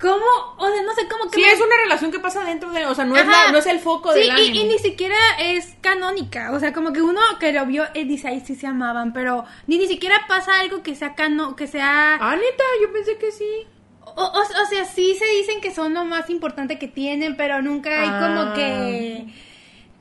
[0.00, 0.24] ¿cómo?
[0.58, 1.36] O sea, no sé cómo que.
[1.36, 2.86] Sí, me- es una relación que pasa dentro de...
[2.86, 4.56] O sea, no, es, la- no es el foco Sí, del y- anime.
[4.56, 6.52] Y, ni siquiera es canónica.
[6.52, 9.44] O sea, como que uno que lo vio eh, dice, ahí sí se amaban, pero
[9.66, 12.14] ni, ni siquiera pasa algo que sea cano, que sea...
[12.20, 13.66] Ah, neta, yo pensé que sí.
[14.04, 17.62] O, o- o sea, sí se dicen que son lo más importante que tienen, pero
[17.62, 18.52] nunca hay como Ah.
[18.54, 19.26] que...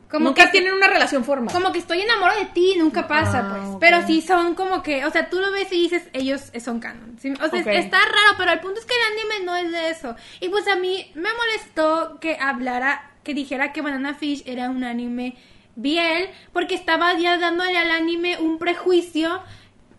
[0.09, 1.53] Como Nunca que tienen una relación formal.
[1.53, 3.77] Como que estoy enamorado de ti, nunca pasa, Ah, pues.
[3.79, 7.17] Pero sí son como que, o sea, tú lo ves y dices, ellos son canon.
[7.19, 7.31] ¿sí?
[7.31, 10.15] O sea, está raro, pero el punto es que el anime no es de eso.
[10.39, 14.83] Y pues a mí me molestó que hablara, que dijera que Banana Fish era un
[14.83, 15.35] anime
[15.75, 19.41] biel, porque estaba ya dándole al anime un prejuicio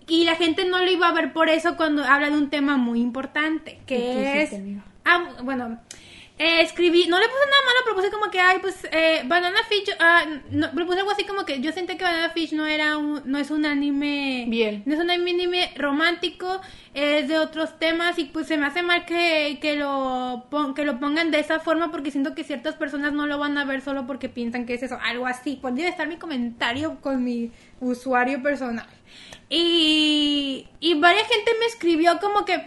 [0.09, 2.77] y la gente no lo iba a ver por eso cuando habla de un tema
[2.77, 4.53] muy importante, ¿Y qué que es...
[5.05, 5.81] Ah, bueno,
[6.43, 9.59] eh, escribí, no le puse nada malo, pero puse como que, ay, pues, eh, Banana
[9.69, 12.67] Fish, ah, no, pero puse algo así como que yo sentí que Banana Fish no
[12.67, 14.83] era un, no es un anime, Bien.
[14.87, 16.63] no es un anime romántico,
[16.95, 20.85] es de otros temas y pues se me hace mal que, que lo, pon- que
[20.87, 23.83] lo pongan de esa forma porque siento que ciertas personas no lo van a ver
[23.83, 27.51] solo porque piensan que es eso, algo así, podría estar mi comentario con mi
[27.81, 28.87] usuario personal.
[29.53, 32.63] Y, y varias gente me escribió como que,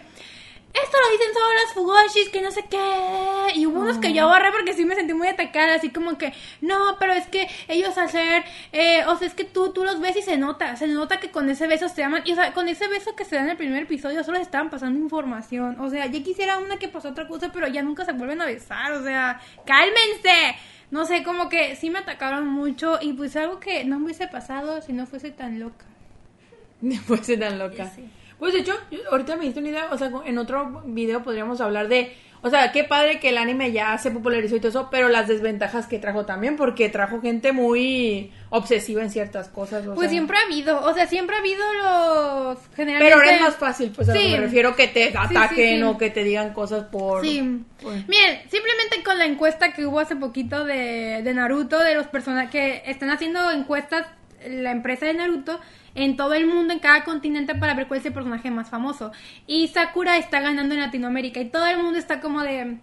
[0.74, 3.54] esto lo dicen solo las fugoshis, que no sé qué.
[3.56, 6.34] Y hubo unos que yo borré porque sí me sentí muy atacada, así como que,
[6.62, 10.18] no, pero es que ellos hacer, eh, o sea, es que tú, tú los ves
[10.18, 12.24] y se nota, se nota que con ese beso se aman.
[12.26, 14.48] Y o sea, con ese beso que se da en el primer episodio solo les
[14.48, 15.80] estaban pasando información.
[15.80, 18.46] O sea, ya quisiera una que pasó otra cosa, pero ya nunca se vuelven a
[18.46, 18.94] besar.
[18.94, 20.56] O sea, cálmense.
[20.90, 24.28] No sé, como que sí me atacaron mucho y pues algo que no me hubiese
[24.28, 25.86] pasado si no fuese tan loca.
[26.82, 27.92] Después de tan loca.
[27.96, 28.10] Sí.
[28.44, 28.78] Pues de hecho,
[29.10, 32.74] ahorita me diste una idea, o sea, en otro video podríamos hablar de, o sea,
[32.74, 35.98] qué padre que el anime ya se popularizó y todo eso, pero las desventajas que
[35.98, 39.88] trajo también, porque trajo gente muy obsesiva en ciertas cosas.
[39.88, 40.10] o Pues sea.
[40.10, 43.94] siempre ha habido, o sea, siempre ha habido los generalmente Pero ahora es más fácil,
[43.96, 45.84] pues a lo que me refiero que te ataquen sí.
[45.84, 47.24] o que te digan cosas por...
[47.24, 47.40] Sí.
[47.40, 52.52] Miren, simplemente con la encuesta que hubo hace poquito de, de Naruto, de los personajes
[52.52, 54.06] que están haciendo encuestas,
[54.46, 55.62] la empresa de Naruto,
[55.96, 59.12] en todo el mundo, en cada continente, para ver cuál es el personaje más famoso.
[59.48, 62.78] Y Sakura está ganando en Latinoamérica y todo el mundo está como de...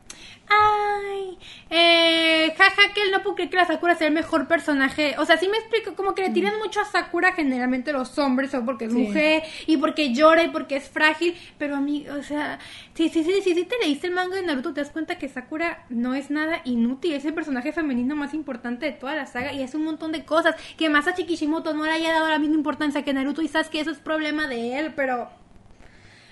[0.52, 1.38] Ay,
[1.70, 5.14] eh, jaja, que él no puede creer que la Sakura sea el mejor personaje.
[5.18, 8.52] O sea, sí me explico, como que le tiran mucho a Sakura generalmente los hombres,
[8.54, 8.98] o porque es Sí.
[8.98, 11.36] mujer, y porque llora, y porque es frágil.
[11.58, 12.58] Pero a mí, o sea,
[12.94, 15.28] sí, sí, sí, sí, sí te leíste el manga de Naruto, te das cuenta que
[15.28, 19.52] Sakura no es nada inútil, es el personaje femenino más importante de toda la saga,
[19.52, 20.56] y es un montón de cosas.
[20.76, 23.90] Que Masashi Kishimoto no le haya dado la misma importancia que Naruto y Sasuke, eso
[23.92, 25.30] es problema de él, pero...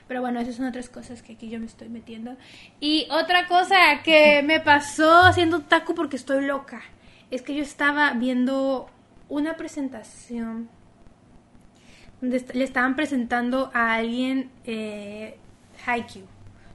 [0.09, 2.37] Pero bueno, esas son otras cosas que aquí yo me estoy metiendo.
[2.81, 6.81] Y otra cosa que me pasó haciendo taco porque estoy loca.
[7.31, 8.89] Es que yo estaba viendo
[9.29, 10.71] una presentación
[12.21, 15.39] donde le estaban presentando a alguien eh,
[15.87, 16.27] Haikyuu,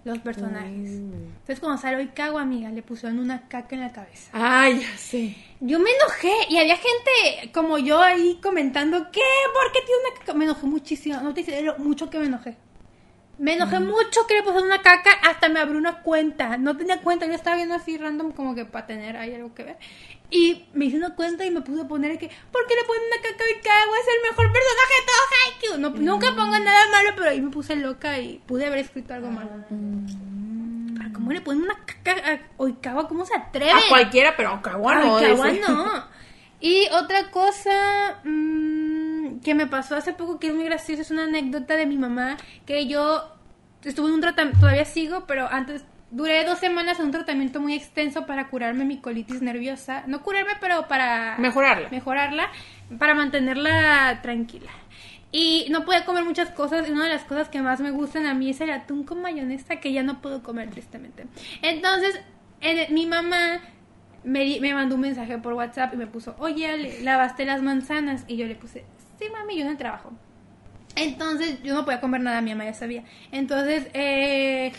[0.05, 0.91] los personajes.
[0.91, 4.29] Entonces cuando salió Oikawa, amiga, le pusieron una caca en la cabeza.
[4.31, 5.35] Ay, ya sé.
[5.59, 9.21] Yo me enojé y había gente como yo ahí comentando, ¿qué?
[9.53, 10.33] ¿Por qué tiene una caca?
[10.33, 12.55] Me enojé muchísimo, no te dice lo mucho que me enojé.
[13.39, 16.57] Me enojé mucho que le pusieron una caca, hasta me abrió una cuenta.
[16.57, 19.63] No tenía cuenta, yo estaba viendo así random como que para tener ahí algo que
[19.63, 19.77] ver.
[20.29, 23.03] Y me hice una cuenta y me puse a poner que, ¿por qué le ponen
[23.07, 23.97] una caca a Oikawa?
[23.99, 25.77] Es el mejor personaje de todo Haikyuu.
[25.77, 29.29] No, Nunca pongo nada malo, pero ahí me puse loca y pude haber escrito algo
[29.31, 29.49] malo.
[29.69, 33.07] Pero ¿Cómo le ponen una caca a Oikawa?
[33.07, 33.75] ¿Cómo se atreven?
[33.75, 35.19] A cualquiera, pero a Okawa no.
[35.19, 35.61] Kawa dice.
[35.67, 36.13] no.
[36.63, 39.12] Y otra cosa mm,
[39.43, 42.37] que me pasó hace poco que es muy gracioso es una anécdota de mi mamá
[42.65, 43.23] que yo
[43.83, 47.73] estuve en un tratamiento, todavía sigo, pero antes duré dos semanas en un tratamiento muy
[47.73, 50.03] extenso para curarme mi colitis nerviosa.
[50.07, 51.89] No curarme, pero para Mejorarla.
[51.89, 52.49] mejorarla,
[52.99, 54.69] para mantenerla tranquila.
[55.31, 56.87] Y no podía comer muchas cosas.
[56.87, 59.21] Y una de las cosas que más me gustan a mí es el atún con
[59.21, 61.25] mayonesa, que ya no puedo comer tristemente.
[61.63, 62.19] Entonces,
[62.61, 63.59] en- mi mamá
[64.23, 68.23] me, me mandó un mensaje por WhatsApp y me puso, oye, Ale, lavaste las manzanas.
[68.27, 68.85] Y yo le puse,
[69.19, 70.11] sí, mami, yo el trabajo.
[70.95, 73.03] Entonces yo no podía comer nada, mi mamá ya sabía.
[73.31, 74.71] Entonces eh,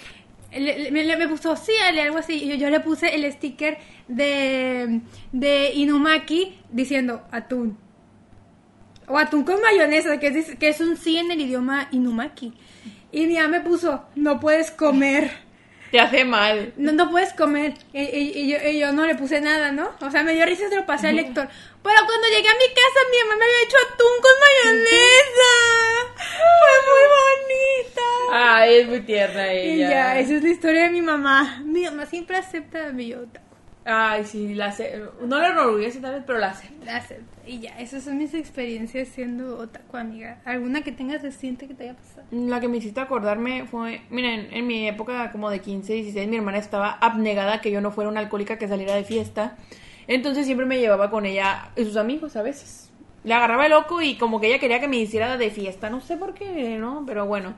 [0.53, 2.47] le- me, puso, sí, Ale, algo así.
[2.47, 3.79] Yo, yo le puse el sticker
[4.09, 5.01] de,
[5.33, 7.77] de Inumaki diciendo atún.
[9.07, 12.55] O atún con mayonesa, que es, que es un sí en el idioma Inumaki.
[13.13, 15.44] Y mi mamá me puso, no puedes comer.
[15.91, 16.73] Te hace mal.
[16.77, 17.75] No, no puedes comer.
[17.93, 19.91] Y, y- y yo, y yo no le puse nada, ¿no?
[20.01, 21.49] O sea, me dio risa, se lo pasé al lector.
[21.83, 25.53] Pero cuando llegué a mi casa, mi mamá me había hecho atún con mayonesa.
[26.17, 28.03] Fue muy bonita.
[28.33, 29.89] Ay, es muy tierna y ella.
[29.91, 31.63] ya, esa es la historia de mi mamá.
[31.65, 33.45] Mi mamá siempre acepta a mi otaku.
[33.85, 34.75] Ay, sí, la
[35.21, 36.85] No la enorgullece tal vez, pero la acepta.
[36.87, 37.34] La acepta.
[37.47, 40.41] Y ya, esas son mis experiencias siendo otaku, amiga.
[40.45, 42.27] ¿Alguna que tengas reciente que te haya pasado?
[42.31, 46.37] La que me hiciste acordarme fue, miren, en mi época como de 15, 16, mi
[46.37, 49.57] hermana estaba abnegada que yo no fuera una alcohólica que saliera de fiesta.
[50.07, 52.91] Entonces siempre me llevaba con ella y sus amigos a veces.
[53.25, 56.01] Le agarraba el loco y como que ella quería que me hiciera de fiesta, no
[56.01, 57.05] sé por qué, ¿no?
[57.07, 57.55] Pero bueno.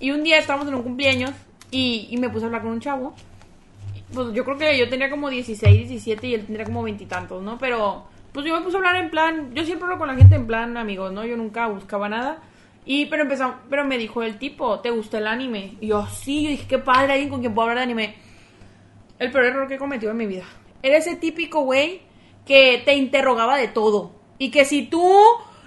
[0.00, 1.32] Y un día estábamos en un cumpleaños
[1.70, 3.14] y, y me puse a hablar con un chavo.
[4.12, 7.56] Pues yo creo que yo tenía como 16, 17 y él tendría como veintitantos, ¿no?
[7.56, 10.36] Pero pues yo me puse a hablar en plan, yo siempre hablo con la gente
[10.36, 11.24] en plan amigos, ¿no?
[11.24, 12.42] Yo nunca buscaba nada.
[12.84, 15.76] Y pero empezó, pero me dijo el tipo, ¿te gusta el anime?
[15.80, 18.16] Y yo, sí, yo dije, qué padre, alguien con quien puedo hablar de anime.
[19.18, 20.44] El peor error que he cometido en mi vida.
[20.82, 22.02] Era ese típico güey
[22.46, 24.12] que te interrogaba de todo.
[24.38, 25.06] Y que si tú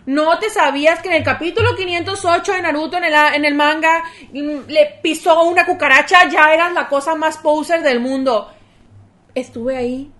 [0.07, 4.03] no te sabías que en el capítulo 508 de Naruto, en el, en el manga,
[4.33, 8.51] mm, le pisó una cucaracha, ya eras la cosa más poser del mundo.
[9.33, 10.11] Estuve ahí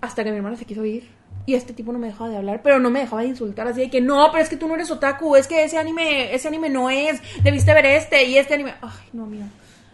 [0.00, 1.13] hasta que mi hermana se quiso ir.
[1.46, 3.66] Y este tipo no me dejaba de hablar, pero no me dejaba de insultar.
[3.68, 6.34] Así de que no, pero es que tú no eres otaku, es que ese anime,
[6.34, 8.74] ese anime no es, debiste ver este y este anime.
[8.80, 9.46] Ay, no, mira.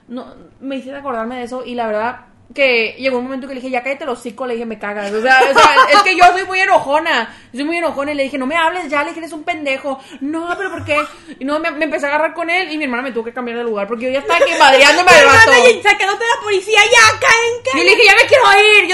[0.06, 0.26] No,
[0.60, 3.70] me hiciste acordarme de eso y la verdad que llegó un momento que le dije,
[3.70, 5.12] ya cállate los hocico, le dije, me cagas.
[5.12, 8.24] O sea, o sea, es que yo soy muy enojona, soy muy enojona y le
[8.24, 10.00] dije, no me hables ya, le dije, eres un pendejo.
[10.20, 10.98] No, pero ¿por qué?
[11.38, 13.32] Y no, me, me empecé a agarrar con él y mi hermana me tuvo que
[13.32, 15.52] cambiar de lugar porque yo ya estaba aquí madreándome al vato.
[15.68, 18.88] y sacándote la policía, ya, caen, Y le dije, ya me quiero ir.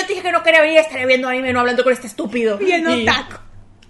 [0.54, 2.56] Estaré viendo anime, no hablando con este estúpido.
[2.58, 3.36] Bien Y- otaku.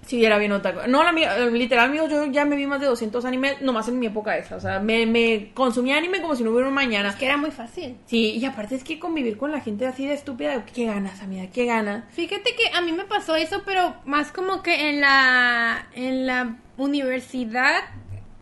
[0.07, 0.89] Sí, era bien otaku.
[0.89, 3.99] No, la mía- literal, amigos, yo ya me vi más de 200 animes nomás en
[3.99, 4.55] mi época esa.
[4.55, 7.17] O sea, me, me consumía anime como si no hubiera un mañana.
[7.19, 7.97] Que era muy fácil.
[8.07, 11.49] Sí, y aparte es que convivir con la gente así de estúpida, qué ganas, amiga,
[11.53, 12.05] qué ganas.
[12.13, 16.57] Fíjate que a mí me pasó eso, pero más como que en la en la
[16.77, 17.81] universidad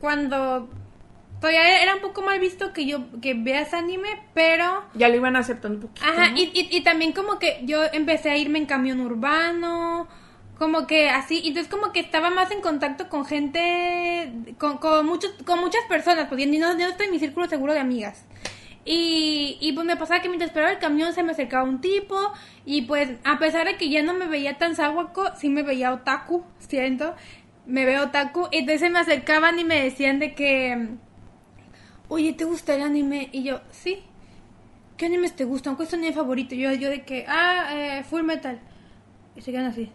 [0.01, 0.69] cuando
[1.44, 5.36] todavía era un poco mal visto que yo que veas anime, pero Ya lo iban
[5.36, 6.06] aceptando un poquito.
[6.06, 6.36] ajá, ¿no?
[6.38, 10.08] y, y, y también como que yo empecé a irme en camión urbano,
[10.58, 15.32] como que así, entonces como que estaba más en contacto con gente, con, con muchos,
[15.44, 18.24] con muchas personas, porque no, no estoy en mi círculo seguro de amigas.
[18.86, 22.16] Y, y pues me pasaba que mientras esperaba el camión se me acercaba un tipo
[22.66, 25.92] y pues a pesar de que ya no me veía tan sáhuaco, sí me veía
[25.92, 27.14] otaku, siento.
[27.66, 30.88] me veo otaku, y entonces me acercaban y me decían de que,
[32.09, 33.28] oye, ¿te gusta el anime?
[33.32, 33.98] Y yo, sí.
[34.97, 35.74] ¿Qué animes te gustan?
[35.74, 36.55] ¿Cuál es tu anime favorito?
[36.55, 38.60] Yo, yo de que, ah, eh, Full Metal.
[39.35, 39.90] Y se quedan así.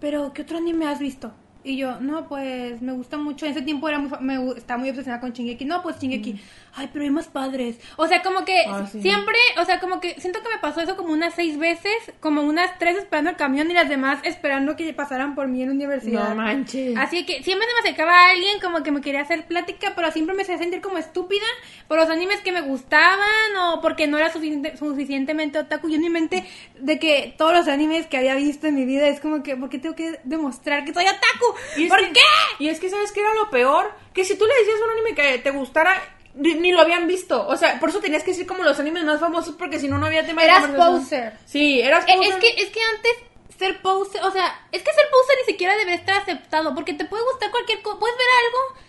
[0.00, 1.32] Pero, ¿qué otro anime has visto?
[1.64, 3.44] Y yo, no, pues me gusta mucho.
[3.44, 5.64] En ese tiempo era muy, me, estaba muy obsesionada con Shingeki.
[5.64, 6.40] No, pues Shingeki.
[6.78, 7.76] Ay, pero hay más padres.
[7.96, 9.02] O sea, como que Ah, sí.
[9.02, 12.42] siempre, o sea, como que siento que me pasó eso como unas seis veces, como
[12.42, 15.74] unas tres esperando el camión y las demás esperando que pasaran por mí en la
[15.74, 16.28] universidad.
[16.30, 16.96] No manches.
[16.96, 20.10] Así que siempre se me acercaba a alguien como que me quería hacer plática, pero
[20.12, 21.46] siempre me hacía sentir como estúpida
[21.88, 25.88] por los animes que me gustaban o porque no era suficiente- suficientemente otaku.
[25.88, 26.44] Yo en mi mente
[26.78, 29.68] de que todos los animes que había visto en mi vida es como que, ¿por
[29.68, 31.88] qué tengo que demostrar que soy otaku?
[31.88, 32.20] ¿Por que- qué?
[32.64, 33.90] Y es que, ¿sabes qué era lo peor?
[34.14, 35.92] Que si tú le decías un anime que te gustara,
[36.38, 37.46] ni, ni lo habían visto.
[37.46, 39.98] O sea, por eso tenías que decir como los animes más famosos, porque si no,
[39.98, 41.00] no había tema de Eras conversación.
[41.02, 41.38] poser.
[41.44, 42.32] Sí, eras Eh, poser.
[42.32, 43.12] Es que, es que antes
[43.58, 47.04] ser poser, o sea, es que ser poser ni siquiera debería estar aceptado, porque te
[47.04, 48.80] puede gustar cualquier cosa, puedes ver algo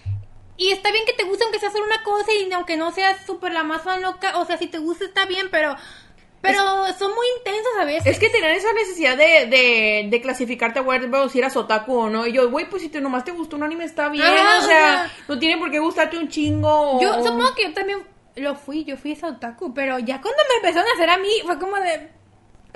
[0.57, 3.25] y está bien que te guste aunque sea hacer una cosa y aunque no seas
[3.25, 5.75] súper la más fan loca, o sea, si te gusta está bien, pero
[6.41, 6.59] pero
[6.97, 8.07] son muy intensos a veces.
[8.07, 12.25] Es que tenían esa necesidad de, de, de clasificarte a si eras otaku o no.
[12.27, 14.25] Y yo, güey, pues si te, nomás te gustó un anime está bien.
[14.25, 16.99] Ajá, o sea, no tiene por qué gustarte un chingo.
[17.01, 17.99] yo o- supongo que yo también
[18.35, 21.29] lo fui, yo fui esa otaku, pero ya cuando me empezaron a hacer a mí
[21.45, 22.09] fue como de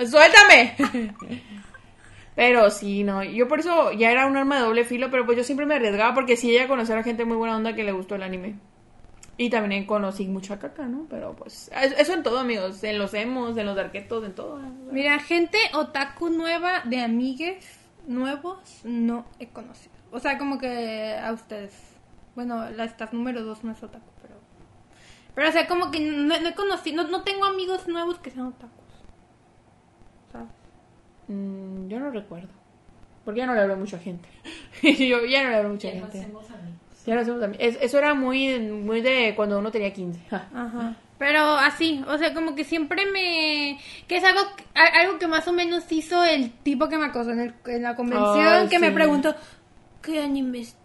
[0.06, 0.74] ¡Suéltame!
[2.34, 3.22] pero sí, no.
[3.22, 5.76] Yo por eso ya era un arma de doble filo, pero pues yo siempre me
[5.76, 8.24] arriesgaba porque sí llegué a conocer a gente muy buena onda que le gustó el
[8.24, 8.56] anime.
[9.36, 11.06] Y también conocí mucha caca, ¿no?
[11.10, 12.82] Pero pues es- eso en todo, amigos.
[12.84, 14.58] En los emos, en los darquetos, en todo.
[14.92, 17.66] Mira, gente otaku nueva de amigues
[18.06, 19.92] nuevos no he conocido.
[20.12, 21.74] O sea, como que a ustedes.
[22.36, 24.34] Bueno, la staff número dos no es otaku, pero.
[25.34, 27.02] Pero, o sea, como que no, no he conocido.
[27.02, 28.70] No, no tengo amigos nuevos que sean otakus.
[30.30, 30.48] ¿Sabes?
[31.28, 32.50] Mm, yo no recuerdo.
[33.24, 34.28] Porque ya no le hablo a mucha gente.
[34.82, 36.20] yo ya no le hablo a mucha Ya no gente.
[36.20, 36.78] hacemos amigos.
[37.06, 37.62] Ya lo hacemos también.
[37.62, 40.20] Es- eso era muy, muy de cuando uno tenía 15.
[40.30, 40.48] Ja.
[40.54, 40.96] Ajá.
[41.18, 43.78] Pero así, o sea, como que siempre me...
[44.08, 44.40] Que es algo,
[44.74, 47.94] algo que más o menos hizo el tipo que me acosó en, el- en la
[47.94, 49.34] convención, que me preguntó,
[50.02, 50.76] ¿qué animes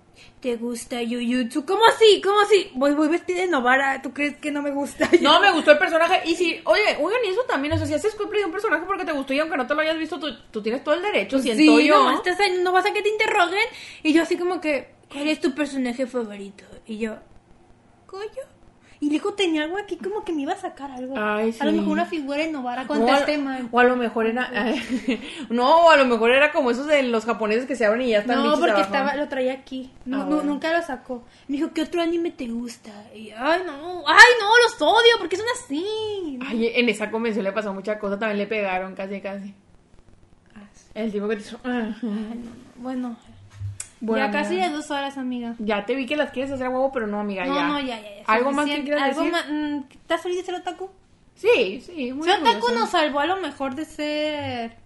[0.41, 1.65] te gusta Jujutsu?
[1.65, 2.21] ¿Cómo así?
[2.21, 2.69] ¿Cómo así?
[2.75, 5.09] Voy, voy vestida de Novara, ¿tú crees que no me gusta?
[5.21, 6.21] No, me gustó el personaje.
[6.29, 8.83] Y si, oye, oigan, y eso también, o sea, si haces cosplay de un personaje
[8.85, 11.01] porque te gustó y aunque no te lo hayas visto, tú, tú tienes todo el
[11.01, 11.95] derecho, siento sí, yo.
[12.03, 13.65] no, estás no vas a que te interroguen.
[14.03, 16.63] Y yo así como que, ¿cuál es tu personaje favorito?
[16.85, 17.17] Y yo,
[18.05, 18.25] ¿coño?
[19.01, 21.13] Y luego tenía algo aquí como que me iba a sacar algo.
[21.17, 21.77] Ay, A lo sí.
[21.77, 23.69] mejor una figura de Novara O contaste a, mal.
[23.71, 24.49] o a lo mejor era.
[25.49, 28.09] no, o a lo mejor era como esos de los japoneses que se abren y
[28.09, 29.89] ya están No, porque estaba, lo traía aquí.
[30.03, 30.43] No, Ah, no, bueno.
[30.51, 31.23] nunca lo sacó.
[31.47, 32.91] Me dijo, ¿qué otro anime te gusta?
[33.15, 36.37] Y ay, no, ay, no, los odio, porque son así.
[36.45, 39.53] Ay, en esa convención le pasó mucha cosa, también le pegaron casi, casi.
[40.55, 41.57] Ah, El tipo que te hizo.
[41.63, 42.51] Ay, no, no.
[42.75, 43.17] Bueno,
[44.01, 45.55] Bueno, ya casi de dos horas, amiga.
[45.59, 47.67] Ya te vi que las quieres hacer a huevo, pero no, amiga, No, ya.
[47.67, 48.15] no, ya, ya.
[48.17, 48.23] ya.
[48.27, 49.31] ¿Algo más que quieras ¿Algo decir?
[49.33, 49.45] más?
[49.49, 50.89] Mm, ¿Estás feliz de ser otaku?
[51.35, 54.77] Sí, sí, muy Ser otaku nos salvó a lo mejor de ser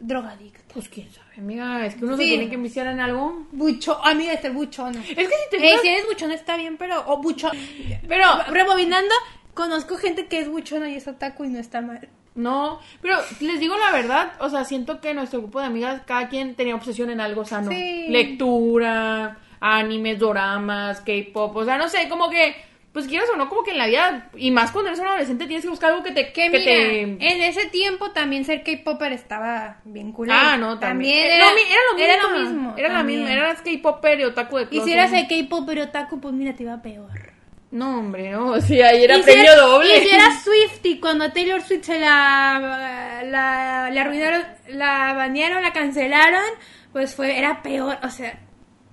[0.00, 0.60] drogadicto.
[0.72, 2.28] Pues quién sabe, amiga, es que uno se Sí.
[2.30, 3.46] tiene que enviciar en algo.
[3.52, 5.00] Bucho, amiga, de ser buchona.
[5.00, 7.02] Es que si te fijas- si eres buchona está bien, pero...
[7.10, 7.52] O buchón.
[8.08, 9.14] Pero, Rebobinando,
[9.54, 12.08] conozco gente que es buchona y es otaku y no está mal.
[12.34, 16.28] No, pero les digo la verdad, o sea, siento que nuestro grupo de amigas, cada
[16.28, 17.70] quien tenía obsesión en algo sano.
[17.70, 18.06] Sí.
[18.08, 22.54] Lectura, animes, doramas, K-pop, o sea, no sé, como que,
[22.92, 25.46] pues quieras o no, como que en la vida, y más cuando eres un adolescente,
[25.46, 26.32] tienes que buscar algo que te...
[26.32, 27.02] Que que mira, te...
[27.02, 30.28] en ese tiempo también ser K-Popper estaba bien cool.
[30.30, 31.26] Ah, no, también.
[31.26, 32.04] Eh, era, no, era lo mismo.
[32.04, 32.74] Era lo mismo.
[32.76, 33.32] Era la misma.
[33.32, 37.37] Eras K-popper y otaku de Y si eras K-Popper otaku, pues mira, te iba peor.
[37.70, 38.60] No, hombre, no.
[38.60, 39.98] Sí, ahí era Y si premio doble.
[39.98, 45.62] Y si eras Swifty, cuando a Taylor Swift se la, la, la arruinaron, la banearon,
[45.62, 46.44] la cancelaron,
[46.92, 47.98] pues fue, era peor.
[48.02, 48.38] O sea,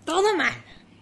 [0.06, 0.54] todo mal.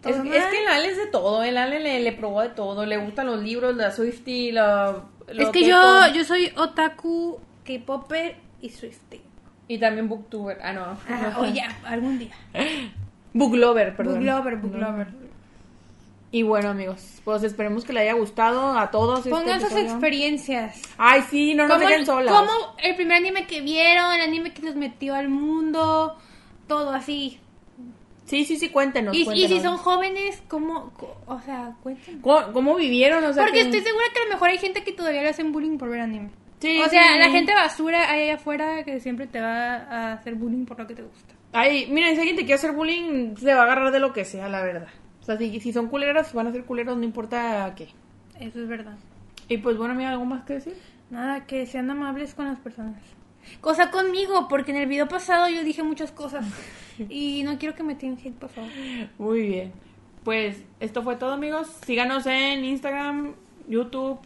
[0.06, 1.44] Es, es que el Ale es de todo.
[1.44, 2.86] El Ale le, le probó de todo.
[2.86, 5.06] Le gustan los libros, la Swifty, la.
[5.28, 9.22] Es que yo, yo soy otaku, K-Popper y Swifty.
[9.68, 10.60] Y también booktuber.
[10.62, 10.98] Ah, no.
[11.40, 12.34] O ya, algún día.
[13.34, 14.16] Booklover, perdón.
[14.16, 15.23] Booklover, booklover.
[16.34, 19.20] Y bueno, amigos, pues esperemos que le haya gustado a todos.
[19.20, 20.82] este Pongan sus experiencias.
[20.98, 22.34] Ay, sí, no nos ¿Cómo, dejen solas.
[22.34, 22.52] cómo
[22.82, 26.18] el primer anime que vieron, el anime que los metió al mundo,
[26.68, 27.40] todo así.
[28.26, 29.16] Sí, sí, sí, cuéntenos.
[29.16, 30.92] Y, y si son jóvenes, ¿cómo?
[31.28, 32.22] O sea, cuéntenos.
[32.24, 33.24] ¿Cómo, cómo vivieron?
[33.26, 35.30] O sea, Porque que- estoy segura que a lo mejor hay gente que todavía le
[35.30, 36.32] hacen bullying por ver anime.
[36.58, 37.20] Sí, o sea, sí.
[37.20, 40.96] la gente basura allá afuera que siempre te va a hacer bullying por lo que
[40.96, 41.36] te gusta.
[41.52, 44.26] Ay, mira, si alguien te quiere hacer bullying, se va a agarrar de lo que
[44.26, 44.88] sea, la verdad.
[45.24, 47.88] O sea, si, si son culeras, van a ser culeros, no importa qué.
[48.40, 48.98] Eso es verdad.
[49.48, 50.76] Y pues bueno, amiga, ¿algo más que decir?
[51.10, 53.02] Nada, que sean amables con las personas.
[53.62, 56.46] cosa conmigo, porque en el video pasado yo dije muchas cosas.
[57.10, 58.70] Y no quiero que me tiren hate, por favor.
[59.18, 59.72] Muy bien.
[60.24, 61.68] Pues esto fue todo, amigos.
[61.86, 63.34] Síganos en Instagram,
[63.68, 64.20] YouTube,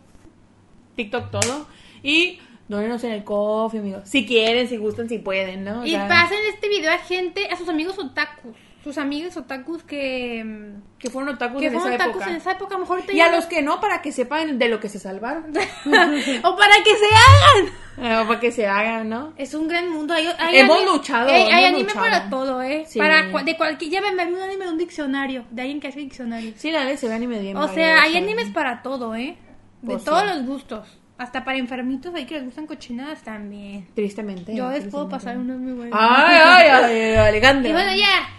[0.98, 1.66] TikTok, todo.
[2.04, 4.02] Y dónenos en el coffee, amigos.
[4.04, 5.80] Si quieren, si gustan, si pueden, ¿no?
[5.82, 8.58] O Y sea, pasen este video a gente, a sus amigos otakus.
[8.88, 12.30] Sus amigos otakus que, mm, que fueron otakus que en fueron esa otakus época.
[12.32, 12.76] en esa época.
[12.76, 14.88] A lo mejor te Y a los que no, para que sepan de lo que
[14.88, 15.44] se salvaron.
[16.44, 17.66] o para que se hagan.
[18.00, 19.34] Eh, para que se hagan, ¿no?
[19.36, 20.14] Es un gran mundo.
[20.14, 22.00] Hay, hay Hemos anime- luchado, Hay, hay hemos anime luchado.
[22.00, 22.86] para todo, ¿eh?
[22.88, 22.98] Sí.
[22.98, 23.92] Para cua- de cualquier.
[23.92, 25.44] Llévenme un anime de un diccionario.
[25.52, 26.54] De alguien que hace diccionario.
[26.56, 27.58] Sí, la se ve anime bien.
[27.58, 29.36] O sea, hay animes para todo, ¿eh?
[29.82, 30.98] De Pues todos los gustos.
[31.18, 33.88] Hasta para enfermitos ahí que les gustan cochinadas también.
[33.96, 34.56] Tristemente.
[34.56, 35.12] Yo les puedo tristemente.
[35.12, 36.00] pasar unos muy buenos.
[36.00, 37.42] Ay, ay, ay.
[37.70, 38.30] Y bueno, ya.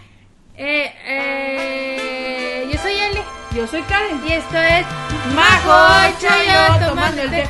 [0.61, 3.23] Eh, eh, yo soy Ale.
[3.55, 4.19] Yo soy Karen.
[4.27, 4.85] Y esto es
[5.33, 7.47] Majo Chayo tomando el té.